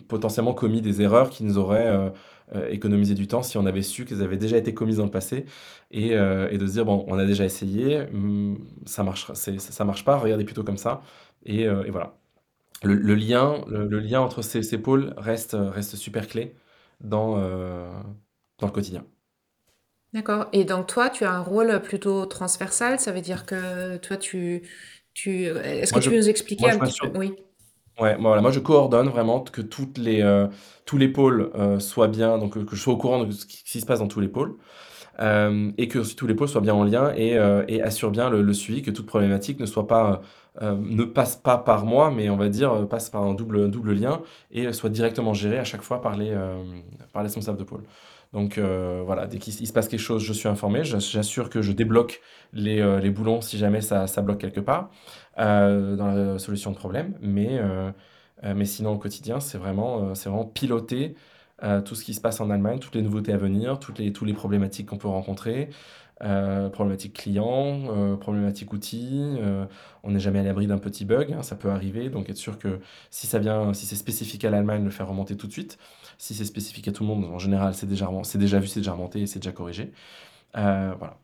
potentiellement 0.07 0.53
commis 0.53 0.81
des 0.81 1.01
erreurs 1.01 1.29
qui 1.31 1.43
nous 1.43 1.57
auraient 1.57 2.13
économisé 2.69 3.13
du 3.13 3.27
temps 3.27 3.43
si 3.43 3.57
on 3.57 3.65
avait 3.65 3.81
su 3.81 4.05
qu'elles 4.05 4.23
avaient 4.23 4.37
déjà 4.37 4.57
été 4.57 4.73
commises 4.73 4.97
dans 4.97 5.05
le 5.05 5.11
passé 5.11 5.45
et, 5.91 6.13
et, 6.13 6.57
de 6.57 6.67
se 6.67 6.71
dire 6.73 6.85
bon 6.85 7.05
on 7.07 7.17
a 7.19 7.25
déjà 7.25 7.45
essayé 7.45 8.05
hmm, 8.11 8.55
ça 8.85 9.03
marche 9.03 9.31
ça 9.33 9.85
marche 9.85 10.03
pas 10.03 10.17
regardez 10.17 10.45
plutôt 10.45 10.63
comme 10.63 10.77
ça 10.77 11.01
et, 11.45 11.63
et 11.63 11.91
voilà 11.91 12.19
le, 12.83 13.15
lien, 13.15 13.63
le, 13.67 13.99
lien 13.99 14.21
entre 14.21 14.41
ces, 14.41 14.63
ces, 14.63 14.77
pôles 14.77 15.13
reste, 15.17 15.55
reste 15.59 15.95
super 15.95 16.27
clé 16.27 16.55
dans, 17.01 17.37
euh, 17.37 17.89
dans 18.59 18.67
le 18.67 18.71
quotidien. 18.71 19.05
D'accord. 20.13 20.47
Et 20.53 20.65
donc 20.65 20.87
toi, 20.87 21.09
tu 21.09 21.25
as 21.25 21.31
un 21.31 21.41
rôle 21.41 21.81
plutôt 21.81 22.25
transversal, 22.25 22.99
ça 22.99 23.11
veut 23.11 23.21
dire 23.21 23.45
que 23.45 23.97
toi, 23.97 24.17
tu... 24.17 24.63
tu... 25.13 25.45
Est-ce 25.45 25.93
que 25.93 25.99
tu 25.99 26.09
peux 26.09 26.15
nous 26.15 26.29
expliquer 26.29 26.69
un 26.69 26.79
petit 26.79 26.99
peu? 26.99 27.17
Oui. 27.17 27.35
Ouais, 27.99 28.15
voilà, 28.19 28.41
moi 28.41 28.51
je 28.51 28.59
coordonne 28.59 29.09
vraiment 29.09 29.41
que 29.41 29.61
toutes 29.61 29.97
les, 29.97 30.21
euh, 30.21 30.47
tous 30.85 30.97
les 30.97 31.09
pôles 31.09 31.51
euh, 31.55 31.79
soient 31.79 32.07
bien, 32.07 32.37
donc 32.37 32.63
que 32.65 32.75
je 32.75 32.81
sois 32.81 32.93
au 32.93 32.97
courant 32.97 33.23
de 33.25 33.31
ce 33.31 33.45
qui, 33.45 33.81
se 33.81 33.85
passe 33.85 33.99
dans 33.99 34.07
tous 34.07 34.21
les 34.21 34.29
pôles. 34.29 34.55
et 35.77 35.87
que 35.89 36.15
tous 36.15 36.27
les 36.27 36.33
pôles 36.35 36.47
soient 36.47 36.61
bien 36.61 36.73
en 36.73 36.83
lien 36.85 37.11
et, 37.15 37.37
assurent 37.81 38.11
bien 38.11 38.29
le, 38.29 38.53
suivi, 38.53 38.81
que 38.81 38.91
toute 38.91 39.05
problématique 39.05 39.59
ne 39.59 39.65
euh, 40.61 41.05
passe 41.13 41.35
pas 41.35 41.57
par 41.57 41.85
moi, 41.85 42.11
mais 42.11 42.29
on 42.29 42.37
va 42.37 42.49
dire 42.49 42.71
euh, 42.73 42.85
passe 42.85 43.09
par 43.09 43.23
un 43.23 43.33
double, 43.33 43.69
double 43.69 43.93
lien 43.93 44.21
et 44.51 44.71
soit 44.73 44.89
directement 44.89 45.33
géré 45.33 45.57
à 45.57 45.63
chaque 45.63 45.81
fois 45.81 46.01
par 46.01 46.17
les, 46.17 46.31
euh, 46.31 46.63
par 47.13 47.21
les 47.21 47.27
responsables 47.27 47.57
de 47.57 47.63
pôle. 47.63 47.83
Donc 48.33 48.57
euh, 48.59 49.01
voilà, 49.05 49.25
dès 49.25 49.39
qu'il 49.39 49.53
se 49.53 49.73
passe 49.73 49.87
quelque 49.87 49.99
chose, 49.99 50.23
je 50.23 50.33
suis 50.33 50.47
informé. 50.47 50.83
J'assure 50.83 51.49
que 51.49 51.61
je 51.61 51.71
débloque 51.71 52.21
les, 52.53 52.79
euh, 52.79 52.99
les 52.99 53.09
boulons 53.09 53.41
si 53.41 53.57
jamais 53.57 53.81
ça, 53.81 54.05
bloque 54.21 54.39
quelque 54.39 54.59
part 54.59 54.83
euh, 54.83 55.18
dans 55.37 56.13
la 56.15 56.39
solution 56.39 56.71
de 56.71 56.75
problème. 56.75 57.13
Mais, 57.21 57.59
mais 58.43 58.65
sinon, 58.65 58.91
au 58.93 58.97
quotidien, 58.97 59.39
c'est 59.39 59.57
vraiment, 59.57 60.15
c'est 60.15 60.29
vraiment 60.29 60.45
piloter 60.45 61.15
tout 61.85 61.95
ce 61.95 62.03
qui 62.03 62.13
se 62.13 62.21
passe 62.21 62.39
en 62.41 62.49
Allemagne, 62.49 62.79
toutes 62.79 62.95
les 62.95 63.01
nouveautés 63.01 63.33
à 63.33 63.37
venir, 63.37 63.79
toutes 63.79 63.99
les, 63.99 64.13
toutes 64.13 64.27
les 64.27 64.33
problématiques 64.33 64.87
qu'on 64.87 64.97
peut 64.97 65.07
rencontrer. 65.07 65.69
problématiques 66.19 67.13
clients, 67.13 68.17
problématiques 68.19 68.73
outils. 68.73 69.37
on 70.03 70.11
n'est 70.11 70.19
jamais 70.19 70.39
à 70.39 70.43
l'abri 70.43 70.67
d'un 70.67 70.77
petit 70.77 71.05
bug, 71.05 71.33
hein, 71.33 71.41
ça 71.43 71.55
peut 71.55 71.69
arriver. 71.69 72.09
Donc 72.09 72.29
être 72.29 72.37
sûr 72.37 72.57
que 72.59 72.79
si 73.09 73.27
ça 73.27 73.39
vient, 73.39 73.73
si 73.73 73.85
c'est 73.85 73.95
spécifique 73.95 74.45
à 74.45 74.49
l'Allemagne, 74.49 74.83
le 74.83 74.89
faire 74.91 75.07
remonter 75.07 75.37
tout 75.37 75.47
de 75.47 75.51
suite. 75.51 75.77
Si 76.17 76.33
c'est 76.33 76.45
spécifique 76.45 76.87
à 76.87 76.91
tout 76.91 77.03
le 77.03 77.07
monde, 77.09 77.25
en 77.25 77.39
général, 77.39 77.73
c'est 77.73 77.87
déjà, 77.87 78.09
c'est 78.23 78.37
déjà 78.37 78.59
vu, 78.59 78.67
c'est 78.67 78.81
déjà 78.81 78.91
remonté 78.93 79.21
et 79.21 79.27
c'est 79.27 79.39
déjà 79.39 79.51
corrigé. 79.53 79.93
Euh, 80.57 80.93
voilà. 80.99 81.17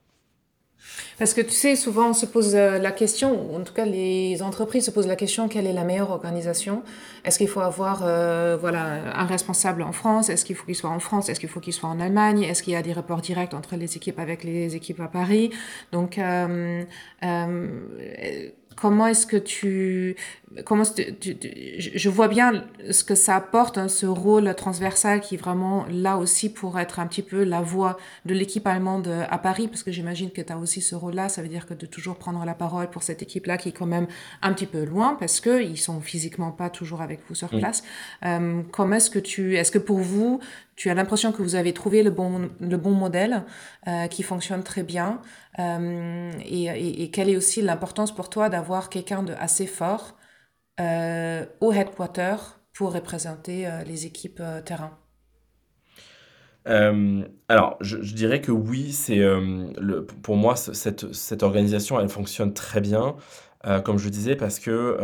Parce 1.18 1.34
que 1.34 1.42
tu 1.42 1.52
sais, 1.52 1.76
souvent 1.76 2.10
on 2.10 2.14
se 2.14 2.26
pose 2.26 2.56
euh, 2.56 2.78
la 2.78 2.92
question, 2.92 3.56
en 3.56 3.62
tout 3.62 3.74
cas 3.74 3.86
les 3.86 4.42
entreprises 4.42 4.86
se 4.86 4.92
posent 4.92 5.08
la 5.08 5.16
question 5.16 5.48
quelle 5.48 5.68
est 5.68 5.74
la 5.74 5.84
meilleure 5.84 6.12
organisation? 6.12 6.84
Est-ce 7.24 7.38
qu'il 7.38 7.48
faut 7.48 7.62
avoir 7.62 8.02
euh, 8.04 8.58
voilà, 8.60 9.18
un 9.18 9.26
responsable 9.26 9.82
en 9.82 9.92
France? 9.92 10.30
Est-ce 10.30 10.46
qu'il 10.46 10.56
faut 10.56 10.66
qu'il 10.66 10.76
soit 10.76 10.90
en 10.90 11.00
France? 11.00 11.30
Est-ce 11.30 11.40
qu'il 11.40 11.50
faut 11.50 11.60
qu'il 11.60 11.74
soit 11.74 11.90
en 11.90 12.00
Allemagne? 12.00 12.44
Est-ce 12.44 12.64
qu'il 12.64 12.74
y 12.74 12.76
a 12.76 12.82
des 12.82 12.94
rapports 12.94 13.22
directs 13.22 13.54
entre 13.54 13.76
les 13.76 13.96
équipes 13.96 14.20
avec 14.20 14.44
les 14.44 14.76
équipes 14.76 15.00
à 15.00 15.08
Paris? 15.08 15.52
Donc, 15.92 16.18
euh, 16.18 16.84
comment 18.76 19.08
est-ce 19.08 19.26
que 19.26 19.38
tu 19.38 20.16
comment 20.64 20.84
je 20.86 22.10
vois 22.10 22.28
bien 22.28 22.66
ce 22.90 23.04
que 23.04 23.16
ça 23.16 23.36
apporte 23.36 23.78
hein, 23.78 23.88
ce 23.88 24.06
rôle 24.06 24.54
transversal 24.56 25.22
qui 25.22 25.36
est 25.36 25.38
vraiment 25.38 25.86
là 25.90 26.18
aussi 26.18 26.50
pour 26.50 26.80
être 26.80 27.00
un 27.00 27.08
petit 27.08 27.22
peu 27.22 27.44
la 27.44 27.62
voix 27.62 27.98
de 28.26 28.34
l'équipe 28.34 28.66
allemande 28.68 29.10
à 29.30 29.38
Paris 29.38 29.68
parce 29.68 29.84
que 29.84 29.92
j'imagine 29.92 30.32
que 30.32 30.42
tu 30.42 30.54
as 30.54 30.58
aussi 30.58 30.82
ce 30.82 30.96
rôle 30.96 31.16
là 31.16 31.30
ça 31.30 31.42
veut 31.42 31.48
dire 31.48 31.66
que 31.66 31.74
de 31.74 31.86
toujours 31.86 32.16
prendre 32.16 32.44
la 32.46 32.54
parole 32.54 32.90
pour 32.90 33.04
cette 33.04 33.22
équipe 33.22 33.46
là 33.48 33.58
qui 33.58 33.70
est 33.70 33.74
quand 33.74 33.86
même 33.86 34.08
un 34.42 34.54
petit 34.54 34.68
peu 34.68 34.86
loin 34.86 35.16
parce 35.20 35.40
que 35.42 35.62
ils 35.62 35.78
sont 35.78 36.00
physiquement 36.00 36.52
pas 36.52 36.70
toujours 36.70 37.02
avec 37.02 37.20
vous 37.28 37.36
sur 37.36 37.50
place 37.50 37.84
euh, 38.24 38.62
comment 38.72 38.96
est-ce 38.96 39.10
que 39.10 39.20
tu 39.20 39.58
est-ce 39.58 39.72
que 39.72 39.80
pour 39.80 40.00
vous 40.00 40.40
tu 40.76 40.90
as 40.90 40.94
l'impression 40.94 41.32
que 41.32 41.42
vous 41.42 41.56
avez 41.56 41.74
trouvé 41.74 42.04
le 42.04 42.12
bon, 42.12 42.50
le 42.60 42.78
bon 42.78 42.92
modèle 42.92 43.44
euh, 43.88 44.08
qui 44.08 44.24
fonctionne 44.24 44.64
très 44.64 44.84
bien. 44.84 45.22
Euh, 45.60 46.32
et, 46.44 47.04
et, 47.04 47.10
quelle 47.12 47.30
est 47.30 47.38
aussi 47.38 47.62
l'importance 47.62 48.14
pour 48.14 48.30
toi 48.30 48.50
d'avoir 48.50 48.90
quelqu'un 48.90 49.24
de 49.24 49.34
assez 49.40 49.68
fort 49.68 50.16
euh, 50.80 51.46
au 51.62 51.72
headquarter 51.72 52.36
pour 52.74 52.94
représenter 52.94 53.70
les 53.86 54.06
équipes 54.06 54.42
terrain 54.66 54.98
alors, 56.68 57.78
je, 57.80 57.98
dirais 57.98 58.42
que 58.42 58.52
oui, 58.52 58.92
c'est 58.92 59.24
pour 60.24 60.36
moi 60.36 60.56
cette, 60.56 61.44
organisation, 61.44 62.00
elle 62.00 62.10
fonctionne 62.10 62.54
très 62.54 62.82
bien. 62.82 63.16
comme 63.84 64.00
je 64.00 64.10
disais, 64.10 64.36
parce 64.36 64.60
que 64.60 64.98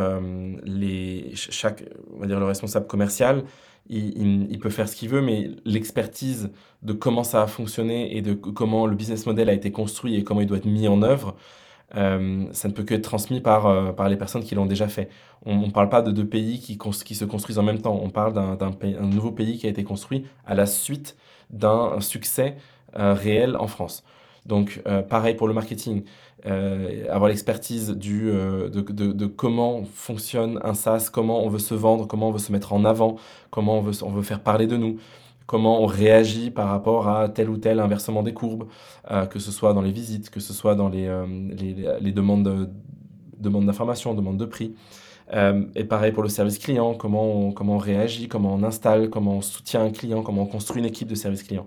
chaque, 1.35 1.83
on 2.13 2.19
va 2.19 2.25
dire 2.25 2.39
le 2.39 2.45
responsable 2.45 2.87
commercial, 2.87 3.43
il, 3.89 4.59
peut 4.59 4.69
faire 4.69 4.87
ce 4.87 4.95
qu'il 4.95 5.09
veut, 5.09 5.21
mais 5.21 5.51
l'expertise 5.65 6.51
de 6.81 6.93
comment 6.93 7.23
ça 7.23 7.43
a 7.43 7.47
fonctionné 7.47 8.15
et 8.15 8.21
de 8.21 8.33
comment 8.33 8.85
le 8.85 8.95
business 8.95 9.25
model 9.25 9.49
a 9.49 9.53
été 9.53 9.71
construit 9.71 10.15
et 10.15 10.23
comment 10.23 10.41
il 10.41 10.47
doit 10.47 10.57
être 10.57 10.65
mis 10.65 10.87
en 10.87 11.01
œuvre, 11.01 11.35
euh, 11.95 12.45
ça 12.51 12.67
ne 12.67 12.73
peut 12.73 12.83
que 12.83 12.93
être 12.93 13.03
transmis 13.03 13.41
par, 13.41 13.65
euh, 13.65 13.91
par 13.91 14.09
les 14.09 14.15
personnes 14.15 14.43
qui 14.43 14.55
l'ont 14.55 14.65
déjà 14.65 14.87
fait. 14.87 15.09
On 15.45 15.67
ne 15.67 15.71
parle 15.71 15.89
pas 15.89 16.01
de 16.01 16.11
deux 16.11 16.25
pays 16.25 16.59
qui, 16.59 16.77
qui 16.77 17.15
se 17.15 17.25
construisent 17.25 17.59
en 17.59 17.63
même 17.63 17.81
temps, 17.81 17.99
on 18.01 18.09
parle 18.09 18.33
d'un 18.33 18.71
nouveau 19.01 19.31
pays 19.31 19.57
qui 19.57 19.67
a 19.67 19.69
été 19.69 19.83
construit 19.83 20.25
à 20.45 20.55
la 20.55 20.65
suite 20.65 21.17
d'un 21.49 21.99
succès 21.99 22.55
euh, 22.97 23.13
réel 23.13 23.57
en 23.57 23.67
France. 23.67 24.03
Donc, 24.47 24.81
pareil 25.07 25.35
pour 25.35 25.47
le 25.47 25.53
marketing. 25.53 26.03
Avoir 27.11 27.29
l'expertise 27.29 27.91
du, 27.91 28.31
de, 28.31 28.69
de, 28.69 29.11
de, 29.11 29.25
comment 29.27 29.83
fonctionne 29.83 30.59
un 30.63 30.73
SaaS, 30.73 31.11
comment 31.13 31.45
on 31.45 31.49
veut 31.49 31.59
se 31.59 31.75
vendre, 31.75 32.07
comment 32.07 32.29
on 32.29 32.31
veut 32.31 32.39
se 32.39 32.51
mettre 32.51 32.73
en 32.73 32.83
avant, 32.83 33.17
comment 33.51 33.77
on 33.77 33.81
veut, 33.81 34.03
on 34.03 34.09
veut 34.09 34.23
faire 34.23 34.39
parler 34.39 34.65
de 34.65 34.77
nous, 34.77 34.97
comment 35.51 35.81
on 35.81 35.85
réagit 35.85 36.49
par 36.49 36.69
rapport 36.69 37.09
à 37.09 37.27
tel 37.27 37.49
ou 37.49 37.57
tel 37.57 37.81
inversement 37.81 38.23
des 38.23 38.33
courbes, 38.33 38.67
euh, 39.11 39.25
que 39.25 39.37
ce 39.37 39.51
soit 39.51 39.73
dans 39.73 39.81
les 39.81 39.91
visites, 39.91 40.29
que 40.29 40.39
ce 40.39 40.53
soit 40.53 40.75
dans 40.75 40.87
les, 40.87 41.07
les, 41.49 41.75
les, 41.99 42.11
demandes 42.13 42.43
de, 42.43 42.69
demandes 43.37 43.65
d'information, 43.65 44.13
demandes 44.13 44.37
de 44.37 44.45
prix. 44.45 44.73
et 45.75 45.83
pareil 45.83 46.13
pour 46.13 46.23
le 46.23 46.29
service 46.29 46.57
client, 46.57 46.93
comment 46.93 47.25
on, 47.25 47.51
comment 47.51 47.75
on 47.75 47.83
réagit, 47.91 48.29
comment 48.29 48.53
on 48.53 48.63
installe, 48.63 49.09
comment 49.09 49.37
on 49.37 49.41
soutient 49.41 49.83
un 49.83 49.91
client, 49.91 50.23
comment 50.23 50.43
on 50.43 50.51
construit 50.57 50.79
une 50.79 50.87
équipe 50.87 51.09
de 51.09 51.15
service 51.15 51.43
client. 51.43 51.65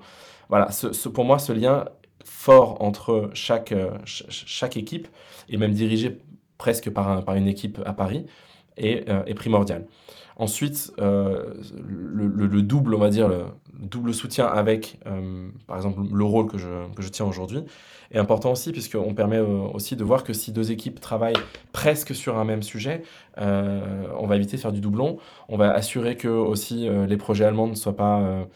Voilà, 0.49 0.71
ce, 0.71 1.09
pour 1.09 1.27
moi, 1.27 1.39
ce 1.39 1.53
lien 1.53 1.85
fort 2.25 2.81
entre 2.81 3.31
chaque, 3.35 3.73
euh, 3.73 3.91
chaque 4.07 4.79
équipe, 4.79 5.09
et 5.51 5.59
même 5.59 5.75
dirigé 5.75 6.19
presque 6.57 6.89
par, 6.91 7.23
par 7.23 7.35
une 7.35 7.49
équipe 7.49 7.81
à 7.85 7.93
Paris, 7.93 8.25
euh, 8.83 9.25
est 9.25 9.35
primordial. 9.35 9.87
Ensuite, 10.37 10.93
euh, 10.99 11.55
le, 11.87 12.27
le, 12.27 12.63
double, 12.63 12.95
on 12.95 12.99
va 12.99 13.11
dire, 13.11 13.29
le 13.29 13.45
double 13.73 14.13
soutien 14.13 14.47
avec, 14.47 14.99
par 15.67 15.77
exemple, 15.77 16.01
le 16.13 16.25
rôle 16.25 16.47
que 16.47 16.59
je, 16.59 16.93
que 16.95 17.03
je 17.03 17.09
tiens 17.09 17.27
aujourd'hui, 17.27 17.61
est 18.11 18.19
important 18.19 18.53
aussi, 18.53 18.73
puisqu'on 18.73 19.15
permet 19.15 19.39
aussi 19.39 19.97
de 19.97 20.05
voir 20.05 20.25
que 20.25 20.33
si 20.33 20.53
deux 20.53 20.73
équipes 20.73 21.01
travaillent 21.01 21.35
presque 21.73 22.15
sur 22.15 22.37
un 22.39 22.45
même 22.45 22.63
sujet, 22.63 23.03
on 23.37 24.27
va 24.27 24.37
éviter 24.37 24.57
de 24.57 24.63
faire 24.63 24.73
du 24.73 24.81
doublon. 24.81 25.19
On 25.49 25.57
va 25.57 25.73
assurer 25.73 26.17
que 26.17 26.29
aussi 26.29 26.89
les 26.89 27.17
projets 27.17 27.45
allemands 27.45 27.69
ne 27.69 27.75
soient 27.75 27.97
pas 27.97 28.47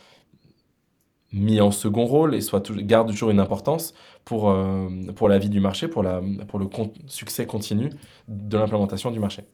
mis 1.32 1.60
en 1.60 1.70
second 1.70 2.06
rôle 2.06 2.34
et 2.34 2.40
soit 2.40 2.70
garde 2.72 3.08
toujours 3.10 3.30
une 3.30 3.40
importance 3.40 3.94
pour, 4.24 4.50
euh, 4.50 4.88
pour 5.14 5.28
la 5.28 5.38
vie 5.38 5.50
du 5.50 5.60
marché, 5.60 5.88
pour, 5.88 6.02
la, 6.02 6.22
pour 6.46 6.58
le 6.58 6.68
succès 7.06 7.46
continu 7.46 7.90
de 8.28 8.58
l'implémentation 8.58 9.10
du 9.10 9.18
marché. 9.18 9.44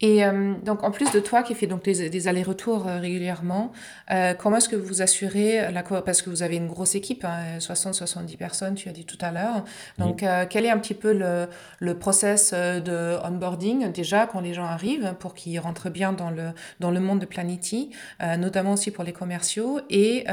Et 0.00 0.24
euh, 0.24 0.54
donc, 0.62 0.84
en 0.84 0.90
plus 0.90 1.10
de 1.10 1.18
toi 1.18 1.42
qui 1.42 1.54
fais 1.54 1.66
donc 1.66 1.82
des, 1.82 2.28
allers-retours 2.28 2.86
euh, 2.86 2.98
régulièrement, 2.98 3.72
euh, 4.10 4.32
comment 4.34 4.58
est-ce 4.58 4.68
que 4.68 4.76
vous 4.76 5.02
assurez 5.02 5.72
la 5.72 5.82
parce 5.82 6.22
que 6.22 6.30
vous 6.30 6.42
avez 6.42 6.56
une 6.56 6.68
grosse 6.68 6.94
équipe, 6.94 7.24
60-70 7.24 8.18
hein, 8.18 8.26
personnes, 8.38 8.74
tu 8.74 8.88
as 8.88 8.92
dit 8.92 9.04
tout 9.04 9.18
à 9.20 9.32
l'heure. 9.32 9.64
Donc, 9.98 10.24
quel 10.50 10.66
est 10.66 10.70
un 10.70 10.78
petit 10.78 10.94
peu 10.94 11.12
le, 11.12 11.48
le 11.78 11.98
process 11.98 12.52
de 12.52 13.16
onboarding 13.24 13.90
déjà 13.90 14.26
quand 14.26 14.40
les 14.40 14.52
gens 14.52 14.66
arrivent 14.66 15.14
pour 15.18 15.34
qu'ils 15.34 15.58
rentrent 15.58 15.88
bien 15.88 16.12
dans 16.12 16.30
le 16.30 16.50
dans 16.78 16.90
le 16.90 17.00
monde 17.00 17.20
de 17.20 17.26
Planity, 17.26 17.90
notamment 18.20 18.74
aussi 18.74 18.90
pour 18.90 19.04
les 19.04 19.12
commerciaux 19.12 19.80
et 19.88 20.26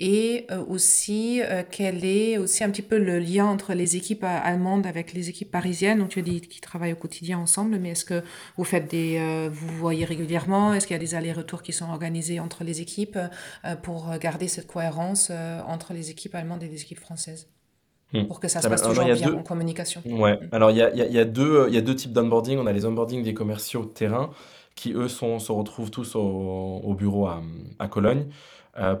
et 0.00 0.46
aussi 0.68 1.40
quel 1.70 2.04
est 2.04 2.38
aussi 2.38 2.64
un 2.64 2.70
petit 2.70 2.82
peu 2.82 2.98
le 2.98 3.18
lien 3.18 3.44
entre 3.44 3.74
les 3.74 3.96
équipes 3.96 4.24
allemandes 4.24 4.86
avec 4.86 5.12
les 5.12 5.28
équipes 5.28 5.50
parisiennes? 5.50 5.98
Donc, 5.98 6.08
tu 6.08 6.20
as 6.20 6.22
dit 6.22 6.40
qu'ils 6.40 6.62
travaillent 6.62 6.94
au 6.94 6.96
quotidien 6.96 7.38
ensemble, 7.38 7.78
mais 7.78 7.90
est-ce 7.90 8.04
que 8.04 8.22
vous 8.56 8.64
faites 8.64 8.90
des, 8.90 9.18
euh, 9.18 9.48
vous 9.52 9.68
voyez 9.76 10.04
régulièrement 10.04 10.74
Est-ce 10.74 10.86
qu'il 10.86 10.94
y 10.94 10.98
a 10.98 11.00
des 11.00 11.14
allers-retours 11.14 11.62
qui 11.62 11.72
sont 11.72 11.90
organisés 11.90 12.40
entre 12.40 12.64
les 12.64 12.80
équipes 12.80 13.18
euh, 13.64 13.76
pour 13.76 14.10
garder 14.20 14.48
cette 14.48 14.66
cohérence 14.66 15.28
euh, 15.30 15.60
entre 15.66 15.92
les 15.92 16.10
équipes 16.10 16.34
allemandes 16.34 16.62
et 16.62 16.68
les 16.68 16.82
équipes 16.82 17.00
françaises 17.00 17.48
hmm. 18.12 18.26
pour 18.26 18.40
que 18.40 18.48
ça 18.48 18.60
se 18.60 18.68
passe 18.68 18.82
toujours 18.82 19.04
bien 19.04 19.34
en 19.34 19.42
communication. 19.42 20.02
Ouais. 20.06 20.36
Hmm. 20.36 20.48
Alors 20.52 20.70
il 20.70 20.76
y 20.76 20.82
a, 20.82 20.94
y, 20.94 21.18
a, 21.18 21.24
deux, 21.24 21.68
y 21.70 21.76
a 21.76 21.80
deux 21.80 21.96
types 21.96 22.12
d'onboarding. 22.12 22.58
On 22.58 22.66
a 22.66 22.72
les 22.72 22.86
onboarding 22.86 23.22
des 23.22 23.34
commerciaux 23.34 23.84
terrain 23.84 24.30
qui 24.74 24.92
eux 24.92 25.08
sont, 25.08 25.38
se 25.38 25.52
retrouvent 25.52 25.90
tous 25.90 26.14
au, 26.14 26.20
au 26.20 26.94
bureau 26.94 27.26
à, 27.26 27.42
à 27.78 27.88
Cologne 27.88 28.26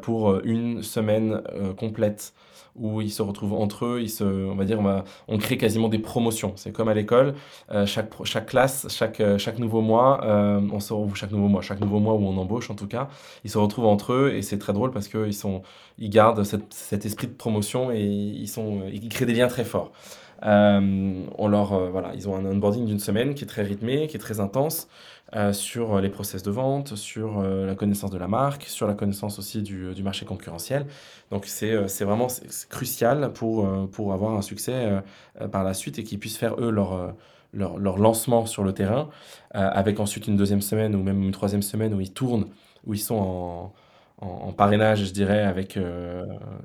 pour 0.02 0.44
une 0.44 0.82
semaine 0.82 1.42
complète 1.78 2.34
où 2.74 3.00
ils 3.00 3.10
se 3.10 3.22
retrouvent 3.22 3.54
entre 3.54 3.84
eux, 3.84 4.00
ils 4.00 4.08
se, 4.08 4.24
on 4.24 4.54
va 4.54 4.64
dire, 4.64 4.80
on, 4.80 4.82
va, 4.82 5.04
on 5.28 5.38
crée 5.38 5.58
quasiment 5.58 5.88
des 5.88 5.98
promotions. 5.98 6.52
C'est 6.56 6.72
comme 6.72 6.88
à 6.88 6.94
l'école, 6.94 7.34
euh, 7.70 7.84
chaque, 7.86 8.10
chaque 8.24 8.46
classe, 8.46 8.86
chaque, 8.88 9.20
euh, 9.20 9.38
chaque 9.38 9.58
nouveau 9.58 9.82
mois, 9.82 10.24
euh, 10.24 10.60
on 10.72 10.80
se 10.80 10.94
chaque 11.14 11.32
nouveau 11.32 11.48
mois, 11.48 11.62
chaque 11.62 11.80
nouveau 11.80 11.98
mois 11.98 12.14
où 12.14 12.24
on 12.24 12.36
embauche 12.36 12.70
en 12.70 12.74
tout 12.74 12.86
cas, 12.86 13.08
ils 13.44 13.50
se 13.50 13.58
retrouvent 13.58 13.86
entre 13.86 14.12
eux 14.12 14.32
et 14.34 14.42
c'est 14.42 14.58
très 14.58 14.72
drôle 14.72 14.90
parce 14.90 15.08
qu'ils 15.08 15.32
ils 15.98 16.10
gardent 16.10 16.44
cet 16.44 17.04
esprit 17.04 17.26
de 17.26 17.34
promotion 17.34 17.90
et 17.92 18.00
ils 18.00 18.48
sont, 18.48 18.82
ils 18.90 19.08
créent 19.08 19.26
des 19.26 19.34
liens 19.34 19.48
très 19.48 19.64
forts. 19.64 19.92
On 20.42 21.48
leur, 21.48 21.90
voilà, 21.90 22.12
ils 22.14 22.28
ont 22.28 22.36
un 22.36 22.44
onboarding 22.44 22.86
d'une 22.86 22.98
semaine 22.98 23.34
qui 23.34 23.44
est 23.44 23.46
très 23.46 23.62
rythmé, 23.62 24.06
qui 24.08 24.16
est 24.16 24.20
très 24.20 24.40
intense. 24.40 24.88
Euh, 25.34 25.54
sur 25.54 25.98
les 25.98 26.10
process 26.10 26.42
de 26.42 26.50
vente, 26.50 26.94
sur 26.94 27.38
euh, 27.38 27.64
la 27.64 27.74
connaissance 27.74 28.10
de 28.10 28.18
la 28.18 28.28
marque, 28.28 28.64
sur 28.64 28.86
la 28.86 28.92
connaissance 28.92 29.38
aussi 29.38 29.62
du, 29.62 29.94
du 29.94 30.02
marché 30.02 30.26
concurrentiel. 30.26 30.84
Donc 31.30 31.46
c'est 31.46 31.72
euh, 31.72 31.86
vraiment 32.04 32.26
crucial 32.68 33.32
pour, 33.32 33.66
pour 33.88 34.12
avoir 34.12 34.34
un 34.36 34.42
succès 34.42 35.02
par 35.50 35.64
la 35.64 35.72
suite 35.72 35.98
et 35.98 36.04
qu'ils 36.04 36.18
puissent 36.18 36.36
faire 36.36 36.60
eux 36.60 36.70
leur, 36.70 37.14
leur, 37.54 37.78
leur, 37.78 37.96
lancement 37.96 38.44
sur 38.44 38.62
le 38.62 38.74
terrain, 38.74 39.08
avec 39.52 40.00
ensuite 40.00 40.26
une 40.26 40.36
deuxième 40.36 40.60
semaine 40.60 40.94
ou 40.94 41.02
même 41.02 41.22
une 41.22 41.32
troisième 41.32 41.62
semaine 41.62 41.94
où 41.94 42.00
ils 42.00 42.12
tournent, 42.12 42.48
où 42.86 42.92
ils 42.92 43.00
sont 43.00 43.16
en, 43.16 43.72
en, 44.22 44.52
parrainage, 44.52 45.04
je 45.04 45.12
dirais, 45.12 45.42
avec 45.42 45.78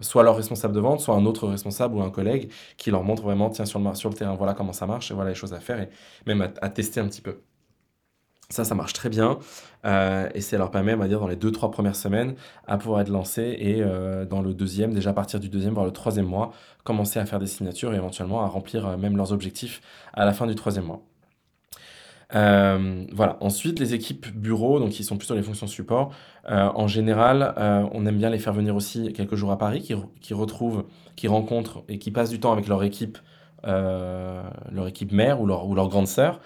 soit 0.02 0.24
leur 0.24 0.36
responsable 0.36 0.74
de 0.74 0.80
vente, 0.80 1.00
soit 1.02 1.16
un 1.16 1.26
autre 1.26 1.48
responsable 1.48 1.96
ou 1.96 2.02
un 2.02 2.12
collègue 2.12 2.52
qui 2.78 2.92
leur 2.92 3.04
montre 3.04 3.24
vraiment, 3.24 3.50
tiens, 3.50 3.66
sur 3.66 3.80
le, 3.80 3.96
sur 3.96 4.10
le 4.10 4.16
terrain, 4.16 4.36
voilà 4.36 4.54
comment 4.54 4.74
ça 4.74 4.86
marche, 4.88 5.12
et 5.12 5.14
voilà 5.14 5.32
les 5.32 5.36
choses 5.36 5.54
à 5.54 5.60
faire, 5.60 5.80
et 5.82 5.90
même 6.26 6.42
à 6.62 6.70
tester 6.70 7.00
un 7.00 7.08
petit 7.08 7.22
peu. 7.22 7.42
Ça, 8.50 8.64
ça 8.64 8.76
marche 8.76 8.94
très 8.94 9.10
bien. 9.10 9.40
Euh, 9.86 10.30
et 10.34 10.42
ça 10.42 10.58
leur 10.58 10.72
permet, 10.72 10.94
on 10.94 10.98
va 10.98 11.08
dire, 11.08 11.20
dans 11.20 11.28
les 11.28 11.36
deux, 11.36 11.52
trois 11.52 11.70
premières 11.70 11.96
semaines, 11.96 12.36
à 12.66 12.78
pouvoir 12.78 13.02
être 13.02 13.10
lancés 13.10 13.58
et 13.60 13.82
euh, 13.82 14.26
dans 14.26 14.42
le 14.42 14.54
deuxième, 14.54 14.94
déjà 14.94 15.10
à 15.10 15.14
partir 15.14 15.40
du 15.40 15.50
deuxième, 15.50 15.74
voire 15.74 15.86
le 15.86 15.92
troisième 15.92 16.26
mois, 16.26 16.54
commencer 16.86 17.20
à 17.20 17.26
faire 17.26 17.40
des 17.40 17.48
signatures 17.48 17.94
et 17.94 17.98
éventuellement 17.98 18.42
à 18.44 18.48
remplir 18.48 18.88
euh, 18.88 18.98
même 18.98 19.18
leurs 19.18 19.34
objectifs 19.34 19.82
à 20.14 20.26
la 20.26 20.34
fin 20.34 20.48
du 20.48 20.56
troisième 20.56 20.86
mois. 20.86 21.02
Voilà. 22.32 23.38
Ensuite, 23.42 23.80
les 23.80 23.94
équipes 23.94 24.28
bureaux, 24.36 24.80
donc 24.80 24.90
qui 24.92 25.04
sont 25.04 25.18
plutôt 25.18 25.36
les 25.36 25.44
fonctions 25.44 25.68
support, 25.68 26.12
en 26.48 26.88
général, 26.88 27.54
on 27.94 28.06
aime 28.06 28.18
bien 28.18 28.30
les 28.30 28.40
faire 28.40 28.54
venir 28.54 28.76
aussi 28.76 29.14
quelques 29.14 29.36
jours 29.36 29.52
à 29.52 29.58
Paris, 29.58 29.82
qui, 30.22 30.34
retrouvent, 30.34 30.86
qui 31.16 31.28
rencontrent 31.28 31.84
et 31.90 32.00
qui 32.00 32.12
passent 32.12 32.30
du 32.30 32.40
temps 32.40 32.52
avec 32.52 32.68
leur 32.68 32.84
équipe, 32.84 33.18
leur 33.64 34.88
équipe 34.88 35.12
mère 35.12 35.42
ou 35.42 35.46
leur, 35.46 35.88
grande 35.90 36.08
sœur. 36.08 36.40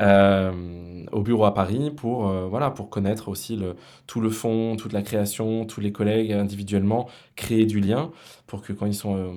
Euh, 0.00 1.04
au 1.12 1.20
bureau 1.20 1.44
à 1.44 1.52
Paris 1.52 1.90
pour, 1.90 2.26
euh, 2.28 2.46
voilà, 2.48 2.70
pour 2.70 2.88
connaître 2.88 3.28
aussi 3.28 3.60
tout 4.06 4.20
le 4.20 4.30
fond, 4.30 4.76
toute 4.76 4.92
la 4.94 5.02
création, 5.02 5.66
tous 5.66 5.80
les 5.80 5.92
collègues 5.92 6.32
individuellement, 6.32 7.08
créer 7.36 7.66
du 7.66 7.80
lien 7.80 8.10
pour 8.46 8.62
que 8.62 8.72
quand 8.72 8.86
ils 8.86 8.94
sont 8.94 9.16
euh, 9.16 9.32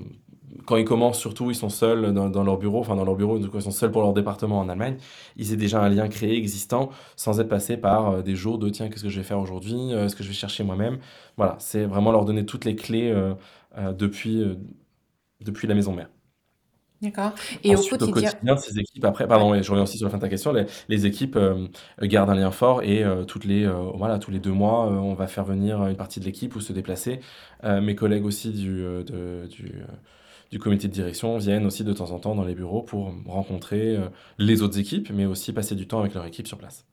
quand 0.65 0.77
ils 0.77 0.85
commencent 0.85 1.19
surtout, 1.19 1.51
ils 1.51 1.55
sont 1.55 1.69
seuls 1.69 2.13
dans, 2.13 2.43
leur 2.43 2.57
bureau, 2.57 2.79
enfin 2.79 2.95
dans 2.95 3.05
leur 3.05 3.15
bureau, 3.15 3.37
ils 3.37 3.61
sont 3.61 3.71
seuls 3.71 3.91
pour 3.91 4.01
leur 4.01 4.13
département 4.13 4.59
en 4.59 4.69
Allemagne, 4.69 4.97
ils 5.37 5.53
aient 5.53 5.57
déjà 5.57 5.81
un 5.81 5.89
lien 5.89 6.07
créé, 6.07 6.37
existant, 6.37 6.89
sans 7.15 7.39
être 7.39 7.49
passés 7.49 7.77
par 7.77 8.23
des 8.23 8.35
jours 8.35 8.57
de 8.57 8.69
tiens, 8.69 8.89
qu'est-ce 8.89 9.03
que 9.03 9.09
je 9.09 9.19
vais 9.19 9.25
faire 9.25 9.39
aujourd'hui, 9.39 9.91
est-ce 9.91 10.15
que 10.15 10.23
je 10.23 10.29
vais 10.29 10.35
chercher 10.35 10.63
moi-même? 10.63 10.99
Voilà, 11.37 11.55
c'est 11.59 11.85
vraiment 11.85 12.11
leur 12.11 12.25
donner 12.25 12.45
toutes 12.45 12.65
les 12.65 12.75
clés 12.75 13.13
depuis, 13.97 14.43
depuis 15.41 15.67
la 15.67 15.75
maison 15.75 15.93
mère. 15.93 16.09
D'accord. 17.01 17.33
Et 17.63 17.75
au 17.75 17.81
quotidien, 17.81 18.57
ces 18.57 18.79
équipes, 18.79 19.05
après, 19.05 19.27
pardon, 19.27 19.53
je 19.61 19.69
reviens 19.69 19.83
aussi 19.83 19.97
sur 19.97 20.05
la 20.05 20.11
fin 20.11 20.17
de 20.17 20.21
ta 20.21 20.29
question, 20.29 20.53
les, 20.87 21.05
équipes 21.05 21.35
euh, 21.35 21.67
gardent 22.01 22.29
un 22.29 22.35
lien 22.35 22.51
fort 22.51 22.83
et 22.83 23.03
euh, 23.03 23.25
toutes 23.25 23.45
les, 23.45 23.65
euh, 23.65 23.91
voilà, 23.95 24.17
tous 24.17 24.31
les 24.31 24.39
deux 24.39 24.51
mois, 24.51 24.87
on 24.87 25.13
va 25.13 25.27
faire 25.27 25.43
venir 25.43 25.85
une 25.85 25.97
partie 25.97 26.19
de 26.19 26.25
l'équipe 26.25 26.55
ou 26.55 26.61
se 26.61 26.73
déplacer. 26.73 27.19
mes 27.63 27.95
collègues 27.95 28.25
aussi 28.25 28.51
du, 28.51 28.83
du, 29.49 29.83
du 30.55 30.59
comité 30.59 30.87
de 30.87 30.93
direction 30.93 31.37
viennent 31.37 31.65
aussi 31.65 31.83
de 31.83 31.91
temps 31.91 32.11
en 32.11 32.19
temps 32.19 32.33
dans 32.33 32.45
les 32.45 32.55
bureaux 32.55 32.81
pour 32.81 33.13
rencontrer 33.25 33.97
les 34.37 34.61
autres 34.61 34.79
équipes, 34.79 35.09
mais 35.13 35.25
aussi 35.25 35.51
passer 35.51 35.75
du 35.75 35.85
temps 35.85 35.99
avec 35.99 36.13
leur 36.13 36.25
équipe 36.25 36.47
sur 36.47 36.57
place. 36.57 36.85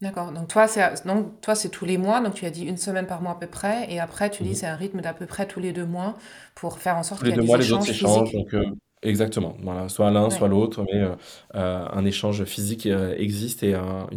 D'accord. 0.00 0.32
Donc 0.32 0.48
toi, 0.48 0.66
c'est 0.66 1.06
donc 1.06 1.40
toi 1.42 1.54
c'est 1.54 1.68
tous 1.68 1.84
les 1.84 1.98
mois. 1.98 2.20
Donc 2.20 2.34
tu 2.34 2.46
as 2.46 2.50
dit 2.50 2.64
une 2.64 2.78
semaine 2.78 3.06
par 3.06 3.20
mois 3.20 3.32
à 3.32 3.34
peu 3.34 3.46
près, 3.46 3.92
et 3.92 4.00
après 4.00 4.30
tu 4.30 4.42
dis 4.42 4.54
c'est 4.54 4.66
un 4.66 4.76
rythme 4.76 5.02
d'à 5.02 5.12
peu 5.12 5.26
près 5.26 5.46
tous 5.46 5.60
les 5.60 5.72
deux 5.72 5.84
mois 5.84 6.16
pour 6.54 6.78
faire 6.78 6.96
en 6.96 7.02
sorte 7.02 7.20
qu'il 7.20 7.30
y 7.30 7.32
ait 7.34 7.36
des 7.36 7.46
mois, 7.46 7.58
les 7.58 7.70
autres 7.72 7.90
échanges 7.90 8.32
donc 8.32 8.54
Exactement, 9.02 9.56
voilà, 9.62 9.88
soit 9.88 10.10
l'un, 10.10 10.28
soit 10.28 10.48
l'autre, 10.48 10.84
mais 10.92 11.00
euh, 11.00 11.14
euh, 11.54 11.86
un 11.92 12.04
échange 12.04 12.44
physique 12.44 12.86
euh, 12.86 13.14
existe 13.16 13.62
et 13.62 13.74
un, 13.74 14.08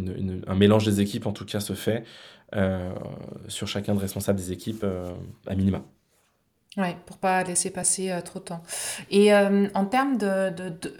un 0.46 0.54
mélange 0.56 0.84
des 0.84 1.00
équipes 1.00 1.26
en 1.26 1.32
tout 1.32 1.44
cas 1.44 1.60
se 1.60 1.74
fait 1.74 2.04
sur 3.48 3.66
chacun 3.66 3.94
de 3.94 4.00
responsables 4.00 4.38
des 4.38 4.52
équipes 4.52 4.84
à 5.46 5.54
minima. 5.54 5.82
Oui, 6.76 6.94
pour 7.06 7.18
pas 7.18 7.42
laisser 7.42 7.70
passer 7.70 8.12
trop 8.24 8.38
de 8.38 8.44
temps. 8.44 8.62
Et 9.10 9.34
en 9.34 9.84
termes 9.84 10.16
de, 10.16 10.48
de, 10.50 10.96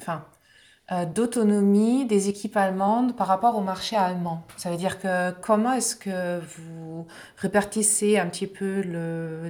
euh, 0.93 1.07
d'autonomie 1.07 2.05
des 2.07 2.29
équipes 2.29 2.57
allemandes 2.57 3.17
par 3.17 3.29
rapport 3.29 3.57
au 3.57 3.61
marché 3.61 3.97
allemand. 3.97 4.45
Ça 4.57 4.69
veut 4.69 4.77
dire 4.77 4.99
que 5.01 5.31
comment 5.41 5.73
est-ce 5.73 5.95
que 5.95 6.41
vous 6.41 7.07
répartissez 7.37 8.19
un 8.19 8.27
petit 8.27 8.49
peu 8.49 8.83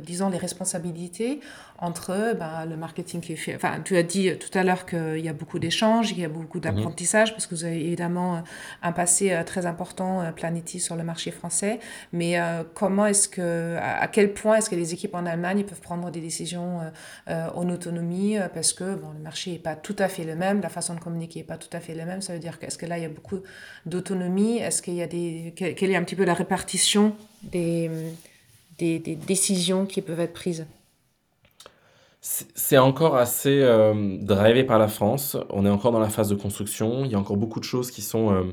disons, 0.05 0.29
les 0.29 0.39
responsabilités 0.39 1.41
entre 1.83 2.35
ben, 2.39 2.65
le 2.65 2.77
marketing 2.77 3.21
qui 3.21 3.33
est 3.33 3.37
fait. 3.37 3.55
Enfin, 3.55 3.81
tu 3.85 3.97
as 3.97 4.05
dit 4.05 4.31
tout 4.39 4.57
à 4.57 4.63
l'heure 4.63 4.87
qu'il 4.87 5.19
y 5.19 5.29
a 5.29 5.33
beaucoup 5.33 5.59
d'échanges, 5.59 6.13
il 6.13 6.21
y 6.21 6.25
a 6.25 6.29
beaucoup 6.29 6.59
mhm. 6.59 6.65
d'apprentissage, 6.65 7.33
parce 7.33 7.47
que 7.47 7.55
vous 7.55 7.65
avez 7.65 7.85
évidemment 7.85 8.43
un 8.83 8.93
passé 8.93 9.33
euh, 9.33 9.43
très 9.43 9.67
important, 9.67 10.23
euh, 10.23 10.31
Planety, 10.31 10.79
sur 10.79 10.95
le 10.97 11.03
marché 11.03 11.33
français. 11.33 11.81
Mais 12.13 12.39
comment 12.75 13.07
est-ce 13.07 13.29
que, 13.29 13.77
à 13.79 14.07
quel 14.07 14.33
point 14.33 14.57
est-ce 14.57 14.71
que 14.71 14.77
les 14.77 14.95
équipes 14.95 15.15
en 15.15 15.27
Allemagne 15.27 15.65
peuvent 15.65 15.81
prendre 15.81 16.11
des 16.11 16.21
décisions 16.21 16.81
en 17.27 17.69
autonomie, 17.69 18.37
parce 18.55 18.73
que 18.73 18.95
bon, 18.95 19.11
le 19.11 19.21
marché 19.21 19.53
n'est 19.53 19.59
pas 19.59 19.75
tout 19.75 19.97
à 19.99 20.09
fait 20.09 20.25
le 20.25 20.37
même, 20.37 20.61
la 20.61 20.69
façon 20.69 20.95
de 20.95 21.01
communiquer 21.01 21.41
n'est 21.41 21.47
pas 21.47 21.57
tout 21.57 21.75
à 21.77 21.81
fait 21.81 21.95
la 21.95 22.05
même. 22.05 22.23
Ça 22.23 22.33
veut 22.33 22.39
dire 22.39 22.59
qu'est-ce 22.59 22.79
que 22.79 22.87
là, 22.87 22.99
il 22.99 23.03
y 23.03 23.07
a 23.07 23.09
beaucoup 23.09 23.41
d'autonomie? 23.87 24.59
Est-ce 24.59 24.83
qu'il 24.83 24.95
y 24.95 25.03
a 25.03 25.07
des... 25.07 25.53
Quelle 25.57 25.91
est 25.91 25.97
un 25.97 26.05
petit 26.05 26.17
peu 26.17 26.25
la 26.25 26.35
répartition 26.35 27.17
des, 27.43 27.91
des, 28.79 28.99
décisions 28.99 29.87
qui 29.87 30.03
peuvent 30.03 30.21
être 30.21 30.33
prises? 30.33 30.67
C'est 32.25 32.79
encore 32.79 33.17
assez 33.17 33.63
euh, 33.63 34.17
drivé 34.21 34.63
par 34.63 34.79
la 34.79 34.87
France. 34.87 35.37
On 35.51 35.67
est 35.67 35.69
encore 35.69 35.91
dans 35.91 35.99
la 35.99 36.09
phase 36.09 36.29
de 36.29 36.37
construction. 36.37 37.05
Il 37.05 37.11
y 37.11 37.17
a 37.17 37.19
encore 37.19 37.37
beaucoup 37.37 37.59
de 37.59 37.65
choses 37.65 37.91
qui 37.91 38.01
sont, 38.01 38.33
euh, 38.33 38.45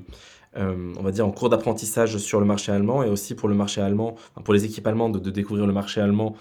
euh, 0.58 0.92
on 0.98 1.04
va 1.04 1.12
dire, 1.12 1.28
en 1.28 1.32
cours 1.32 1.50
d'apprentissage 1.50 2.18
sur 2.18 2.40
le 2.40 2.48
marché 2.48 2.72
allemand 2.72 3.04
et 3.04 3.10
aussi 3.10 3.36
pour 3.36 3.48
le 3.48 3.54
marché 3.54 3.80
allemand, 3.80 4.16
pour 4.44 4.56
les 4.56 4.66
équipes 4.66 4.88
allemandes 4.88 5.22
de, 5.22 5.30
découvrir 5.30 5.68
le 5.68 5.74
marché 5.74 6.02
allemand 6.02 6.36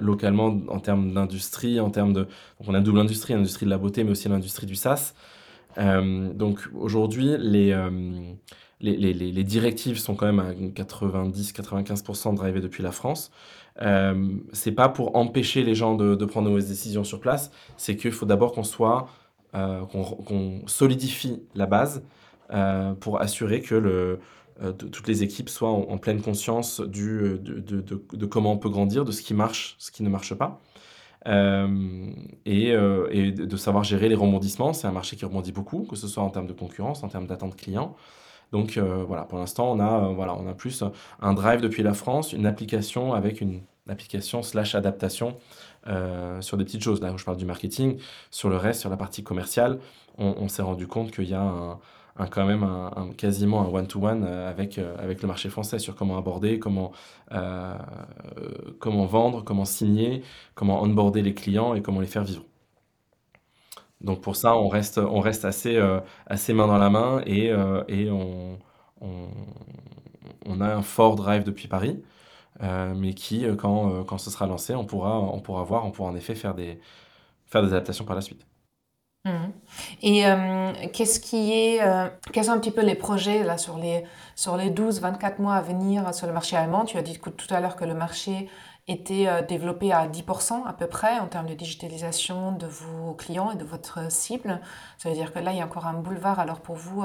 localement 0.00 0.60
en 0.68 0.80
termes 0.80 1.14
d'industrie, 1.14 1.78
en 1.78 1.90
termes 1.90 2.12
de... 2.12 2.22
Donc 2.22 2.68
on 2.68 2.74
a 2.74 2.78
une 2.78 2.84
double 2.84 2.98
industrie, 2.98 3.32
l'industrie 3.32 3.64
de 3.64 3.70
la 3.70 3.78
beauté, 3.78 4.02
mais 4.02 4.10
aussi 4.10 4.28
l'industrie 4.28 4.66
du 4.66 4.74
SaaS. 4.74 5.14
Donc 5.76 6.68
aujourd'hui, 6.74 7.36
les, 7.38 7.72
les, 8.80 9.12
les, 9.12 9.44
directives 9.44 10.00
sont 10.00 10.16
quand 10.16 10.26
même 10.26 10.40
à 10.40 10.52
90-95% 10.52 12.34
drivées 12.34 12.60
depuis 12.60 12.82
la 12.82 12.90
France. 12.90 13.30
Euh, 13.82 14.36
c'est 14.52 14.72
pas 14.72 14.88
pour 14.88 15.16
empêcher 15.16 15.62
les 15.62 15.74
gens 15.74 15.94
de, 15.94 16.24
prendre 16.24 16.46
de 16.46 16.50
mauvaises 16.50 16.68
décisions 16.68 17.04
sur 17.04 17.20
place, 17.20 17.50
c'est 17.76 17.96
qu'il 17.96 18.12
faut 18.12 18.26
d'abord 18.26 18.52
qu'on 18.52 18.64
soit, 18.64 19.08
qu'on 19.52 20.62
solidifie 20.66 21.42
la 21.54 21.66
base 21.66 22.02
pour 23.00 23.20
assurer 23.20 23.60
que 23.62 24.18
euh, 24.62 24.72
toutes 24.72 25.08
les 25.08 25.22
équipes 25.22 25.48
soient 25.48 25.70
en, 25.70 25.96
pleine 25.96 26.20
conscience 26.20 26.80
euh, 26.80 27.38
de, 27.38 28.26
comment 28.26 28.52
on 28.52 28.58
peut 28.58 28.68
grandir, 28.68 29.04
de 29.04 29.12
ce 29.12 29.22
qui 29.22 29.32
marche, 29.32 29.74
ce 29.78 29.90
qui 29.90 30.02
ne 30.02 30.10
marche 30.10 30.34
pas. 30.34 30.60
Euh, 31.26 32.10
et, 32.46 32.70
et, 33.10 33.32
de 33.32 33.56
savoir 33.56 33.84
gérer 33.84 34.08
les 34.08 34.14
rebondissements. 34.14 34.72
C'est 34.72 34.86
un 34.86 34.92
marché 34.92 35.16
qui 35.16 35.24
rebondit 35.24 35.52
beaucoup, 35.52 35.84
que 35.84 35.96
ce 35.96 36.08
soit 36.08 36.22
en 36.22 36.30
termes 36.30 36.46
de 36.46 36.52
concurrence, 36.52 37.02
en 37.02 37.08
termes 37.08 37.26
d'attente 37.26 37.56
client. 37.56 37.96
Donc 38.52 38.78
voilà, 38.78 39.22
pour 39.24 39.38
l'instant, 39.38 39.70
on 39.70 39.80
a, 39.80 40.08
voilà, 40.12 40.34
on 40.34 40.46
a 40.48 40.54
plus 40.54 40.82
un 41.20 41.34
drive 41.34 41.60
depuis 41.60 41.82
la 41.82 41.94
France, 41.94 42.32
une 42.32 42.46
application 42.46 43.14
avec 43.14 43.40
une 43.40 43.60
application 43.88 44.42
slash 44.42 44.74
adaptation 44.74 45.36
sur 46.40 46.56
des 46.56 46.64
petites 46.64 46.82
choses. 46.82 47.00
Là 47.00 47.12
où 47.12 47.18
je 47.18 47.24
parle 47.24 47.36
du 47.36 47.46
marketing, 47.46 47.98
sur 48.30 48.48
le 48.48 48.56
reste, 48.56 48.80
sur 48.80 48.90
la 48.90 48.96
partie 48.96 49.22
commerciale, 49.24 49.78
on, 50.18 50.48
s'est 50.48 50.62
rendu 50.62 50.86
compte 50.86 51.10
qu'il 51.10 51.28
y 51.28 51.34
a 51.34 51.42
un, 51.42 51.78
quand 52.26 52.46
même 52.46 52.62
un, 52.62 53.10
quasiment 53.16 53.62
un 53.62 53.68
one-to-one 53.68 54.24
euh, 54.24 54.50
avec, 54.50 54.78
euh, 54.78 54.94
avec 54.98 55.22
le 55.22 55.28
marché 55.28 55.48
français 55.48 55.78
sur 55.78 55.94
comment 55.94 56.18
aborder, 56.18 56.58
comment, 56.58 56.92
euh, 57.32 57.74
comment 58.78 59.06
vendre, 59.06 59.42
comment 59.42 59.64
signer, 59.64 60.22
comment 60.54 60.82
onboarder 60.82 61.22
les 61.22 61.34
clients 61.34 61.74
et 61.74 61.82
comment 61.82 62.00
les 62.00 62.06
faire 62.06 62.24
vivre. 62.24 62.44
Donc 64.00 64.20
pour 64.20 64.36
ça, 64.36 64.56
on 64.56 64.68
reste, 64.68 64.98
on 64.98 65.20
reste 65.20 65.44
assez, 65.44 65.78
assez 66.26 66.54
main 66.54 66.66
dans 66.66 66.78
la 66.78 66.88
main 66.88 67.20
et, 67.26 67.52
et 67.88 68.10
on, 68.10 68.58
on, 69.02 70.60
a 70.62 70.74
un 70.74 70.80
fort 70.80 71.16
drive 71.16 71.44
depuis 71.44 71.68
Paris, 71.68 72.02
mais 72.60 73.14
qui, 73.14 73.46
quand, 73.58 74.04
quand 74.04 74.18
ce 74.18 74.30
sera 74.30 74.46
lancé, 74.46 74.74
on 74.74 74.84
pourra, 74.84 75.18
on 75.18 75.40
pourra 75.40 75.62
voir, 75.64 75.86
on 75.86 75.90
pourra 75.90 76.10
en 76.10 76.14
effet 76.16 76.34
faire 76.34 76.54
des, 76.54 76.80
faire 77.46 77.62
des 77.62 77.68
adaptations 77.68 78.04
par 78.04 78.16
la 78.16 78.22
suite. 78.22 78.46
Mhm. 79.26 79.52
Et 80.02 80.26
euh, 80.26 80.72
qu'est-ce 80.94 81.20
qui 81.20 81.52
est, 81.52 81.82
euh, 81.82 82.08
quels 82.32 82.44
sont 82.44 82.52
un 82.52 82.58
petit 82.58 82.70
peu 82.70 82.82
les 82.82 82.94
projets 82.94 83.44
là, 83.44 83.58
sur 83.58 83.76
les, 83.76 84.04
sur 84.34 84.56
les 84.56 84.70
12-24 84.70 85.42
mois 85.42 85.56
à 85.56 85.60
venir 85.60 86.14
sur 86.14 86.26
le 86.26 86.32
marché 86.32 86.56
allemand? 86.56 86.86
Tu 86.86 86.96
as 86.96 87.02
dit 87.02 87.18
tout 87.18 87.54
à 87.54 87.60
l'heure 87.60 87.76
que 87.76 87.84
le 87.84 87.94
marché 87.94 88.48
était 88.88 89.26
euh, 89.28 89.42
développé 89.42 89.92
à 89.92 90.08
10% 90.08 90.66
à 90.66 90.72
peu 90.72 90.86
près 90.86 91.18
en 91.18 91.26
termes 91.26 91.46
de 91.46 91.54
digitalisation 91.54 92.52
de 92.52 92.66
vos 92.66 93.12
clients 93.12 93.50
et 93.50 93.56
de 93.56 93.64
votre 93.64 94.10
cible. 94.10 94.60
Ça 94.96 95.10
veut 95.10 95.14
dire 95.14 95.34
que 95.34 95.38
là, 95.38 95.52
il 95.52 95.58
y 95.58 95.60
a 95.60 95.66
encore 95.66 95.86
un 95.86 95.94
boulevard 95.94 96.40
alors 96.40 96.60
pour 96.60 96.76
vous 96.76 97.04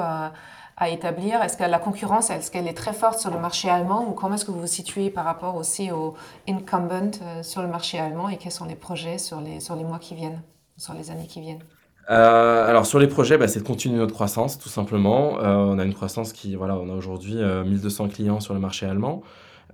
à 0.77 0.89
établir? 0.89 1.41
Est-ce 1.41 1.57
que 1.57 1.63
la 1.63 1.79
concurrence, 1.79 2.29
est-ce 2.29 2.51
qu'elle 2.51 2.67
est 2.67 2.73
très 2.73 2.93
forte 2.93 3.19
sur 3.19 3.31
le 3.31 3.39
marché 3.39 3.69
allemand 3.69 4.05
ou 4.07 4.11
comment 4.11 4.35
est-ce 4.35 4.45
que 4.45 4.51
vous 4.51 4.61
vous 4.61 4.67
situez 4.67 5.09
par 5.09 5.25
rapport 5.25 5.55
aussi 5.55 5.91
aux 5.91 6.15
incumbents 6.47 7.43
sur 7.43 7.61
le 7.61 7.67
marché 7.67 7.99
allemand 7.99 8.29
et 8.29 8.37
quels 8.37 8.51
sont 8.51 8.65
les 8.65 8.75
projets 8.75 9.17
sur 9.17 9.41
les, 9.41 9.59
sur 9.59 9.75
les 9.75 9.83
mois 9.83 9.99
qui 9.99 10.15
viennent, 10.15 10.41
sur 10.77 10.93
les 10.93 11.11
années 11.11 11.27
qui 11.27 11.41
viennent? 11.41 11.63
Euh, 12.09 12.67
alors 12.67 12.85
sur 12.85 12.99
les 12.99 13.07
projets, 13.07 13.37
bah, 13.37 13.47
c'est 13.47 13.59
de 13.59 13.67
continuer 13.67 13.97
notre 13.97 14.13
croissance 14.13 14.59
tout 14.59 14.69
simplement. 14.69 15.39
Euh, 15.39 15.55
on 15.55 15.79
a 15.79 15.85
une 15.85 15.93
croissance 15.93 16.33
qui, 16.33 16.55
voilà, 16.55 16.75
on 16.77 16.89
a 16.89 16.93
aujourd'hui 16.93 17.35
1200 17.35 18.05
euh, 18.05 18.07
clients 18.09 18.39
sur 18.39 18.53
le 18.53 18.59
marché 18.59 18.85
allemand. 18.85 19.23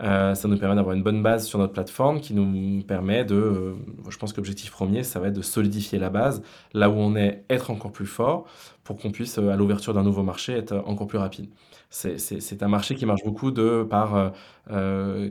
Ça 0.01 0.47
nous 0.47 0.57
permet 0.57 0.75
d'avoir 0.75 0.95
une 0.95 1.03
bonne 1.03 1.21
base 1.21 1.45
sur 1.45 1.59
notre 1.59 1.73
plateforme 1.73 2.21
qui 2.21 2.33
nous 2.33 2.83
permet 2.83 3.23
de, 3.23 3.75
je 4.09 4.17
pense 4.17 4.33
que 4.33 4.37
l'objectif 4.37 4.71
premier, 4.71 5.03
ça 5.03 5.19
va 5.19 5.27
être 5.27 5.35
de 5.35 5.41
solidifier 5.41 5.99
la 5.99 6.09
base, 6.09 6.41
là 6.73 6.89
où 6.89 6.93
on 6.93 7.15
est, 7.15 7.43
être 7.49 7.69
encore 7.71 7.91
plus 7.91 8.07
fort 8.07 8.45
pour 8.83 8.97
qu'on 8.97 9.11
puisse, 9.11 9.37
à 9.37 9.55
l'ouverture 9.55 9.93
d'un 9.93 10.03
nouveau 10.03 10.23
marché, 10.23 10.53
être 10.53 10.83
encore 10.85 11.07
plus 11.07 11.19
rapide. 11.19 11.49
C'est 11.93 12.63
un 12.63 12.69
marché 12.69 12.95
qui 12.95 13.05
marche 13.05 13.21
beaucoup 13.25 13.51
de 13.51 13.85
par 13.87 14.31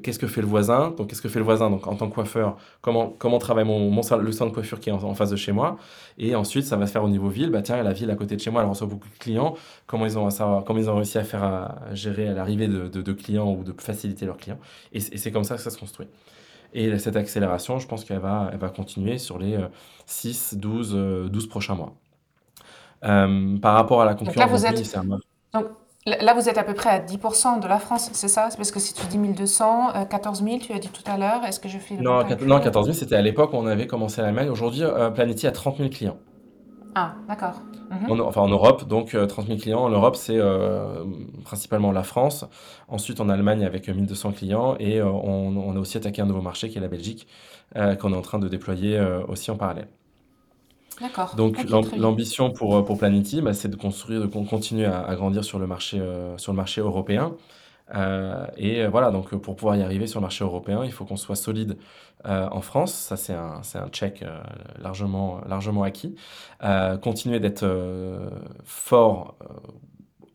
qu'est-ce 0.02 0.18
que 0.18 0.26
fait 0.26 0.42
le 0.42 0.46
voisin? 0.46 0.90
Donc, 0.90 1.08
qu'est-ce 1.08 1.22
que 1.22 1.30
fait 1.30 1.38
le 1.38 1.44
voisin? 1.44 1.70
Donc, 1.70 1.86
en 1.86 1.96
tant 1.96 2.06
que 2.08 2.14
coiffeur, 2.14 2.58
comment, 2.82 3.14
comment 3.18 3.38
travaille 3.38 3.64
mon, 3.64 3.90
mon 3.90 4.02
le 4.18 4.32
centre 4.32 4.50
de 4.50 4.54
coiffure 4.54 4.78
qui 4.78 4.90
est 4.90 4.92
en, 4.92 5.14
face 5.14 5.30
de 5.30 5.36
chez 5.36 5.52
moi? 5.52 5.78
Et 6.18 6.34
ensuite, 6.34 6.66
ça 6.66 6.76
va 6.76 6.86
se 6.86 6.92
faire 6.92 7.02
au 7.02 7.08
niveau 7.08 7.30
ville. 7.30 7.48
Bah, 7.48 7.62
tiens, 7.62 7.82
la 7.82 7.94
ville 7.94 8.10
à 8.10 8.14
côté 8.14 8.36
de 8.36 8.42
chez 8.42 8.50
moi, 8.50 8.60
elle 8.60 8.68
reçoit 8.68 8.86
beaucoup 8.86 9.08
de 9.08 9.18
clients. 9.18 9.54
Comment 9.86 10.04
ils 10.04 10.18
ont, 10.18 10.28
à 10.28 10.62
comment 10.66 10.78
ils 10.78 10.90
ont 10.90 10.96
réussi 10.96 11.16
à 11.16 11.24
faire 11.24 11.42
à, 11.42 11.78
gérer 11.94 12.28
à 12.28 12.34
l'arrivée 12.34 12.68
de, 12.68 12.88
de, 12.88 13.12
clients 13.14 13.50
ou 13.50 13.64
de 13.64 13.72
faciliter 13.80 14.26
leurs 14.26 14.36
clients? 14.36 14.58
Et, 14.92 15.00
c'est 15.00 15.32
comme 15.32 15.44
ça 15.44 15.56
que 15.56 15.62
ça 15.62 15.70
se 15.70 15.78
construit. 15.78 16.08
Et 16.74 16.98
cette 16.98 17.16
accélération, 17.16 17.78
je 17.78 17.88
pense 17.88 18.04
qu'elle 18.04 18.18
va, 18.18 18.50
elle 18.52 18.58
va 18.58 18.68
continuer 18.68 19.16
sur 19.16 19.38
les 19.38 19.58
6, 20.04 20.56
12, 20.58 21.30
12 21.30 21.48
prochains 21.48 21.74
mois. 21.74 21.94
par 23.00 23.74
rapport 23.74 24.02
à 24.02 24.04
la 24.04 24.14
concurrence, 24.14 24.36
Donc, 24.36 24.62
Là, 24.62 25.62
vous 25.62 25.62
êtes 25.62 25.79
à 26.06 26.64
peu 26.64 26.74
près 26.74 26.90
à 26.90 27.00
10% 27.00 27.60
de 27.60 27.68
la 27.68 27.78
France, 27.78 28.10
c'est 28.12 28.28
ça? 28.28 28.48
Parce 28.56 28.70
que 28.70 28.80
si 28.80 28.94
tu 28.94 29.04
dis 29.06 29.18
1200, 29.18 30.06
14 30.08 30.42
000, 30.42 30.58
tu 30.58 30.72
as 30.72 30.78
dit 30.78 30.88
tout 30.88 31.02
à 31.06 31.18
l'heure. 31.18 31.44
Est-ce 31.44 31.60
que 31.60 31.68
je 31.68 31.78
fais 31.78 31.96
le 31.96 32.02
Non, 32.02 32.24
14 32.60 32.86
000, 32.86 32.96
c'était 32.96 33.16
à 33.16 33.22
l'époque 33.22 33.52
où 33.52 33.56
on 33.56 33.66
avait 33.66 33.86
commencé 33.86 34.22
l'Allemagne. 34.22 34.48
Aujourd'hui, 34.48 34.82
euh, 34.82 35.10
Planety 35.10 35.46
a 35.46 35.52
30 35.52 35.78
000 35.78 35.88
clients. 35.90 36.18
Ah, 36.94 37.14
d'accord. 37.28 37.62
Mhm. 37.90 38.20
enfin, 38.20 38.40
en 38.40 38.48
Europe, 38.48 38.86
donc 38.88 39.10
30 39.10 39.44
euh, 39.44 39.46
000 39.48 39.58
clients. 39.58 39.80
En 39.80 39.90
Europe, 39.90 40.16
c'est 40.16 40.38
euh, 40.38 41.04
principalement 41.44 41.92
la 41.92 42.02
France. 42.02 42.44
Ensuite, 42.88 43.20
en 43.20 43.28
Allemagne, 43.28 43.64
avec 43.64 43.88
1200 43.88 44.32
clients. 44.32 44.76
Et 44.78 45.02
on, 45.02 45.48
on 45.48 45.76
a 45.76 45.78
aussi 45.78 45.96
attaqué 45.96 46.22
un 46.22 46.26
nouveau 46.26 46.42
marché 46.42 46.68
qui 46.68 46.78
est 46.78 46.80
la 46.80 46.88
Belgique, 46.88 47.28
qu'on 47.74 48.12
est 48.12 48.16
en 48.16 48.22
train 48.22 48.38
de 48.38 48.48
déployer 48.48 49.00
aussi 49.28 49.50
en 49.50 49.56
parallèle. 49.56 49.88
D'accord. 51.00 51.34
Donc 51.34 51.56
l'ambition 51.96 52.50
pour, 52.50 52.76
euh, 52.76 52.82
pour 52.82 52.98
Planety, 52.98 53.40
bah, 53.40 53.54
c'est 53.54 53.68
de 53.68 53.76
construire, 53.76 54.20
de 54.20 54.26
continuer 54.26 54.84
à, 54.84 55.14
grandir 55.14 55.44
sur 55.44 55.58
le 55.58 55.66
marché, 55.66 55.98
euh, 55.98 56.36
sur 56.36 56.52
le 56.52 56.56
marché 56.56 56.80
européen. 56.80 57.34
Euh, 57.94 58.46
et 58.56 58.86
voilà, 58.86 59.10
donc 59.10 59.34
pour 59.34 59.56
pouvoir 59.56 59.76
y 59.76 59.82
arriver 59.82 60.06
sur 60.06 60.20
le 60.20 60.22
marché 60.22 60.44
européen, 60.44 60.84
il 60.84 60.92
faut 60.92 61.04
qu'on 61.04 61.16
soit 61.16 61.36
solide 61.36 61.76
en 62.24 62.60
France. 62.60 62.92
Ça, 62.92 63.16
c'est 63.16 63.32
un, 63.32 63.62
c'est 63.62 63.78
un 63.78 63.88
check 63.88 64.22
largement, 64.78 65.40
largement 65.48 65.82
acquis. 65.82 66.14
continuer 67.02 67.40
d'être 67.40 67.66
fort 68.62 69.36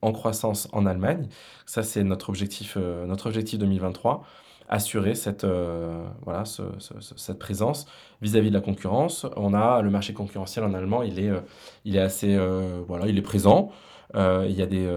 en 0.01 0.11
croissance 0.11 0.67
en 0.73 0.87
Allemagne. 0.87 1.29
Ça, 1.67 1.83
c'est 1.83 2.03
notre 2.03 2.29
objectif, 2.29 2.75
notre 2.75 3.27
objectif 3.27 3.59
2023 3.59 4.25
assurer 4.67 5.15
cette, 5.15 5.43
euh, 5.43 6.03
voilà, 6.23 6.43
cette 6.45 7.39
présence 7.39 7.85
vis-à-vis 8.21 8.49
de 8.49 8.53
la 8.53 8.61
concurrence. 8.61 9.25
On 9.35 9.53
a 9.53 9.81
le 9.81 9.89
marché 9.89 10.13
concurrentiel 10.13 10.65
en 10.65 10.73
allemand, 10.73 11.03
il 11.03 11.19
est, 11.19 11.29
euh, 11.29 11.41
il 11.85 11.95
est 11.95 11.99
assez, 11.99 12.35
euh, 12.35 12.81
voilà, 12.87 13.07
il 13.07 13.17
est 13.17 13.21
présent. 13.21 13.71
il 14.13 14.51
y 14.51 14.61
a 14.61 14.65
des, 14.65 14.87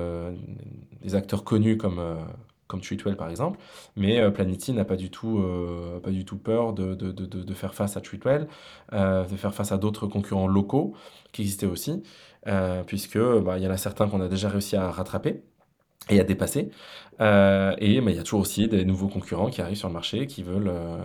des 1.02 1.14
acteurs 1.14 1.44
connus 1.44 1.76
comme, 1.76 2.00
comme 2.68 2.80
Treatwell 2.80 3.16
par 3.16 3.30
exemple, 3.30 3.58
mais 3.96 4.30
Planety 4.30 4.72
n'a 4.72 4.84
pas 4.84 4.96
du 4.96 5.10
tout, 5.10 5.42
pas 6.02 6.10
du 6.10 6.24
tout 6.24 6.38
peur 6.38 6.72
de, 6.72 6.94
de, 6.94 7.10
de, 7.10 7.26
de 7.26 7.54
faire 7.54 7.74
face 7.74 7.96
à 7.96 8.00
Treatwell, 8.00 8.46
de 8.92 9.36
faire 9.36 9.54
face 9.54 9.72
à 9.72 9.78
d'autres 9.78 10.06
concurrents 10.06 10.46
locaux 10.46 10.94
qui 11.32 11.42
existaient 11.42 11.66
aussi, 11.66 12.02
puisque 12.86 13.18
bah, 13.18 13.58
il 13.58 13.64
y 13.64 13.66
en 13.66 13.70
a 13.70 13.76
certains 13.76 14.08
qu'on 14.08 14.20
a 14.20 14.28
déjà 14.28 14.48
réussi 14.48 14.76
à 14.76 14.88
rattraper 14.90 15.42
et 16.08 16.20
à 16.20 16.24
dépasser. 16.24 16.70
Euh, 17.20 17.74
et 17.78 17.94
il 17.94 18.10
y 18.10 18.18
a 18.18 18.22
toujours 18.22 18.40
aussi 18.40 18.68
des 18.68 18.84
nouveaux 18.84 19.08
concurrents 19.08 19.50
qui 19.50 19.60
arrivent 19.60 19.76
sur 19.76 19.88
le 19.88 19.94
marché 19.94 20.26
qui 20.26 20.42
veulent, 20.42 20.68
euh, 20.68 20.98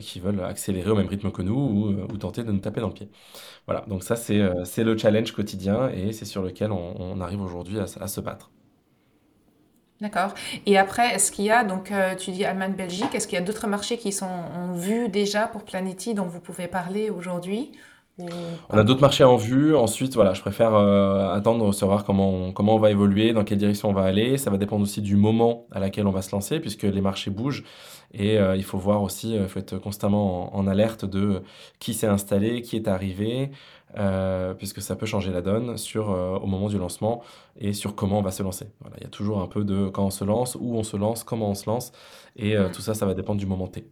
qui 0.00 0.18
veulent 0.18 0.42
accélérer 0.42 0.90
au 0.90 0.96
même 0.96 1.06
rythme 1.06 1.30
que 1.30 1.42
nous 1.42 1.54
ou, 1.54 1.88
euh, 1.90 2.06
ou 2.12 2.16
tenter 2.16 2.42
de 2.42 2.50
nous 2.50 2.58
taper 2.58 2.80
dans 2.80 2.88
le 2.88 2.94
pied. 2.94 3.08
Voilà, 3.66 3.84
donc 3.86 4.02
ça 4.02 4.16
c'est 4.16 4.42
c'est 4.64 4.82
le 4.82 4.98
challenge 4.98 5.32
quotidien 5.32 5.88
et 5.90 6.12
c'est 6.12 6.24
sur 6.24 6.42
lequel 6.42 6.72
on, 6.72 7.20
arrive 7.20 7.40
aujourd'hui 7.40 7.78
à, 7.78 7.84
à, 8.00 8.08
se 8.08 8.20
battre. 8.20 8.50
D'accord. 10.00 10.34
Et 10.66 10.76
après, 10.78 11.14
est-ce 11.14 11.30
qu'il 11.30 11.44
y 11.44 11.50
a, 11.52 11.62
donc 11.62 11.92
tu 12.18 12.32
dis 12.32 12.44
Allemagne, 12.44 12.72
Belgique, 12.72 13.14
est-ce 13.14 13.28
qu'il 13.28 13.38
y 13.38 13.42
a 13.42 13.44
d'autres 13.44 13.68
marchés 13.68 13.98
qui 13.98 14.10
sont 14.10 14.26
en 14.26 14.72
vue 14.72 15.08
déjà 15.08 15.46
pour 15.46 15.62
Planety 15.62 16.14
dont 16.14 16.26
vous 16.26 16.40
pouvez 16.40 16.66
parler 16.66 17.08
aujourd'hui? 17.08 17.70
On 18.70 18.78
a 18.78 18.84
d'autres 18.84 19.00
marchés 19.00 19.24
en 19.24 19.36
vue. 19.36 19.74
Ensuite, 19.74 20.14
voilà, 20.14 20.34
je 20.34 20.40
préfère 20.40 20.74
euh, 20.74 21.32
attendre 21.32 21.66
de 21.66 21.72
savoir 21.72 22.04
comment 22.04 22.30
on, 22.30 22.52
comment 22.52 22.74
on 22.74 22.78
va 22.78 22.90
évoluer, 22.90 23.32
dans 23.32 23.44
quelle 23.44 23.58
direction 23.58 23.90
on 23.90 23.92
va 23.92 24.04
aller. 24.04 24.38
Ça 24.38 24.50
va 24.50 24.56
dépendre 24.56 24.82
aussi 24.82 25.02
du 25.02 25.16
moment 25.16 25.66
à 25.70 25.80
laquelle 25.80 26.06
on 26.06 26.10
va 26.10 26.22
se 26.22 26.32
lancer, 26.32 26.60
puisque 26.60 26.82
les 26.82 27.00
marchés 27.00 27.30
bougent. 27.30 27.64
Et 28.14 28.38
euh, 28.38 28.56
il 28.56 28.64
faut 28.64 28.78
voir 28.78 29.02
aussi, 29.02 29.34
il 29.34 29.48
faut 29.48 29.58
être 29.58 29.78
constamment 29.78 30.54
en, 30.54 30.66
alerte 30.66 31.04
de 31.04 31.42
qui 31.78 31.94
s'est 31.94 32.06
installé, 32.06 32.62
qui 32.62 32.76
est 32.76 32.88
arrivé, 32.88 33.50
euh, 33.96 34.54
puisque 34.54 34.82
ça 34.82 34.96
peut 34.96 35.06
changer 35.06 35.32
la 35.32 35.40
donne 35.40 35.78
sur, 35.78 36.08
au 36.08 36.46
moment 36.46 36.68
du 36.68 36.78
lancement 36.78 37.22
et 37.58 37.72
sur 37.72 37.94
comment 37.94 38.18
on 38.18 38.22
va 38.22 38.30
se 38.30 38.42
lancer. 38.42 38.66
Voilà, 38.80 38.96
il 38.98 39.04
y 39.04 39.06
a 39.06 39.10
toujours 39.10 39.40
un 39.40 39.46
peu 39.46 39.64
de 39.64 39.88
quand 39.88 40.04
on 40.04 40.10
se 40.10 40.24
lance, 40.24 40.56
où 40.60 40.76
on 40.76 40.82
se 40.82 40.96
lance, 40.96 41.24
comment 41.24 41.50
on 41.50 41.54
se 41.54 41.68
lance. 41.68 41.92
Et 42.36 42.54
tout 42.72 42.82
ça, 42.82 42.94
ça 42.94 43.06
va 43.06 43.14
dépendre 43.14 43.40
du 43.40 43.46
moment 43.46 43.66
T. 43.66 43.86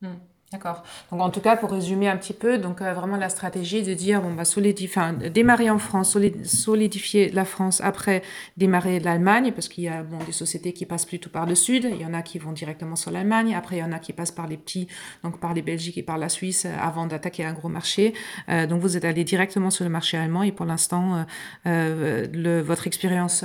Mm. 0.00 0.08
D'accord. 0.54 0.84
Donc 1.10 1.20
en 1.20 1.30
tout 1.30 1.40
cas, 1.40 1.56
pour 1.56 1.72
résumer 1.72 2.08
un 2.08 2.16
petit 2.16 2.32
peu, 2.32 2.58
donc 2.58 2.80
euh, 2.80 2.92
vraiment 2.92 3.16
la 3.16 3.28
stratégie 3.28 3.82
de 3.82 3.92
dire 3.92 4.22
bon 4.22 4.32
bah 4.34 4.44
solidifier, 4.44 4.88
enfin, 4.88 5.12
démarrer 5.12 5.68
en 5.68 5.80
France, 5.80 6.16
solidifier 6.44 7.32
la 7.32 7.44
France, 7.44 7.80
après 7.80 8.22
démarrer 8.56 9.00
l'Allemagne, 9.00 9.50
parce 9.50 9.66
qu'il 9.66 9.82
y 9.82 9.88
a 9.88 10.04
bon 10.04 10.18
des 10.24 10.30
sociétés 10.30 10.72
qui 10.72 10.86
passent 10.86 11.06
plutôt 11.06 11.28
par 11.28 11.44
le 11.44 11.56
sud, 11.56 11.88
il 11.90 12.00
y 12.00 12.06
en 12.06 12.14
a 12.14 12.22
qui 12.22 12.38
vont 12.38 12.52
directement 12.52 12.94
sur 12.94 13.10
l'Allemagne, 13.10 13.52
après 13.56 13.78
il 13.78 13.80
y 13.80 13.82
en 13.82 13.90
a 13.90 13.98
qui 13.98 14.12
passent 14.12 14.30
par 14.30 14.46
les 14.46 14.56
petits, 14.56 14.86
donc 15.24 15.40
par 15.40 15.54
les 15.54 15.62
Belgiques 15.62 15.98
et 15.98 16.04
par 16.04 16.18
la 16.18 16.28
Suisse, 16.28 16.66
euh, 16.66 16.76
avant 16.80 17.08
d'attaquer 17.08 17.44
un 17.44 17.52
gros 17.52 17.68
marché. 17.68 18.14
Euh, 18.48 18.68
donc 18.68 18.80
vous 18.80 18.96
êtes 18.96 19.04
allé 19.04 19.24
directement 19.24 19.70
sur 19.70 19.82
le 19.82 19.90
marché 19.90 20.16
allemand 20.16 20.44
et 20.44 20.52
pour 20.52 20.66
l'instant, 20.66 21.26
votre 21.64 22.86
expérience 22.86 23.44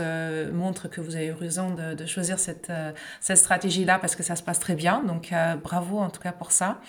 montre 0.53 0.89
que 0.89 1.01
vous 1.01 1.15
avez 1.15 1.27
eu 1.27 1.31
raison 1.31 1.73
de, 1.73 2.05
choisir 2.05 2.37
cette 2.37 2.71
cette 3.19 3.37
stratégie 3.37 3.83
là 3.83 3.97
parce 3.97 4.15
que 4.15 4.21
ça 4.21 4.35
se 4.35 4.43
passe 4.43 4.59
très 4.59 4.75
bien. 4.75 5.01
Donc 5.03 5.33
bravo 5.63 5.97
en 5.97 6.11
tout 6.11 6.21
cas 6.21 6.33
pour 6.33 6.51
ça. 6.51 6.79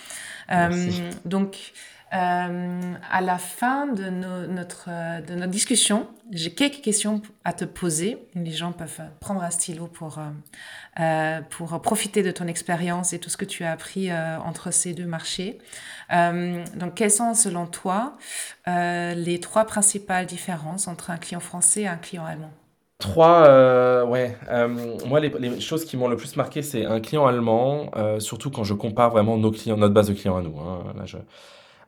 Euh, 0.51 1.11
donc, 1.25 1.73
euh, 2.13 2.95
à 3.11 3.21
la 3.21 3.39
fin 3.39 3.87
de, 3.87 4.11
notre, 4.11 4.89
de 5.27 5.35
notre 5.35 5.53
discussion, 5.53 6.09
j'ai 6.33 6.53
quelques 6.53 6.81
questions 6.81 7.23
à 7.45 7.53
te 7.53 7.65
poser. 7.65 8.19
Les 8.35 8.51
gens 8.51 8.73
peuvent 8.73 9.01
prendre 9.21 9.43
un 9.43 9.51
stylo 9.51 9.87
pour, 9.87 10.19
euh, 10.99 11.41
pour 11.51 11.81
profiter 11.83 12.23
de 12.23 12.31
ton 12.31 12.47
expérience 12.47 13.13
et 13.13 13.21
tout 13.21 13.31
ce 13.31 13.37
que 13.37 13.45
tu 13.45 13.65
as 13.65 13.73
appris 13.73 14.13
entre 14.13 14.73
ces 14.73 14.93
deux 14.93 15.07
marchés. 15.07 15.59
donc, 16.11 16.95
quelles 16.97 17.13
sont, 17.13 17.35
selon 17.35 17.67
toi, 17.67 18.17
les 18.67 19.39
trois 19.41 19.65
principales 19.65 20.27
différences 20.27 20.89
entre 20.89 21.11
un 21.11 21.17
client 21.17 21.41
français 21.41 21.83
et 21.83 21.89
un 21.89 21.97
client 21.97 22.27
allemand? 22.27 22.51
Trois, 23.01 23.47
euh, 23.49 24.05
ouais. 24.05 24.37
Euh, 24.51 24.69
moi, 25.07 25.21
les, 25.21 25.61
choses 25.61 25.87
qui 25.87 25.97
m'ont 25.97 26.09
le 26.09 26.17
plus 26.17 26.37
marqué, 26.37 26.61
c'est 26.63 26.85
un 26.85 27.01
client 27.01 27.27
allemand, 27.27 27.91
euh, 27.97 28.21
surtout 28.21 28.51
quand 28.51 28.63
je 28.63 28.75
compare 28.75 29.11
vraiment 29.11 29.39
nos 29.39 29.51
clients, 29.51 29.79
notre 29.79 29.95
base 29.95 30.09
de 30.09 30.15
clients 30.15 30.37
à 30.37 30.43
nous. 30.43 30.55
hein. 30.61 30.85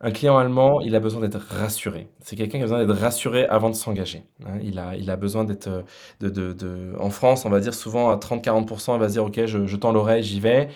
Un 0.05 0.11
client 0.11 0.37
allemand, 0.39 0.81
il 0.81 0.97
a 0.97 1.01
besoin 1.01 1.21
d'être 1.21 1.39
rassuré. 1.39 2.09
C'est 2.21 2.35
quelqu'un 2.35 2.59
qui 2.59 2.65
a 2.65 2.67
besoin 2.67 2.85
d'être 2.85 2.99
rassuré 2.99 3.45
avant 3.47 3.71
de 3.71 3.75
s'engager. 3.77 4.25
hein. 4.47 4.59
Il 4.63 4.79
a, 4.79 4.97
il 4.97 5.11
a 5.11 5.17
besoin 5.17 5.45
d'être, 5.45 5.85
de- 6.21 6.95
En 6.99 7.11
France, 7.11 7.45
on 7.45 7.51
va 7.51 7.61
dire 7.61 7.75
souvent 7.75 8.11
à 8.11 8.17
30-40%, 8.17 8.95
il 8.97 9.01
va 9.01 9.09
se 9.09 9.13
dire, 9.13 9.25
OK, 9.25 9.45
je, 9.47 9.77
tends 9.77 9.93
l'oreille, 9.93 10.23
j'y 10.25 10.41
vais. 10.41 10.69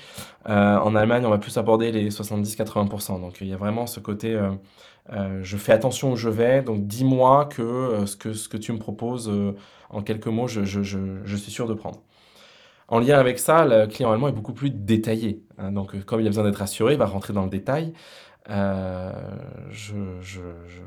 en 0.46 0.94
Allemagne, 0.94 1.24
on 1.26 1.30
va 1.30 1.38
plus 1.38 1.56
aborder 1.58 1.90
les 1.92 2.10
70-80%. 2.10 3.18
Donc, 3.20 3.38
il 3.40 3.48
y 3.48 3.52
a 3.54 3.56
vraiment 3.56 3.86
ce 3.86 4.00
côté, 4.00 4.34
euh, 4.34 4.50
je 5.42 5.56
fais 5.56 5.72
attention 5.72 6.12
où 6.12 6.16
je 6.16 6.28
vais, 6.28 6.62
donc 6.62 6.86
dis-moi 6.86 7.46
que, 7.46 7.62
euh, 7.62 8.06
ce 8.06 8.16
que 8.16 8.32
ce 8.32 8.48
que 8.48 8.56
tu 8.56 8.72
me 8.72 8.78
proposes, 8.78 9.28
euh, 9.28 9.54
en 9.90 10.02
quelques 10.02 10.26
mots, 10.26 10.48
je 10.48 10.64
je 10.64 10.82
je 10.82 11.36
suis 11.36 11.52
sûr 11.52 11.68
de 11.68 11.74
prendre. 11.74 12.02
En 12.88 13.00
lien 13.00 13.18
avec 13.18 13.38
ça, 13.40 13.64
le 13.66 13.86
client 13.88 14.12
allemand 14.12 14.28
est 14.28 14.32
beaucoup 14.32 14.52
plus 14.54 14.70
détaillé, 14.70 15.42
hein, 15.58 15.72
donc 15.72 16.04
comme 16.04 16.20
il 16.20 16.26
a 16.26 16.30
besoin 16.30 16.44
d'être 16.44 16.62
assuré, 16.62 16.94
il 16.94 16.98
va 16.98 17.06
rentrer 17.06 17.32
dans 17.32 17.44
le 17.44 17.50
détail. 17.50 17.92
Euh, 18.48 19.12
je, 19.70 19.92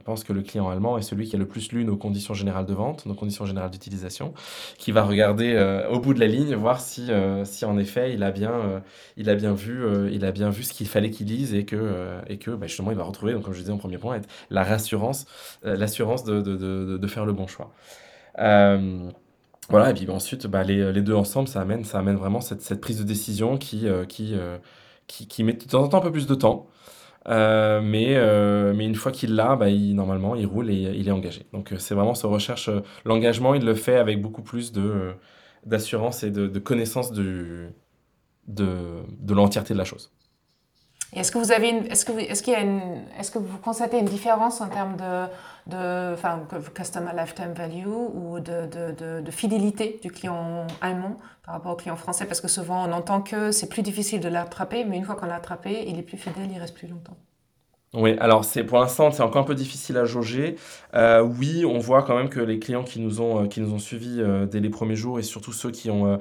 pense 0.05 0.24
que 0.24 0.34
le 0.34 0.41
client 0.41 0.70
allemand 0.70 0.97
est 0.97 1.01
celui 1.01 1.28
qui 1.28 1.36
a 1.36 1.39
le 1.39 1.47
plus 1.47 1.72
lu 1.72 1.84
nos 1.84 1.97
conditions 1.97 2.34
générales 2.34 2.66
de 2.66 2.74
vente, 2.74 3.05
nos 3.05 3.14
conditions 3.14 3.45
générales 3.45 3.70
d'utilisation, 3.70 4.34
qui 4.78 4.91
va 4.91 5.03
regarder 5.03 5.53
euh, 5.53 5.88
au 5.89 5.99
bout 5.99 6.14
de 6.14 6.20
la 6.20 6.28
ligne, 6.28 6.55
voir 6.55 6.80
si, 6.80 7.12
euh, 7.12 7.45
si 7.45 7.66
en 7.66 7.78
effet 7.78 8.14
il 8.14 8.24
a 8.24 8.32
bien, 8.32 8.82
il 9.18 9.30
a 9.30 9.36
bien 9.36 9.53
vu, 9.53 9.84
il 10.12 10.26
a 10.26 10.32
bien 10.32 10.49
vu 10.49 10.64
ce 10.64 10.74
qu'il 10.74 10.88
fallait 10.88 11.12
qu'il 11.12 11.28
lise 11.28 11.53
et 11.53 11.66
que, 11.66 12.20
et 12.28 12.38
que 12.38 12.51
bah, 12.51 12.68
justement 12.68 12.91
il 12.91 12.97
va 12.97 13.03
retrouver, 13.03 13.34
donc, 13.34 13.43
comme 13.43 13.53
je 13.53 13.60
disais 13.60 13.72
en 13.72 13.78
premier 13.78 13.97
point, 13.97 14.22
la 14.49 14.64
rassurance, 14.64 15.26
l'assurance 15.64 16.24
de, 16.24 16.41
de, 16.41 16.97
de, 16.97 17.07
faire 17.07 17.26
le 17.26 17.34
bon 17.34 17.47
choix. 17.47 17.72
voilà, 18.38 19.89
et 19.89 19.93
puis 19.93 20.05
bah, 20.05 20.14
ensuite, 20.14 20.47
bah, 20.47 20.64
les, 20.64 21.01
deux 21.01 21.16
ensemble, 21.16 21.47
ça 21.47 21.62
amène, 21.62 21.84
ça 21.84 21.99
amène 21.99 22.16
vraiment 22.16 22.41
cette, 22.41 22.82
prise 22.82 22.99
de 22.99 23.03
décision 23.03 23.57
qui, 23.57 23.86
qui, 24.07 24.36
qui, 25.07 25.43
met 25.43 25.53
de 25.53 25.66
temps 25.66 25.84
en 25.84 25.89
temps 25.89 25.97
un 25.99 26.01
peu 26.01 26.12
plus 26.12 26.28
de 26.28 26.36
temps. 26.36 26.68
Euh, 27.30 27.82
mais, 27.82 28.16
euh, 28.16 28.74
mais 28.76 28.86
une 28.86 28.96
fois 28.96 29.12
qu'il 29.12 29.36
l'a, 29.36 29.56
bah, 29.56 29.70
il, 29.70 29.96
normalement, 29.96 30.36
il 30.36 30.46
roule 30.48 30.70
et 30.72 30.76
il 30.96 31.08
est 31.08 31.12
engagé. 31.12 31.46
Donc, 31.54 31.72
euh, 31.72 31.78
c'est 31.78 31.94
vraiment 31.94 32.16
ce 32.16 32.26
recherche. 32.26 32.70
L'engagement, 33.06 33.54
il 33.54 33.64
le 33.64 33.76
fait 33.76 33.98
avec 33.98 34.22
beaucoup 34.22 34.42
plus 34.42 34.72
de, 34.72 35.14
d'assurance 35.66 36.24
et 36.24 36.32
de, 36.32 36.48
de 36.48 36.60
connaissance 36.60 37.12
du, 37.12 37.70
de, 38.48 39.04
de 39.20 39.34
l'entièreté 39.34 39.74
de 39.74 39.80
la 39.80 39.86
chose. 39.86 40.12
Est-ce 41.14 41.32
que 41.32 41.38
vous 41.38 41.51
avez 41.51 41.70
est-ce 41.70 42.05
que 42.05 42.12
est-ce 42.12 42.43
qu'il 42.43 42.53
y 42.53 42.55
a 42.55 42.62
une, 42.62 43.03
est-ce 43.18 43.32
que 43.32 43.39
vous 43.39 43.57
constatez 43.57 43.97
une 43.97 44.05
différence 44.05 44.62
en 44.62 44.70
termes 44.70 44.95
de, 44.95 45.26
de, 45.68 46.14
enfin, 46.14 46.45
customer 46.76 47.12
lifetime 47.18 47.53
value 47.53 47.88
ou 47.88 48.39
de, 48.39 48.68
de, 48.68 49.22
de, 49.22 49.32
fidélité 49.32 49.99
du 50.03 50.12
client 50.12 50.68
allemand 50.82 51.18
par 51.43 51.55
rapport 51.55 51.74
au 51.74 51.76
client 51.76 51.95
français? 51.95 52.26
Parce 52.26 52.41
que 52.41 52.47
souvent 52.47 52.88
on 52.88 52.91
entend 52.91 53.22
que 53.22 53.51
c'est 53.51 53.70
plus 53.70 53.82
difficile 53.82 54.20
de 54.20 54.30
l'attraper, 54.30 54.86
mais 54.86 54.97
une 54.97 55.05
fois 55.05 55.16
qu'on 55.16 55.26
l'a 55.26 55.36
attrapé, 55.36 55.86
il 55.88 55.97
est 55.97 56.03
plus 56.03 56.18
fidèle, 56.18 56.51
il 56.51 56.60
reste 56.60 56.76
plus 56.76 56.88
longtemps. 56.88 57.18
Oui, 57.96 58.16
alors 58.20 58.46
c'est 58.46 58.64
pour 58.64 58.78
l'instant 58.80 59.10
c'est 59.10 59.24
encore 59.24 59.42
un 59.42 59.46
peu 59.46 59.56
difficile 59.56 59.98
à 59.98 60.06
jauger. 60.06 60.58
Euh, 60.94 61.22
oui, 61.24 61.66
on 61.66 61.80
voit 61.80 62.04
quand 62.04 62.16
même 62.16 62.30
que 62.30 62.40
les 62.40 62.60
clients 62.60 62.84
qui 62.84 63.00
nous 63.00 63.20
ont, 63.20 63.46
euh, 63.46 63.48
qui 63.48 63.62
nous 63.62 63.74
ont 63.74 63.80
suivis 63.80 64.22
euh, 64.22 64.46
dès 64.46 64.60
les 64.60 64.70
premiers 64.70 64.96
jours 64.96 65.18
et 65.18 65.24
surtout 65.24 65.52
ceux 65.54 65.72
qui, 65.72 65.90
ont, 65.90 66.20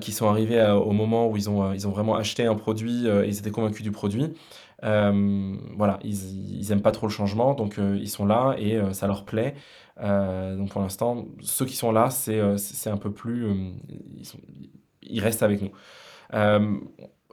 qui 0.00 0.10
sont 0.10 0.28
arrivés 0.28 0.60
au 0.72 0.90
moment 0.90 1.28
où 1.28 1.36
ils 1.36 1.48
ont, 1.48 1.72
ils 1.72 1.86
ont 1.86 1.92
vraiment 1.92 2.16
acheté 2.16 2.46
un 2.46 2.56
produit 2.56 3.06
et 3.06 3.26
ils 3.28 3.38
étaient 3.38 3.52
convaincus 3.52 3.82
du 3.84 3.92
produit, 3.92 4.34
voilà, 4.82 5.98
ils, 6.02 6.58
ils 6.60 6.72
aiment 6.72 6.82
pas 6.82 6.90
trop 6.92 7.06
le 7.06 7.12
changement, 7.12 7.54
donc 7.54 7.78
ils 7.78 8.10
sont 8.10 8.26
là 8.26 8.56
et 8.58 8.80
ça 8.92 9.06
leur 9.06 9.24
plaît. 9.24 9.54
donc 10.00 10.70
pour 10.70 10.80
l'instant, 10.80 11.26
ceux 11.42 11.64
qui 11.66 11.76
sont 11.76 11.92
là, 11.92 12.10
c'est 12.10 12.90
un 12.90 12.96
peu 12.96 13.12
plus, 13.12 13.46
ils 15.02 15.20
restent 15.20 15.42
avec 15.42 15.60
nous. 15.62 15.70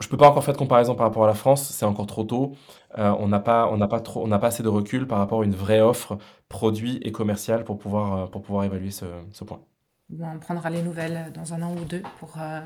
Je 0.02 0.08
peux 0.08 0.18
pas 0.18 0.28
encore 0.28 0.44
faire 0.44 0.54
de 0.54 0.60
comparaison 0.60 0.96
par 0.96 1.06
rapport 1.06 1.24
à 1.24 1.28
la 1.28 1.36
France, 1.36 1.64
c'est 1.64 1.86
encore 1.86 2.08
trop 2.08 2.24
tôt. 2.24 2.56
Euh, 2.98 3.14
on 3.20 3.28
n'a 3.28 3.40
pas, 3.40 3.68
on 3.68 3.78
n'a 3.78 3.88
pas 3.88 4.00
trop, 4.00 4.24
on 4.24 4.28
n'a 4.28 4.40
pas 4.40 4.48
assez 4.48 4.64
de 4.64 4.68
recul 4.68 5.08
par 5.08 5.20
rapport 5.20 5.42
à 5.42 5.46
une 5.46 5.56
vraie 5.56 5.80
offre 5.80 6.18
produit 6.50 7.00
et 7.04 7.12
commerciale 7.12 7.64
pour 7.64 7.78
pouvoir, 7.78 8.18
euh, 8.18 8.26
pour 8.26 8.42
pouvoir 8.42 8.66
évaluer 8.66 8.92
ce, 8.92 9.06
ce 9.32 9.44
point. 9.44 9.62
Bon, 10.10 10.26
on 10.36 10.40
prendra 10.40 10.70
les 10.70 10.82
nouvelles 10.82 11.32
dans 11.34 11.54
un 11.54 11.62
an 11.62 11.74
ou 11.74 11.86
deux 11.86 12.02
pour, 12.20 12.34
euh, 12.38 12.60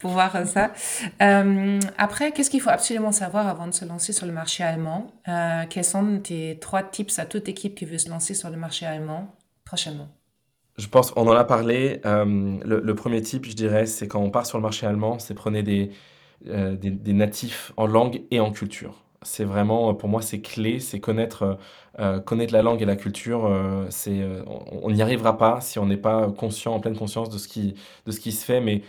pour 0.00 0.10
voir 0.10 0.36
ça. 0.46 0.72
après, 1.96 2.32
qu'est-ce 2.32 2.50
qu'il 2.50 2.60
faut 2.60 2.70
absolument 2.70 3.12
savoir 3.12 3.46
avant 3.46 3.66
de 3.66 3.72
se 3.72 3.86
lancer 3.86 4.12
sur 4.12 4.26
le 4.26 4.32
marché 4.32 4.64
allemand? 4.64 5.06
Quels 5.70 5.84
sont 5.84 6.20
tes 6.22 6.58
trois 6.60 6.82
tips 6.82 7.18
à 7.18 7.24
toute 7.24 7.48
équipe 7.48 7.74
qui 7.74 7.86
veut 7.86 7.96
se 7.96 8.10
lancer 8.10 8.34
sur 8.34 8.50
le 8.50 8.58
marché 8.58 8.84
allemand 8.84 9.34
prochainement? 9.64 10.08
Je 10.76 10.88
pense 10.88 11.12
qu'on 11.12 11.26
en 11.26 11.32
a 11.32 11.44
parlé. 11.44 12.02
le, 12.04 12.80
le 12.80 12.94
premier 12.94 13.22
tip, 13.22 13.46
je 13.46 13.54
dirais, 13.54 13.86
c'est 13.86 14.06
quand 14.06 14.20
on 14.20 14.30
part 14.30 14.44
sur 14.44 14.58
le 14.58 14.62
marché 14.62 14.86
allemand, 14.86 15.18
c'est 15.18 15.32
prenez 15.32 15.62
des, 15.62 15.90
euh, 16.48 16.76
des, 16.76 17.12
natifs 17.14 17.72
en 17.78 17.86
langue 17.86 18.22
et 18.30 18.38
en 18.38 18.50
culture. 18.50 19.02
C'est 19.22 19.44
vraiment, 19.44 19.94
pour 19.94 20.10
moi, 20.10 20.20
c'est 20.20 20.40
clé, 20.42 20.78
c'est 20.78 21.00
connaître, 21.00 21.58
euh, 21.98 22.20
connaître 22.20 22.52
la 22.52 22.60
langue 22.62 22.82
et 22.82 22.84
la 22.84 22.96
culture. 22.96 23.46
Euh, 23.46 23.88
on 24.82 24.90
n'y 24.90 25.00
arrivera 25.00 25.38
pas 25.38 25.62
si 25.62 25.78
on 25.78 25.86
n'est 25.86 25.96
pas 25.96 26.30
conscient, 26.30 26.74
en 26.74 26.80
pleine 26.80 26.96
conscience 26.96 27.30
de 27.30 27.38
ce 27.38 27.48
qui, 27.48 27.74
de 28.04 28.12
ce 28.12 28.20
qui 28.20 28.32
se 28.32 28.44
fait. 28.44 28.60
Mais 28.60 28.82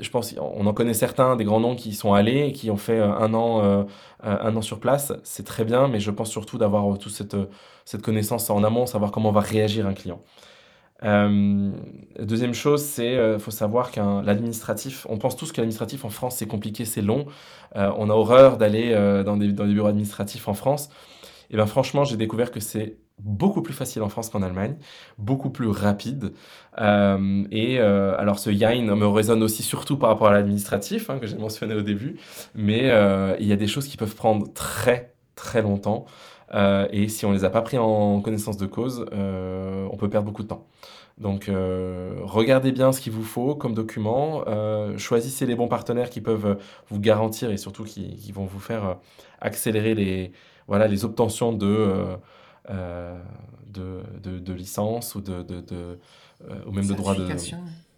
je 0.00 0.08
pense, 0.08 0.34
on 0.40 0.66
en 0.66 0.72
connaît 0.72 0.94
certains, 0.94 1.36
des 1.36 1.44
grands 1.44 1.60
noms 1.60 1.76
qui 1.76 1.92
sont 1.92 2.14
allés 2.14 2.46
et 2.46 2.52
qui 2.52 2.70
ont 2.70 2.78
fait 2.78 3.00
un 3.00 3.34
an, 3.34 3.86
un 4.22 4.56
an 4.56 4.62
sur 4.62 4.80
place. 4.80 5.12
C'est 5.24 5.44
très 5.44 5.64
bien, 5.64 5.88
mais 5.88 6.00
je 6.00 6.10
pense 6.10 6.30
surtout 6.30 6.56
d'avoir 6.56 6.98
toute 6.98 7.12
cette, 7.12 7.36
cette 7.84 8.02
connaissance 8.02 8.48
en 8.48 8.64
amont, 8.64 8.86
savoir 8.86 9.12
comment 9.12 9.32
va 9.32 9.40
réagir 9.40 9.86
un 9.86 9.94
client. 9.94 10.22
Euh, 11.04 11.70
deuxième 12.18 12.54
chose, 12.54 12.84
c'est 12.84 13.16
euh, 13.16 13.38
faut 13.38 13.50
savoir 13.50 13.90
qu'un 13.90 14.22
l'administratif, 14.22 15.06
on 15.08 15.16
pense 15.16 15.36
tous 15.36 15.52
que 15.52 15.58
l'administratif 15.58 16.04
en 16.04 16.08
France 16.08 16.36
c'est 16.36 16.48
compliqué, 16.48 16.84
c'est 16.84 17.02
long. 17.02 17.26
Euh, 17.76 17.92
on 17.96 18.10
a 18.10 18.14
horreur 18.14 18.56
d'aller 18.56 18.92
euh, 18.92 19.22
dans 19.22 19.36
des, 19.36 19.48
bureaux 19.48 19.88
administratifs 19.88 20.48
en 20.48 20.54
France. 20.54 20.90
Et 21.50 21.56
bien 21.56 21.66
franchement, 21.66 22.04
j'ai 22.04 22.16
découvert 22.16 22.50
que 22.50 22.60
c'est 22.60 22.98
beaucoup 23.18 23.62
plus 23.62 23.74
facile 23.74 24.02
en 24.02 24.08
France 24.08 24.28
qu'en 24.28 24.42
Allemagne, 24.42 24.76
beaucoup 25.16 25.50
plus 25.50 25.68
rapide. 25.68 26.32
Et 26.78 27.80
alors 27.80 28.38
ce 28.38 28.50
Yain 28.50 28.94
me 28.94 29.06
résonne 29.06 29.42
aussi 29.42 29.62
surtout 29.62 29.96
par 29.96 30.10
rapport 30.10 30.28
à 30.28 30.32
l'administratif 30.32 31.08
hein, 31.10 31.18
que 31.18 31.26
j'ai 31.26 31.38
mentionné 31.38 31.74
au 31.74 31.80
début, 31.80 32.20
mais 32.54 32.92
il 33.40 33.46
y 33.46 33.52
a 33.52 33.56
des 33.56 33.66
choses 33.66 33.88
qui 33.88 33.96
peuvent 33.96 34.14
prendre 34.14 34.52
très 34.52 35.14
très 35.36 35.62
longtemps. 35.62 36.04
Euh, 36.54 36.88
et 36.90 37.08
si 37.08 37.26
on 37.26 37.32
les 37.32 37.44
a 37.44 37.50
pas 37.50 37.62
pris 37.62 37.78
en 37.78 38.20
connaissance 38.20 38.56
de 38.56 38.66
cause, 38.66 39.06
euh, 39.12 39.86
on 39.90 39.96
peut 39.96 40.08
perdre 40.08 40.26
beaucoup 40.26 40.42
de 40.42 40.48
temps. 40.48 40.66
Donc, 41.18 41.48
euh, 41.48 42.14
regardez 42.22 42.70
bien 42.70 42.92
ce 42.92 43.00
qu'il 43.00 43.12
vous 43.12 43.24
faut 43.24 43.54
comme 43.54 43.74
document, 43.74 44.44
choisissez 44.96 45.46
les 45.46 45.56
bons 45.56 45.68
partenaires 45.68 46.10
qui 46.10 46.20
peuvent 46.20 46.58
vous 46.88 47.00
garantir 47.00 47.50
et 47.50 47.56
surtout 47.56 47.84
qui, 47.84 48.32
vont 48.32 48.44
vous 48.44 48.60
faire 48.60 48.98
accélérer 49.40 49.94
les, 49.94 50.32
voilà, 50.68 50.86
les 50.86 51.04
obtentions 51.04 51.52
de, 51.52 52.06
de, 52.68 54.00
de, 54.22 54.38
de 54.38 54.52
licence 54.52 55.16
ou, 55.16 55.20
de, 55.20 55.42
de, 55.42 55.98
ou 56.66 56.70
même 56.70 56.86
de 56.86 56.94
droit 56.94 57.14
de. 57.14 57.26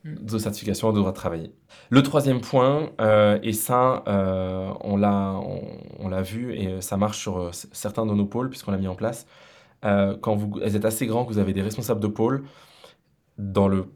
De 0.04 0.38
certification, 0.38 0.92
de 0.92 0.98
droit 0.98 1.10
de 1.10 1.16
travailler. 1.16 1.52
Le 1.90 2.02
troisième 2.02 2.40
point, 2.40 2.90
euh, 3.00 3.38
et 3.42 3.52
ça, 3.52 4.02
euh, 4.08 4.72
on 4.80 4.96
l'a 4.96 5.38
on, 5.98 6.22
vu 6.22 6.54
et 6.54 6.80
ça 6.80 6.96
marche 6.96 7.18
sur 7.18 7.38
euh, 7.38 7.50
certains 7.52 8.06
de 8.06 8.12
nos 8.12 8.24
pôles 8.24 8.48
puisqu'on 8.48 8.72
l'a 8.72 8.78
mis 8.78 8.88
en 8.88 8.94
place. 8.94 9.26
quand 9.82 10.36
vous 10.36 10.60
êtes 10.60 10.84
assez 10.84 11.06
grand, 11.06 11.24
que 11.24 11.32
vous 11.32 11.38
avez 11.38 11.52
des 11.52 11.62
responsables 11.62 12.00
de 12.00 12.06
pôle, 12.06 12.44
dans 13.38 13.68
le 13.68 13.86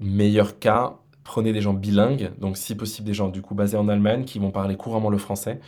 meilleur 0.00 0.58
cas, 0.58 0.96
prenez 1.24 1.52
des 1.52 1.62
gens 1.62 1.72
bilingues, 1.72 2.30
donc 2.38 2.56
si 2.56 2.74
possible 2.74 3.06
des 3.06 3.14
gens 3.14 3.28
du 3.28 3.42
coup 3.42 3.54
basés 3.54 3.76
en 3.76 3.88
Allemagne 3.88 4.24
qui 4.24 4.38
vont 4.38 4.50
parler 4.50 4.76
couramment 4.76 5.10
le 5.10 5.18
français. 5.18 5.60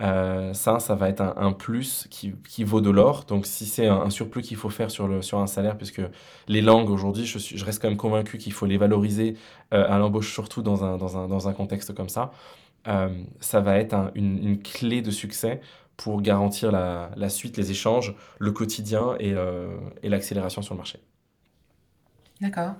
Euh, 0.00 0.52
ça, 0.52 0.78
ça 0.78 0.94
va 0.94 1.08
être 1.08 1.22
un, 1.22 1.52
plus 1.52 2.06
qui, 2.10 2.64
vaut 2.64 2.80
de 2.80 2.90
l'or. 2.90 3.24
Donc, 3.24 3.46
si 3.46 3.66
c'est 3.66 3.86
un, 3.86 4.10
surplus 4.10 4.42
qu'il 4.42 4.56
faut 4.56 4.70
faire 4.70 4.90
sur, 4.90 5.22
sur 5.24 5.38
un 5.38 5.46
salaire, 5.46 5.76
puisque 5.76 6.02
les 6.48 6.60
langues 6.62 6.90
aujourd'hui, 6.90 7.24
je, 7.24 7.38
je 7.38 7.64
reste 7.64 7.80
quand 7.80 7.88
même 7.88 7.96
convaincu 7.96 8.38
qu'il 8.38 8.52
faut 8.52 8.66
les 8.66 8.78
valoriser 8.78 9.36
euh, 9.72 9.86
à 9.88 9.98
l'embauche, 9.98 10.32
surtout 10.32 10.62
dans 10.62 10.84
un, 10.84 10.96
dans, 10.98 11.16
un, 11.16 11.28
dans 11.28 11.48
un 11.48 11.52
contexte 11.52 11.94
comme 11.94 12.08
ça, 12.08 12.32
euh, 12.88 13.08
ça 13.40 13.60
va 13.60 13.78
être 13.78 14.12
une, 14.14 14.38
une, 14.38 14.62
clé 14.62 15.02
de 15.02 15.10
succès 15.10 15.60
pour 15.96 16.20
garantir 16.22 16.70
la, 16.72 17.10
la, 17.16 17.28
suite, 17.28 17.56
les 17.56 17.70
échanges, 17.70 18.14
le 18.38 18.52
quotidien 18.52 19.16
et, 19.18 19.34
et 20.02 20.08
l'accélération 20.10 20.60
sur 20.62 20.74
le 20.74 20.78
marché. 20.78 21.00
D'accord. 22.40 22.74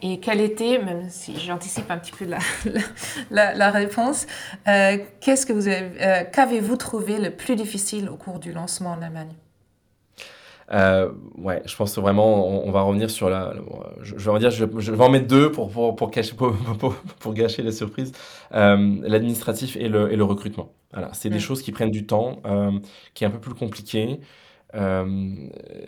Et 0.00 0.20
quel 0.20 0.40
était, 0.40 0.78
même 0.78 1.10
si 1.10 1.38
j'anticipe 1.38 1.90
un 1.90 1.98
petit 1.98 2.12
peu 2.12 2.24
la, 2.26 2.38
la, 3.30 3.54
la 3.54 3.70
réponse, 3.70 4.26
euh, 4.68 4.98
qu'est-ce 5.20 5.44
que 5.44 5.52
vous 5.52 5.68
avez, 5.68 5.90
euh, 6.00 6.24
qu'avez-vous 6.32 6.76
trouvé 6.76 7.18
le 7.18 7.30
plus 7.30 7.54
difficile 7.54 8.08
au 8.08 8.16
cours 8.16 8.38
du 8.38 8.52
lancement 8.52 8.92
en 8.92 9.02
Allemagne? 9.02 9.34
Euh, 10.72 11.12
ouais, 11.36 11.60
je 11.66 11.76
pense 11.76 11.98
vraiment, 11.98 12.66
on, 12.66 12.70
va 12.70 12.80
revenir 12.80 13.10
sur 13.10 13.28
la. 13.28 13.52
je, 14.00 14.14
vais 14.14 14.30
en 14.30 14.38
dire, 14.38 14.50
je, 14.50 14.64
je, 14.78 14.92
vais 14.92 15.04
en 15.04 15.10
mettre 15.10 15.26
deux 15.26 15.52
pour, 15.52 15.70
pour, 15.70 15.94
pour, 15.94 16.10
cacher, 16.10 16.34
pour, 16.34 16.54
pour, 17.20 17.34
gâcher 17.34 17.62
la 17.62 17.72
surprise. 17.72 18.12
Euh, 18.54 18.96
L'administratif 19.02 19.76
et 19.76 19.90
le, 19.90 20.10
et 20.10 20.16
le 20.16 20.24
recrutement. 20.24 20.72
Voilà, 20.94 21.10
c'est 21.12 21.28
des 21.28 21.40
choses 21.40 21.60
qui 21.60 21.72
prennent 21.72 21.90
du 21.90 22.06
temps, 22.06 22.42
qui 23.12 23.24
est 23.24 23.26
un 23.26 23.30
peu 23.30 23.40
plus 23.40 23.54
compliqué. 23.54 24.20
Euh, 24.74 25.04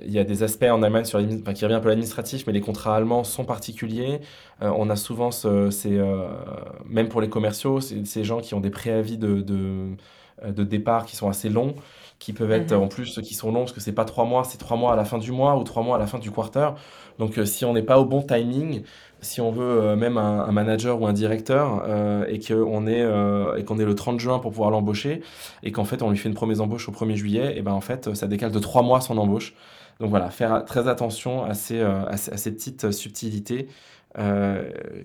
il 0.05 0.12
y 0.12 0.18
a 0.18 0.24
des 0.24 0.43
aspects 0.43 0.64
en 0.64 0.82
Allemagne 0.82 1.05
sur 1.05 1.18
enfin, 1.18 1.55
qui 1.55 1.64
revient 1.64 1.76
un 1.76 1.80
peu 1.80 1.89
l'administratif, 1.89 2.47
mais 2.47 2.53
les 2.53 2.61
contrats 2.61 2.97
allemands 2.97 3.24
sont 3.24 3.45
particuliers. 3.45 4.20
Euh, 4.62 4.70
on 4.76 4.91
a 4.91 4.97
souvent, 4.97 5.30
ce, 5.30 5.70
euh, 5.87 6.28
même 6.87 7.09
pour 7.09 7.20
les 7.20 7.28
commerciaux, 7.28 7.80
ces 7.80 8.24
gens 8.24 8.41
qui 8.41 8.55
ont 8.55 8.61
des 8.61 8.70
préavis 8.70 9.18
de, 9.18 9.41
de, 9.41 9.97
de, 10.47 10.64
départ 10.64 11.07
qui 11.07 11.16
sont 11.16 11.28
assez 11.28 11.49
longs, 11.49 11.74
qui 12.18 12.32
peuvent 12.32 12.53
être 12.53 12.74
mhm. 12.74 12.82
en 12.82 12.89
plus 12.89 13.20
qui 13.22 13.35
sont 13.35 13.53
longs 13.53 13.61
parce 13.61 13.72
que 13.72 13.80
c'est 13.80 13.93
pas 13.93 14.05
trois 14.05 14.24
mois, 14.24 14.45
c'est 14.45 14.59
trois 14.59 14.76
mois 14.76 14.93
à 14.93 14.97
la 14.97 15.05
fin 15.05 15.18
du 15.18 15.32
mois 15.32 15.57
ou 15.57 15.64
trois 15.64 15.82
mois 15.82 15.97
à 15.97 15.99
la 15.99 16.07
fin 16.07 16.18
du 16.18 16.30
quarter. 16.30 16.70
Donc 17.18 17.39
si 17.45 17.64
on 17.64 17.72
n'est 17.72 17.82
pas 17.82 17.99
au 17.99 18.05
bon 18.05 18.22
timing, 18.22 18.82
si 19.24 19.41
on 19.41 19.51
veut 19.51 19.82
euh, 19.82 19.97
même 19.97 20.18
un, 20.18 20.53
manager 20.53 21.01
ou 21.01 21.07
un 21.07 21.12
directeur 21.12 21.82
euh, 21.87 22.24
et 22.28 22.39
qu'on 22.39 22.87
est, 22.87 23.03
euh, 23.03 23.57
et 23.57 23.64
qu'on 23.64 23.78
est 23.78 23.85
le 23.85 23.95
30 23.95 24.20
juin 24.20 24.39
pour 24.39 24.53
pouvoir 24.53 24.70
l'embaucher 24.70 25.22
et 25.62 25.72
qu'en 25.72 25.85
fait 25.85 26.03
on 26.03 26.11
lui 26.11 26.18
fait 26.18 26.28
une 26.28 26.35
promesse 26.35 26.59
d'embauche 26.59 26.89
au 26.89 26.93
1er 26.93 27.14
juillet, 27.14 27.55
et 27.57 27.62
ben 27.62 27.72
en 27.72 27.80
fait 27.80 28.14
ça 28.14 28.26
décale 28.26 28.53
de 28.53 28.59
3 28.59 28.82
mois 28.82 29.01
son 29.01 29.18
embauche. 29.18 29.55
Donc 30.01 30.11
voilà, 30.11 30.30
faire 30.30 30.64
très 30.64 30.89
attention 30.89 31.45
à 31.45 31.55
ces, 31.55 31.80
à 31.80 32.16
ces, 32.16 32.53
petites 32.53 32.91
subtilités 32.91 33.68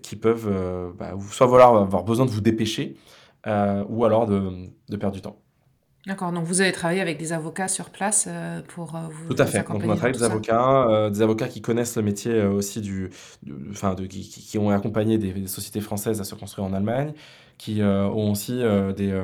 qui 0.01 0.15
peuvent 0.15 0.51
bah, 0.97 1.11
soit 1.31 1.45
vouloir 1.45 1.75
avoir 1.75 2.03
besoin 2.03 2.25
de 2.25 2.31
vous 2.31 2.41
dépêcher 2.41 2.95
ou 3.45 4.05
alors 4.05 4.25
de, 4.25 4.69
de 4.89 4.97
perdre 4.97 5.15
du 5.15 5.21
temps. 5.21 5.37
D'accord, 6.07 6.31
donc 6.31 6.45
vous 6.45 6.61
avez 6.61 6.71
travaillé 6.71 7.01
avec 7.01 7.17
des 7.17 7.33
avocats 7.33 7.67
sur 7.67 7.89
place 7.89 8.25
euh, 8.27 8.61
pour 8.69 8.95
euh, 8.95 8.99
vous 9.11 9.33
Tout 9.33 9.41
à 9.41 9.45
fait. 9.45 9.59
Donc 9.59 9.83
on 9.83 9.89
a 9.91 9.95
travaillé 9.95 10.01
avec 10.01 10.15
des 10.15 10.23
avocats, 10.23 10.87
euh, 10.87 11.09
des 11.09 11.21
avocats 11.21 11.49
qui 11.49 11.61
connaissent 11.61 11.97
le 11.97 12.03
métier 12.03 12.41
aussi 12.45 12.79
du, 12.79 13.09
enfin 13.69 13.95
qui, 13.95 14.21
qui, 14.21 14.57
ont 14.57 14.69
accompagné 14.69 15.17
des, 15.17 15.45
sociétés 15.47 15.81
françaises 15.81 16.21
à 16.21 16.23
se 16.23 16.35
construire 16.35 16.65
en 16.67 16.73
Allemagne, 16.73 17.13
qui 17.57 17.81
ont 17.83 18.31
aussi 18.31 18.61
des 18.97 19.23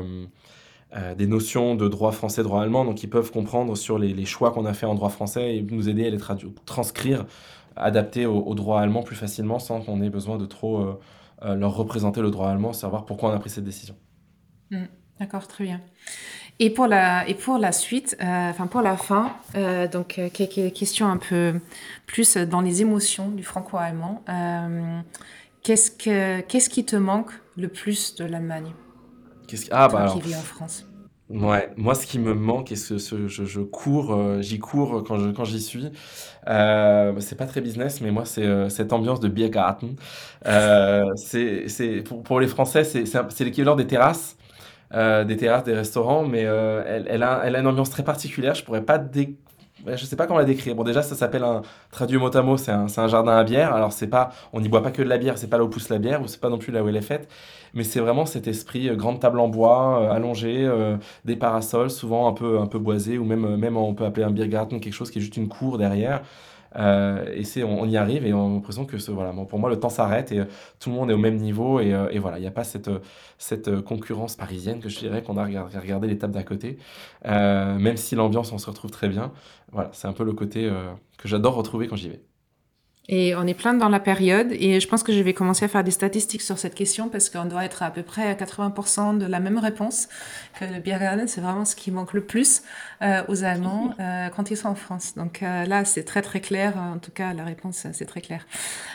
des 1.18 1.28
notions 1.28 1.76
de 1.76 1.90
droit 1.90 2.14
français, 2.14 2.42
droit 2.42 2.62
allemand, 2.62 2.86
donc 2.86 3.04
ils 3.04 3.10
peuvent 3.10 3.30
comprendre 3.30 3.76
sur 3.76 4.00
les, 4.00 4.14
les 4.14 4.24
choix 4.24 4.52
qu'on 4.52 4.66
a 4.66 4.74
fait 4.74 4.86
en 4.86 4.96
droit 4.96 5.10
français 5.10 5.58
et 5.58 5.62
nous 5.62 5.90
aider 5.90 6.08
à 6.08 6.10
les 6.10 6.20
transcrire, 6.66 7.26
adapter 7.76 8.26
au, 8.26 8.54
droit 8.54 8.80
allemand 8.80 9.04
plus 9.04 9.18
facilement 9.18 9.60
sans 9.60 9.82
qu'on 9.82 10.02
ait 10.02 10.10
besoin 10.10 10.38
de 10.38 10.46
trop 10.46 11.00
leur 11.42 11.76
représenter 11.76 12.22
le 12.22 12.32
droit 12.32 12.50
allemand, 12.50 12.72
savoir 12.72 13.06
pourquoi 13.06 13.32
on 13.32 13.34
a 13.34 13.40
pris 13.40 13.50
cette 13.50 13.66
décision. 13.66 13.96
Mmh. 14.72 14.86
D'accord, 15.20 15.48
très 15.48 15.64
bien. 15.64 15.80
Et 16.60 16.70
pour 16.70 16.88
la, 16.88 17.28
et 17.30 17.36
pour 17.36 17.58
la 17.58 17.72
suite, 17.72 18.18
euh, 18.22 18.50
enfin 18.50 18.68
pour 18.68 18.82
la 18.82 18.98
fin, 18.98 19.34
euh, 19.56 19.88
donc 19.88 20.20
euh, 20.20 20.30
quelques 20.34 20.74
questions 20.74 21.08
un 21.08 21.18
peu 21.18 21.56
plus 22.08 22.38
dans 22.38 22.62
les 22.62 22.82
émotions 22.82 23.30
du 23.30 23.44
franco-allemand. 23.44 24.24
qu'est-ce, 25.64 25.92
que, 25.92 26.42
qu'est-ce 26.42 26.70
qui 26.70 26.86
te 26.86 26.96
manque 26.96 27.32
le 27.58 27.68
plus 27.68 28.16
de 28.16 28.26
l'Allemagne? 28.26 28.74
Qu'est-ce 29.48 29.66
qui... 29.66 29.70
Ah, 29.72 29.88
bah 29.90 30.06
qui 30.08 30.22
vis 30.22 30.36
en 30.36 30.44
France 30.44 30.86
Ouais, 31.28 31.72
moi 31.76 31.96
ce 31.96 32.06
qui 32.06 32.20
me 32.20 32.36
manque 32.36 32.72
et 32.72 32.76
ce, 32.76 33.00
ce- 33.00 33.28
je, 33.28 33.46
je 33.46 33.60
cours, 33.62 34.14
euh, 34.14 34.42
j'y 34.44 34.60
cours 34.60 35.04
quand 35.04 35.18
je, 35.18 35.32
quand 35.32 35.44
j'y 35.44 35.60
suis. 35.60 35.90
Euh, 36.48 37.20
c'est 37.20 37.36
pas 37.36 37.48
très 37.48 37.62
business, 37.62 38.02
mais 38.02 38.12
moi 38.12 38.26
c'est 38.26 38.44
euh, 38.46 38.70
cette 38.70 38.94
ambiance 38.94 39.20
de 39.22 39.28
Biergarten. 39.30 39.96
C'est, 41.16 41.68
c'est 41.68 42.02
pour, 42.04 42.24
pour 42.24 42.40
les 42.40 42.48
Français, 42.48 42.84
c'est 42.84 43.06
c'est 43.06 43.18
un- 43.18 43.30
c'est 43.30 43.44
l'équivalent 43.46 43.76
des 43.76 43.88
terrasses, 43.88 44.38
des 44.92 45.38
terrasses, 45.38 45.64
des 45.64 45.74
restaurants, 45.74 46.24
mais 46.26 46.46
euh, 46.46 46.84
elle, 46.88 47.06
elle 47.10 47.24
a, 47.24 47.42
elle 47.44 47.56
a 47.56 47.60
une 47.60 47.68
ambiance 47.68 47.90
très 47.90 48.04
particulière. 48.04 48.56
Je 48.56 48.64
pourrais 48.64 48.84
pas 48.84 48.98
dé- 48.98 49.38
je 49.86 50.06
sais 50.06 50.16
pas 50.16 50.26
comment 50.26 50.40
la 50.40 50.46
décrire. 50.46 50.74
Bon, 50.76 50.84
déjà 50.84 51.02
ça 51.04 51.16
s'appelle 51.16 51.44
un 51.44 51.62
traduit 51.92 52.18
mot 52.18 52.36
à 52.36 52.42
mot, 52.42 52.58
c'est 52.58 52.72
un, 52.72 52.88
un 52.98 53.08
jardin 53.08 53.34
à 53.38 53.44
bière. 53.44 53.74
Alors 53.74 53.94
c'est 53.94 54.08
pas, 54.08 54.32
on 54.54 54.62
n'y 54.62 54.70
boit 54.70 54.82
pas 54.82 54.92
que 54.92 55.02
de 55.04 55.10
la 55.10 55.18
bière, 55.18 55.38
c'est 55.38 55.50
pas 55.50 55.58
là 55.58 55.64
où 55.64 55.70
pousse 55.70 55.90
la 55.90 56.00
bière, 56.00 56.22
ou 56.22 56.28
c'est 56.28 56.40
pas 56.42 56.50
non 56.50 56.58
plus 56.58 56.72
là 56.72 56.84
où 56.84 56.88
elle 56.90 56.96
est 56.96 57.02
faite. 57.02 57.30
Mais 57.74 57.84
c'est 57.84 58.00
vraiment 58.00 58.26
cet 58.26 58.48
esprit, 58.48 58.90
euh, 58.90 58.96
grande 58.96 59.20
table 59.20 59.40
en 59.40 59.48
bois, 59.50 60.02
euh, 60.02 60.12
allongée, 60.12 60.66
euh, 60.66 60.98
des 61.26 61.36
parasols, 61.36 61.92
souvent 61.92 62.28
un 62.28 62.34
peu, 62.34 62.60
un 62.60 62.68
peu 62.68 62.80
boisés, 62.80 63.18
ou 63.18 63.26
même, 63.26 63.46
euh, 63.46 63.58
même 63.58 63.78
on 63.78 63.94
peut 63.94 64.06
appeler 64.06 64.26
un 64.26 64.32
Biergarten 64.32 64.80
quelque 64.80 64.94
chose 64.94 65.12
qui 65.12 65.20
est 65.20 65.22
juste 65.22 65.38
une 65.38 65.50
cour 65.50 65.78
derrière. 65.78 66.22
Euh, 66.78 67.26
et 67.34 67.44
c'est, 67.44 67.64
on, 67.64 67.86
y 67.86 67.98
arrive 67.98 68.26
et 68.26 68.34
on 68.34 68.52
a 68.52 68.54
l'impression 68.56 68.86
que 68.86 68.98
voilà, 69.12 69.34
pour 69.48 69.60
moi 69.60 69.70
le 69.70 69.80
temps 69.80 69.90
s'arrête 69.90 70.32
et 70.32 70.40
euh, 70.40 70.46
tout 70.80 70.90
le 70.90 70.96
monde 70.96 71.10
est 71.10 71.14
au 71.14 71.20
même 71.20 71.38
niveau 71.38 71.80
et, 71.80 71.94
euh, 71.94 72.10
voilà, 72.20 72.38
il 72.38 72.42
n'y 72.42 72.48
a 72.48 72.52
pas 72.52 72.64
cette, 72.64 72.90
cette 73.38 73.82
concurrence 73.82 74.36
parisienne 74.36 74.80
que 74.80 74.90
je 74.90 75.00
dirais 75.00 75.24
qu'on 75.24 75.38
a 75.38 75.46
regardé, 75.46 75.78
regardé 75.78 76.18
tables 76.18 76.34
d'à 76.34 76.44
côté. 76.44 76.78
Même 77.26 77.98
si 77.98 78.16
l'ambiance 78.16 78.52
on 78.52 78.58
se 78.58 78.70
retrouve 78.70 78.92
très 78.92 79.10
bien. 79.10 79.32
Voilà, 79.72 79.90
c'est 79.94 80.08
un 80.08 80.14
peu 80.14 80.24
le 80.24 80.34
côté 80.34 80.72
que 81.18 81.28
j'adore 81.28 81.56
retrouver 81.56 81.88
quand 81.88 81.96
j'y 81.96 82.10
vais. 82.10 82.22
Et 83.08 83.36
on 83.36 83.46
est 83.46 83.54
plein 83.54 83.76
dans 83.76 83.90
la 83.90 84.00
période 84.00 84.48
et 84.52 84.80
je 84.80 84.88
pense 84.88 85.04
que 85.04 85.14
je 85.14 85.20
vais 85.20 85.34
commencer 85.34 85.66
à 85.66 85.68
faire 85.68 85.84
des 85.84 85.92
statistiques 85.92 86.42
sur 86.42 86.58
cette 86.58 86.74
question 86.74 87.08
parce 87.08 87.30
qu'on 87.30 87.46
doit 87.46 87.64
être 87.64 87.84
à 87.84 87.92
peu 87.92 88.02
près 88.02 88.28
à 88.28 88.34
80% 88.34 89.20
de 89.20 89.26
la 89.26 89.40
même 89.40 89.60
réponse 89.60 90.10
que 90.60 90.66
le 90.66 90.80
Biergarten. 90.80 91.28
C'est 91.28 91.42
vraiment 91.42 91.66
ce 91.66 91.76
qui 91.76 91.92
manque 91.92 92.14
le 92.14 92.22
plus 92.22 92.64
euh, 93.04 93.22
aux 93.28 93.44
Allemands 93.44 93.94
euh, 94.00 94.30
quand 94.30 94.50
ils 94.50 94.58
sont 94.58 94.70
en 94.70 94.76
France. 94.76 95.14
Donc 95.16 95.44
euh, 95.44 95.66
là, 95.66 95.86
c'est 95.86 96.04
très 96.04 96.24
très 96.24 96.42
clair. 96.42 96.78
En 96.78 96.98
tout 96.98 97.12
cas, 97.12 97.34
la 97.34 97.44
réponse, 97.44 97.86
c'est 97.94 98.06
très 98.06 98.22
clair. 98.22 98.48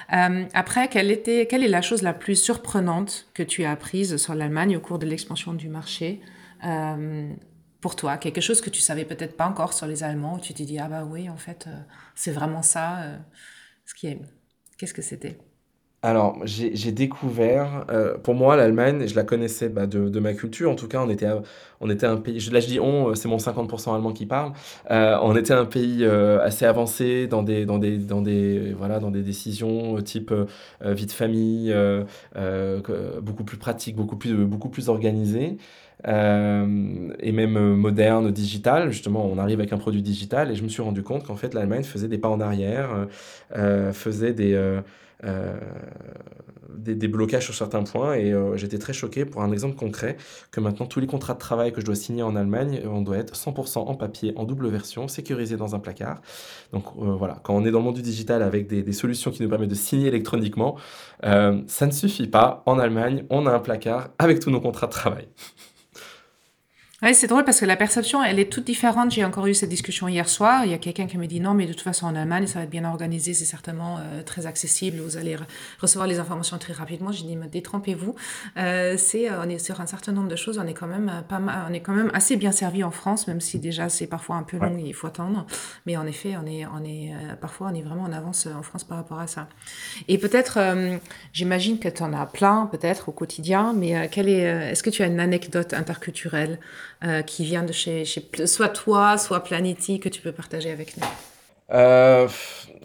Après, 0.08 0.88
quelle, 0.88 1.10
était, 1.10 1.46
quelle 1.46 1.62
est 1.62 1.68
la 1.68 1.82
chose 1.82 2.02
la 2.02 2.12
plus 2.12 2.34
surprenante 2.34 3.28
que 3.32 3.44
tu 3.44 3.64
as 3.64 3.70
apprise 3.70 4.16
sur 4.16 4.34
l'Allemagne 4.34 4.76
au 4.76 4.80
cours 4.80 4.98
de 4.98 5.06
l'expansion 5.06 5.54
du 5.54 5.68
marché 5.68 6.20
pour 7.80 7.96
toi, 7.96 8.18
quelque 8.18 8.42
chose 8.42 8.60
que 8.60 8.68
tu 8.68 8.80
savais 8.80 9.06
peut-être 9.06 9.36
pas 9.36 9.46
encore 9.46 9.72
sur 9.72 9.86
les 9.86 10.02
Allemands, 10.02 10.34
où 10.34 10.40
tu 10.40 10.52
t'es 10.52 10.64
dit, 10.64 10.78
ah 10.78 10.88
bah 10.88 11.04
oui, 11.08 11.30
en 11.30 11.38
fait, 11.38 11.66
c'est 12.14 12.32
vraiment 12.32 12.60
ça. 12.60 12.98
Qu'est-ce 14.78 14.94
que 14.94 15.02
c'était? 15.02 15.36
Alors, 16.02 16.38
j'ai 16.44 16.92
découvert, 16.92 17.84
euh, 17.90 18.16
pour 18.16 18.34
moi, 18.34 18.56
l'Allemagne, 18.56 19.06
je 19.06 19.14
la 19.14 19.22
connaissais 19.22 19.68
bah, 19.68 19.86
de, 19.86 20.18
ma 20.18 20.32
culture. 20.32 20.70
En 20.70 20.74
tout 20.74 20.88
cas, 20.88 21.02
on 21.02 21.10
était, 21.10 21.28
on 21.82 21.90
était 21.90 22.06
un 22.06 22.16
pays, 22.16 22.40
là 22.50 22.60
je 22.60 22.68
dis 22.68 22.80
on, 22.80 23.10
euh, 23.10 23.14
c'est 23.14 23.28
mon 23.28 23.36
50% 23.36 23.94
allemand 23.94 24.12
qui 24.14 24.24
parle. 24.24 24.52
Euh, 24.90 25.18
on 25.20 25.36
était 25.36 25.52
un 25.52 25.66
pays 25.66 26.02
assez 26.06 26.64
avancé 26.64 27.26
dans 27.26 27.42
des, 27.42 27.66
dans 27.66 27.78
des, 27.78 27.98
dans 27.98 28.22
des, 28.22 28.72
voilà, 28.72 28.98
dans 28.98 29.10
des 29.10 29.20
décisions 29.22 30.00
type 30.00 30.32
vie 30.82 31.06
de 31.06 31.12
famille, 31.12 31.74
beaucoup 33.20 33.44
plus 33.44 33.58
pratique, 33.58 33.94
beaucoup 33.94 34.16
plus, 34.16 34.46
beaucoup 34.46 34.70
plus 34.70 34.88
organisé. 34.88 35.58
Euh, 36.06 37.12
et 37.20 37.32
même 37.32 37.56
euh, 37.56 37.76
moderne, 37.76 38.30
digital. 38.30 38.90
Justement, 38.90 39.26
on 39.26 39.38
arrive 39.38 39.60
avec 39.60 39.72
un 39.72 39.78
produit 39.78 40.02
digital 40.02 40.50
et 40.50 40.54
je 40.54 40.62
me 40.62 40.68
suis 40.68 40.82
rendu 40.82 41.02
compte 41.02 41.24
qu'en 41.24 41.36
fait, 41.36 41.54
l'Allemagne 41.54 41.84
faisait 41.84 42.08
des 42.08 42.18
pas 42.18 42.28
en 42.28 42.40
arrière, 42.40 43.06
euh, 43.56 43.92
faisait 43.92 44.32
des, 44.32 44.80
des, 46.70 46.94
des 46.94 47.08
blocages 47.08 47.44
sur 47.44 47.54
certains 47.54 47.82
points 47.82 48.14
et 48.14 48.32
j'étais 48.54 48.78
très 48.78 48.92
choqué 48.92 49.24
pour 49.24 49.42
un 49.42 49.52
exemple 49.52 49.76
concret 49.76 50.16
que 50.50 50.60
maintenant 50.60 50.86
tous 50.86 51.00
les 51.00 51.06
contrats 51.06 51.34
de 51.34 51.38
travail 51.38 51.72
que 51.72 51.80
je 51.80 51.86
dois 51.86 51.94
signer 51.94 52.22
en 52.22 52.36
Allemagne, 52.36 52.80
on 52.86 53.02
doit 53.02 53.18
être 53.18 53.34
100% 53.34 53.78
en 53.78 53.94
papier, 53.94 54.32
en 54.36 54.44
double 54.44 54.68
version, 54.68 55.08
sécurisé 55.08 55.56
dans 55.56 55.74
un 55.74 55.78
placard. 55.78 56.22
Donc 56.72 56.84
voilà, 56.96 57.38
quand 57.42 57.54
on 57.54 57.64
est 57.64 57.70
dans 57.70 57.78
le 57.78 57.84
monde 57.84 57.96
du 57.96 58.02
digital 58.02 58.42
avec 58.42 58.66
des, 58.66 58.82
des 58.82 58.92
solutions 58.92 59.30
qui 59.30 59.42
nous 59.42 59.48
permettent 59.48 59.70
de 59.70 59.74
signer 59.74 60.08
électroniquement, 60.08 60.76
ça 61.22 61.86
ne 61.86 61.92
suffit 61.92 62.28
pas. 62.28 62.62
En 62.66 62.78
Allemagne, 62.78 63.24
on 63.30 63.46
a 63.46 63.52
un 63.52 63.60
placard 63.60 64.08
avec 64.18 64.40
tous 64.40 64.50
nos 64.50 64.60
contrats 64.60 64.86
de 64.86 64.92
travail. 64.92 65.28
Ouais, 67.02 67.14
c'est 67.14 67.28
drôle 67.28 67.44
parce 67.44 67.60
que 67.60 67.64
la 67.64 67.76
perception, 67.76 68.22
elle 68.22 68.38
est 68.38 68.52
toute 68.52 68.64
différente. 68.66 69.10
J'ai 69.10 69.24
encore 69.24 69.46
eu 69.46 69.54
cette 69.54 69.70
discussion 69.70 70.06
hier 70.06 70.28
soir. 70.28 70.66
Il 70.66 70.70
y 70.70 70.74
a 70.74 70.78
quelqu'un 70.78 71.06
qui 71.06 71.16
me 71.16 71.26
dit 71.26 71.40
non, 71.40 71.54
mais 71.54 71.64
de 71.64 71.72
toute 71.72 71.80
façon, 71.80 72.04
en 72.06 72.14
Allemagne, 72.14 72.46
ça 72.46 72.58
va 72.58 72.64
être 72.64 72.70
bien 72.70 72.84
organisé, 72.84 73.32
c'est 73.32 73.46
certainement 73.46 73.96
euh, 74.00 74.22
très 74.22 74.44
accessible. 74.44 74.98
Vous 75.00 75.16
allez 75.16 75.36
re- 75.36 75.40
recevoir 75.80 76.06
les 76.06 76.18
informations 76.18 76.58
très 76.58 76.74
rapidement. 76.74 77.10
J'ai 77.10 77.24
dit, 77.24 77.36
mais 77.36 77.46
détrompez-vous. 77.48 78.14
Euh, 78.58 78.96
c'est, 78.98 79.30
euh, 79.30 79.42
on 79.42 79.48
est 79.48 79.58
sur 79.58 79.80
un 79.80 79.86
certain 79.86 80.12
nombre 80.12 80.28
de 80.28 80.36
choses. 80.36 80.58
On 80.58 80.66
est 80.66 80.74
quand 80.74 80.86
même 80.88 81.08
euh, 81.08 81.22
pas 81.22 81.38
mal, 81.38 81.64
on 81.70 81.72
est 81.72 81.80
quand 81.80 81.94
même 81.94 82.10
assez 82.12 82.36
bien 82.36 82.52
servi 82.52 82.84
en 82.84 82.90
France, 82.90 83.26
même 83.28 83.40
si 83.40 83.58
déjà 83.58 83.88
c'est 83.88 84.06
parfois 84.06 84.36
un 84.36 84.42
peu 84.42 84.58
Ouais. 84.58 84.68
long 84.68 84.76
et 84.76 84.82
il 84.88 84.92
faut 84.94 85.06
attendre. 85.06 85.46
Mais 85.86 85.96
en 85.96 86.06
effet, 86.06 86.34
on 86.36 86.46
est, 86.46 86.66
on 86.66 86.84
est, 86.84 87.14
euh, 87.14 87.34
parfois, 87.40 87.68
on 87.72 87.74
est 87.74 87.80
vraiment 87.82 88.02
en 88.02 88.12
avance 88.12 88.46
euh, 88.46 88.52
en 88.52 88.62
France 88.62 88.84
par 88.84 88.98
rapport 88.98 89.20
à 89.20 89.26
ça. 89.26 89.48
Et 90.08 90.18
peut-être, 90.18 90.58
j'imagine 91.32 91.78
que 91.78 91.88
tu 91.88 92.02
en 92.02 92.12
as 92.12 92.26
plein, 92.26 92.66
peut-être 92.70 93.08
au 93.08 93.12
quotidien, 93.12 93.72
mais 93.74 93.96
euh, 93.96 94.06
quelle 94.10 94.28
est, 94.28 94.42
est-ce 94.72 94.82
que 94.82 94.90
tu 94.90 95.02
as 95.02 95.06
une 95.06 95.18
anecdote 95.20 95.72
interculturelle 95.72 96.58
euh, 97.04 97.22
qui 97.22 97.44
vient 97.44 97.62
de 97.62 97.72
chez, 97.72 98.04
chez 98.04 98.28
soit 98.46 98.68
toi, 98.68 99.18
soit 99.18 99.40
Planety, 99.40 100.00
que 100.00 100.08
tu 100.08 100.20
peux 100.20 100.32
partager 100.32 100.70
avec 100.70 100.96
nous? 100.96 101.06
Euh, 101.72 102.28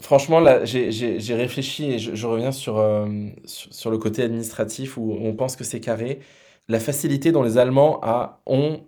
franchement, 0.00 0.40
là, 0.40 0.64
j'ai 0.64 1.34
réfléchi 1.34 1.92
et 1.92 1.98
je, 1.98 2.26
reviens 2.26 2.52
sur, 2.52 2.78
euh, 2.78 3.06
sur, 3.44 3.74
sur 3.74 3.90
le 3.90 3.98
côté 3.98 4.22
administratif 4.22 4.96
où 4.96 5.16
on 5.20 5.34
pense 5.34 5.56
que 5.56 5.64
c'est 5.64 5.80
carré. 5.80 6.20
La 6.68 6.80
facilité 6.80 7.32
dont 7.32 7.42
les 7.42 7.58
Allemands 7.58 8.00
a- 8.02 8.40
ont 8.46 8.80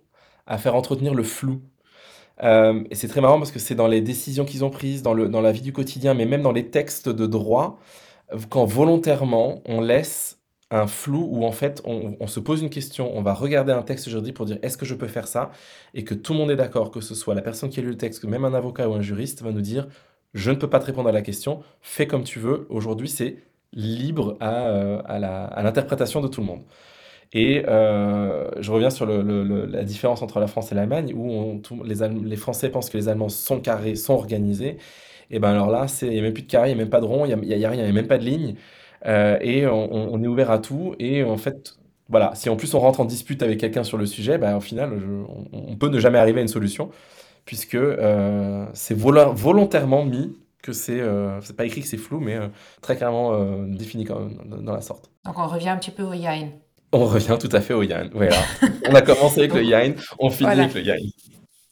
à 0.47 0.57
faire 0.59 0.75
entretenir 0.75 1.15
le 1.15 1.25
flou. 1.25 1.61
Et 2.43 2.95
c'est 2.95 3.09
très 3.09 3.21
marrant 3.21 3.39
parce 3.39 3.51
que 3.51 3.59
c'est 3.59 3.75
dans 3.75 3.89
les 3.89 4.01
décisions 4.01 4.45
qu'ils 4.45 4.65
ont 4.65 4.71
prises, 4.71 5.03
dans 5.03 5.13
le, 5.13 5.29
dans 5.29 5.41
la 5.41 5.53
vie 5.53 5.61
du 5.61 5.73
quotidien, 5.73 6.15
mais 6.15 6.25
même 6.25 6.43
dans 6.43 6.53
les 6.53 6.71
textes 6.71 7.09
de 7.09 7.27
droit, 7.27 7.81
quand 8.51 8.65
volontairement 8.65 9.63
on 9.67 9.81
laisse 9.81 10.38
un 10.71 10.87
flou 10.87 11.27
où 11.31 11.45
en 11.45 11.53
fait 11.53 11.81
on, 11.85 12.27
se 12.27 12.41
pose 12.41 12.63
une 12.63 12.71
question, 12.71 13.17
on 13.17 13.23
va 13.23 13.33
regarder 13.35 13.73
un 13.73 13.83
texte 13.83 14.09
juridique 14.09 14.35
pour 14.37 14.47
dire 14.47 14.59
est-ce 14.63 14.77
que 14.77 14.85
je 14.87 14.95
peux 14.95 15.09
faire 15.09 15.27
ça, 15.29 15.51
et 15.95 16.05
que 16.05 16.15
tout 16.15 16.33
le 16.35 16.39
monde 16.39 16.51
est 16.51 16.57
d'accord, 16.57 16.91
que 16.91 17.01
ce 17.01 17.15
soit 17.15 17.35
la 17.35 17.43
personne 17.43 17.71
qui 17.71 17.81
a 17.81 17.83
lu 17.83 17.89
le 17.91 17.97
texte, 17.97 18.21
que 18.23 18.27
même 18.27 18.45
un 18.45 18.55
avocat 18.55 18.89
ou 18.89 18.95
un 18.95 19.01
juriste 19.03 19.43
va 19.43 19.53
nous 19.53 19.61
dire 19.63 19.89
je 20.35 20.51
ne 20.51 20.57
peux 20.57 20.69
pas 20.69 20.79
te 20.81 20.85
répondre 20.87 21.09
à 21.09 21.13
la 21.13 21.23
question, 21.23 21.63
fais 21.81 22.07
comme 22.07 22.23
tu 22.25 22.39
veux. 22.39 22.67
Aujourd'hui, 22.69 23.09
c'est 23.09 23.39
libre 23.73 24.37
à, 24.41 24.67
euh, 24.69 25.01
à 25.07 25.63
l'interprétation 25.63 26.21
de 26.21 26.29
tout 26.29 26.41
le 26.43 26.47
monde. 26.47 26.63
Et 27.33 27.63
euh, 27.69 28.49
je 28.61 28.71
reviens 28.73 28.91
sur 28.91 29.05
le- 29.07 29.67
la 29.67 29.85
différence 29.85 30.23
entre 30.23 30.41
la 30.41 30.47
France 30.47 30.73
et 30.73 30.75
l'Allemagne, 30.75 31.13
où 31.15 31.61
les, 31.85 31.97
les 32.25 32.37
Français 32.37 32.71
pensent 32.71 32.89
que 32.91 32.97
les 32.97 33.09
Allemands 33.09 33.29
sont 33.29 33.61
carrés, 33.61 33.97
sont 33.97 34.15
organisés. 34.15 34.79
Et 35.31 35.39
ben 35.39 35.51
alors 35.51 35.71
là, 35.71 35.87
il 36.03 36.11
n'y 36.11 36.19
a 36.19 36.23
même 36.23 36.33
plus 36.33 36.43
de 36.45 36.51
carré, 36.51 36.71
il 36.71 36.75
n'y 36.77 36.81
a 36.81 36.85
même 36.85 36.91
pas 36.91 37.01
de 37.01 37.07
rond, 37.07 37.27
il 37.27 37.37
n'y 37.37 37.55
a, 37.55 37.57
y 37.59 37.65
a 37.65 37.71
rien, 37.71 37.83
il 37.83 37.85
n'y 37.85 37.91
a 37.91 37.93
même 37.93 38.09
pas 38.09 38.19
de 38.19 38.25
ligne. 38.25 38.55
Euh, 39.07 39.39
et 39.41 39.67
on, 39.67 39.95
on- 39.95 40.15
on 40.15 40.23
est 40.23 40.27
ouvert 40.27 40.51
à 40.51 40.59
tout. 40.59 40.95
Et 40.99 41.23
en 41.25 41.37
fait, 41.37 41.77
voilà, 42.09 42.33
si 42.35 42.49
en 42.49 42.57
plus 42.57 42.75
on 42.75 42.81
rentre 42.81 43.01
en 43.01 43.05
dispute 43.05 43.43
avec 43.43 43.59
quelqu'un 43.61 43.85
sur 43.85 43.99
le 43.99 44.07
sujet, 44.07 44.39
ben, 44.39 44.57
au 44.57 44.61
final, 44.61 44.99
je- 45.01 45.07
on, 45.07 45.47
on 45.73 45.77
peut 45.77 45.89
ne 45.89 45.99
jamais 45.99 46.19
arriver 46.19 46.41
à 46.41 46.43
une 46.43 46.49
solution, 46.49 46.91
puisque 47.45 47.75
euh, 47.77 48.67
c'est 48.75 48.97
volontairement 48.97 50.05
mis 50.05 50.37
que 50.63 50.73
c'est 50.73 51.01
euh, 51.01 51.41
c'est 51.41 51.57
pas 51.57 51.65
écrit 51.65 51.81
que 51.83 51.87
c'est 51.87 51.97
flou, 51.97 52.19
mais 52.21 52.37
très 52.83 52.97
clairement 52.97 53.39
défini 53.67 54.05
comme- 54.05 54.35
dans, 54.47 54.57
dans 54.59 54.73
la 54.73 54.81
sorte. 54.81 55.11
Donc 55.25 55.39
on 55.39 55.47
revient 55.47 55.69
un 55.71 55.77
petit 55.77 55.93
peu 55.93 56.03
au 56.03 56.13
Yain. 56.13 56.49
On 56.93 57.05
revient 57.05 57.37
tout 57.39 57.51
à 57.53 57.61
fait 57.61 57.75
au 57.75 57.83
Yain. 57.83 58.09
Voilà. 58.13 58.37
On 58.89 58.95
a 58.95 59.03
commencé 59.03 59.41
avec 59.41 59.53
le 59.55 59.61
Donc 59.61 59.71
Yain, 59.71 59.93
on 60.19 60.31
finit 60.31 60.47
voilà. 60.47 60.63
avec 60.65 60.75
le 60.75 60.83
Yain. 60.83 60.97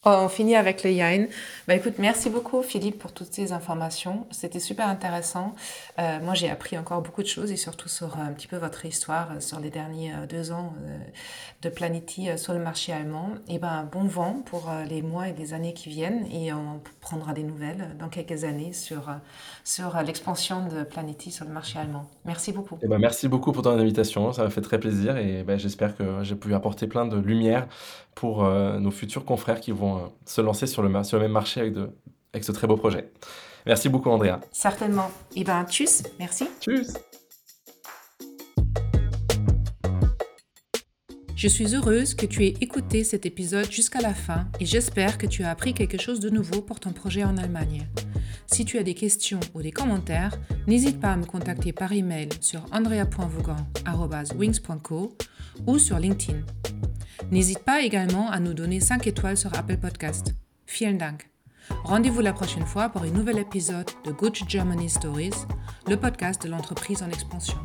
Oh, 0.09 0.19
On 0.23 0.29
finit 0.29 0.55
avec 0.55 0.85
le 0.85 0.91
Yain. 0.91 1.25
Bah 1.67 1.75
écoute, 1.75 1.95
merci 1.97 2.29
beaucoup 2.29 2.61
Philippe 2.61 2.97
pour 2.97 3.11
toutes 3.11 3.33
ces 3.33 3.51
informations. 3.51 4.25
C'était 4.31 4.61
super 4.61 4.87
intéressant. 4.87 5.53
Euh, 5.99 6.19
moi, 6.21 6.33
j'ai 6.33 6.49
appris 6.49 6.77
encore 6.77 7.01
beaucoup 7.01 7.21
de 7.21 7.27
choses 7.27 7.51
et 7.51 7.57
surtout 7.57 7.89
sur 7.89 8.17
euh, 8.17 8.21
un 8.21 8.31
petit 8.31 8.47
peu 8.47 8.55
votre 8.55 8.85
histoire 8.85 9.31
euh, 9.33 9.39
sur 9.41 9.59
les 9.59 9.69
derniers 9.69 10.13
deux 10.29 10.53
ans 10.53 10.73
de 11.61 11.67
Planety 11.67 12.29
euh, 12.29 12.37
sur 12.37 12.53
le 12.53 12.59
marché 12.59 12.93
allemand. 12.93 13.31
Et 13.49 13.59
ben 13.59 13.85
bon 13.91 14.05
vent 14.05 14.41
pour 14.45 14.71
les 14.89 15.01
mois 15.01 15.27
et 15.27 15.33
les 15.33 15.53
années 15.53 15.73
qui 15.73 15.89
viennent 15.89 16.25
et 16.31 16.53
on 16.53 16.79
prendra 17.01 17.33
des 17.33 17.43
nouvelles 17.43 17.97
dans 17.99 18.07
quelques 18.07 18.45
années 18.45 18.71
sur, 18.71 19.09
sur 19.65 20.01
l'expansion 20.03 20.67
de 20.67 20.83
Planety 20.83 21.31
sur 21.31 21.43
le 21.43 21.51
marché 21.51 21.79
allemand. 21.79 22.09
Merci 22.23 22.53
beaucoup. 22.53 22.77
Eh 22.81 22.87
ben, 22.87 22.97
merci 22.97 23.27
beaucoup 23.27 23.51
pour 23.51 23.63
ton 23.63 23.77
invitation, 23.77 24.31
ça 24.31 24.43
m'a 24.43 24.49
fait 24.51 24.61
très 24.61 24.79
plaisir 24.79 25.17
et 25.17 25.43
ben, 25.43 25.59
j'espère 25.59 25.97
que 25.97 26.23
j'ai 26.23 26.35
pu 26.35 26.53
apporter 26.53 26.87
plein 26.87 27.05
de 27.05 27.17
lumière 27.17 27.67
pour 28.19 28.43
euh, 28.43 28.79
nos 28.79 28.89
futurs 28.89 29.23
confrères 29.25 29.61
qui 29.61 29.71
vont 29.71 29.97
euh, 29.97 30.01
se 30.25 30.41
lancer 30.41 30.65
sur 30.65 30.81
le, 30.81 30.89
mar- 30.89 31.05
sur 31.05 31.17
le 31.17 31.23
même 31.25 31.31
marché 31.33 31.61
avec, 31.61 31.73
de, 31.73 31.89
avec 32.33 32.43
ce 32.43 32.51
très 32.51 32.65
beau 32.65 32.75
projet. 32.75 33.11
Merci 33.67 33.89
beaucoup 33.89 34.09
Andrea. 34.09 34.39
Certainement. 34.51 35.11
Et 35.35 35.43
ben 35.43 35.63
tchuss, 35.65 36.01
merci. 36.17 36.45
Tchuss 36.61 36.93
Je 41.37 41.47
suis 41.47 41.73
heureuse 41.75 42.15
que 42.15 42.25
tu 42.25 42.47
aies 42.47 42.55
écouté 42.61 43.03
cet 43.03 43.27
épisode 43.27 43.71
jusqu'à 43.71 44.01
la 44.01 44.15
fin 44.15 44.47
et 44.59 44.65
j'espère 44.65 45.19
que 45.19 45.27
tu 45.27 45.43
as 45.43 45.51
appris 45.51 45.75
quelque 45.75 46.01
chose 46.01 46.19
de 46.19 46.31
nouveau 46.31 46.63
pour 46.63 46.79
ton 46.79 46.93
projet 46.93 47.23
en 47.23 47.37
Allemagne. 47.37 47.87
Si 48.47 48.65
tu 48.65 48.79
as 48.79 48.83
des 48.83 48.95
questions 48.95 49.39
ou 49.53 49.61
des 49.61 49.71
commentaires, 49.71 50.35
n'hésite 50.65 50.99
pas 50.99 51.11
à 51.11 51.15
me 51.15 51.25
contacter 51.25 51.73
par 51.73 51.93
email 51.93 52.29
sur 52.41 52.65
andrea.vaugan@wings.co 52.71 55.15
ou 55.67 55.77
sur 55.77 55.99
LinkedIn. 55.99 56.41
N'hésite 57.29 57.59
pas 57.59 57.83
également 57.83 58.31
à 58.31 58.39
nous 58.39 58.55
donner 58.55 58.79
5 58.79 59.05
étoiles 59.05 59.37
sur 59.37 59.55
Apple 59.55 59.77
Podcast. 59.77 60.33
Vielen 60.67 60.97
Dank. 60.97 61.29
Rendez-vous 61.83 62.21
la 62.21 62.33
prochaine 62.33 62.65
fois 62.65 62.89
pour 62.89 63.03
un 63.03 63.11
nouvel 63.11 63.37
épisode 63.37 63.91
de 64.05 64.11
Good 64.11 64.37
Germany 64.47 64.89
Stories, 64.89 65.45
le 65.87 65.97
podcast 65.97 66.43
de 66.43 66.49
l'entreprise 66.49 67.03
en 67.03 67.09
expansion. 67.09 67.59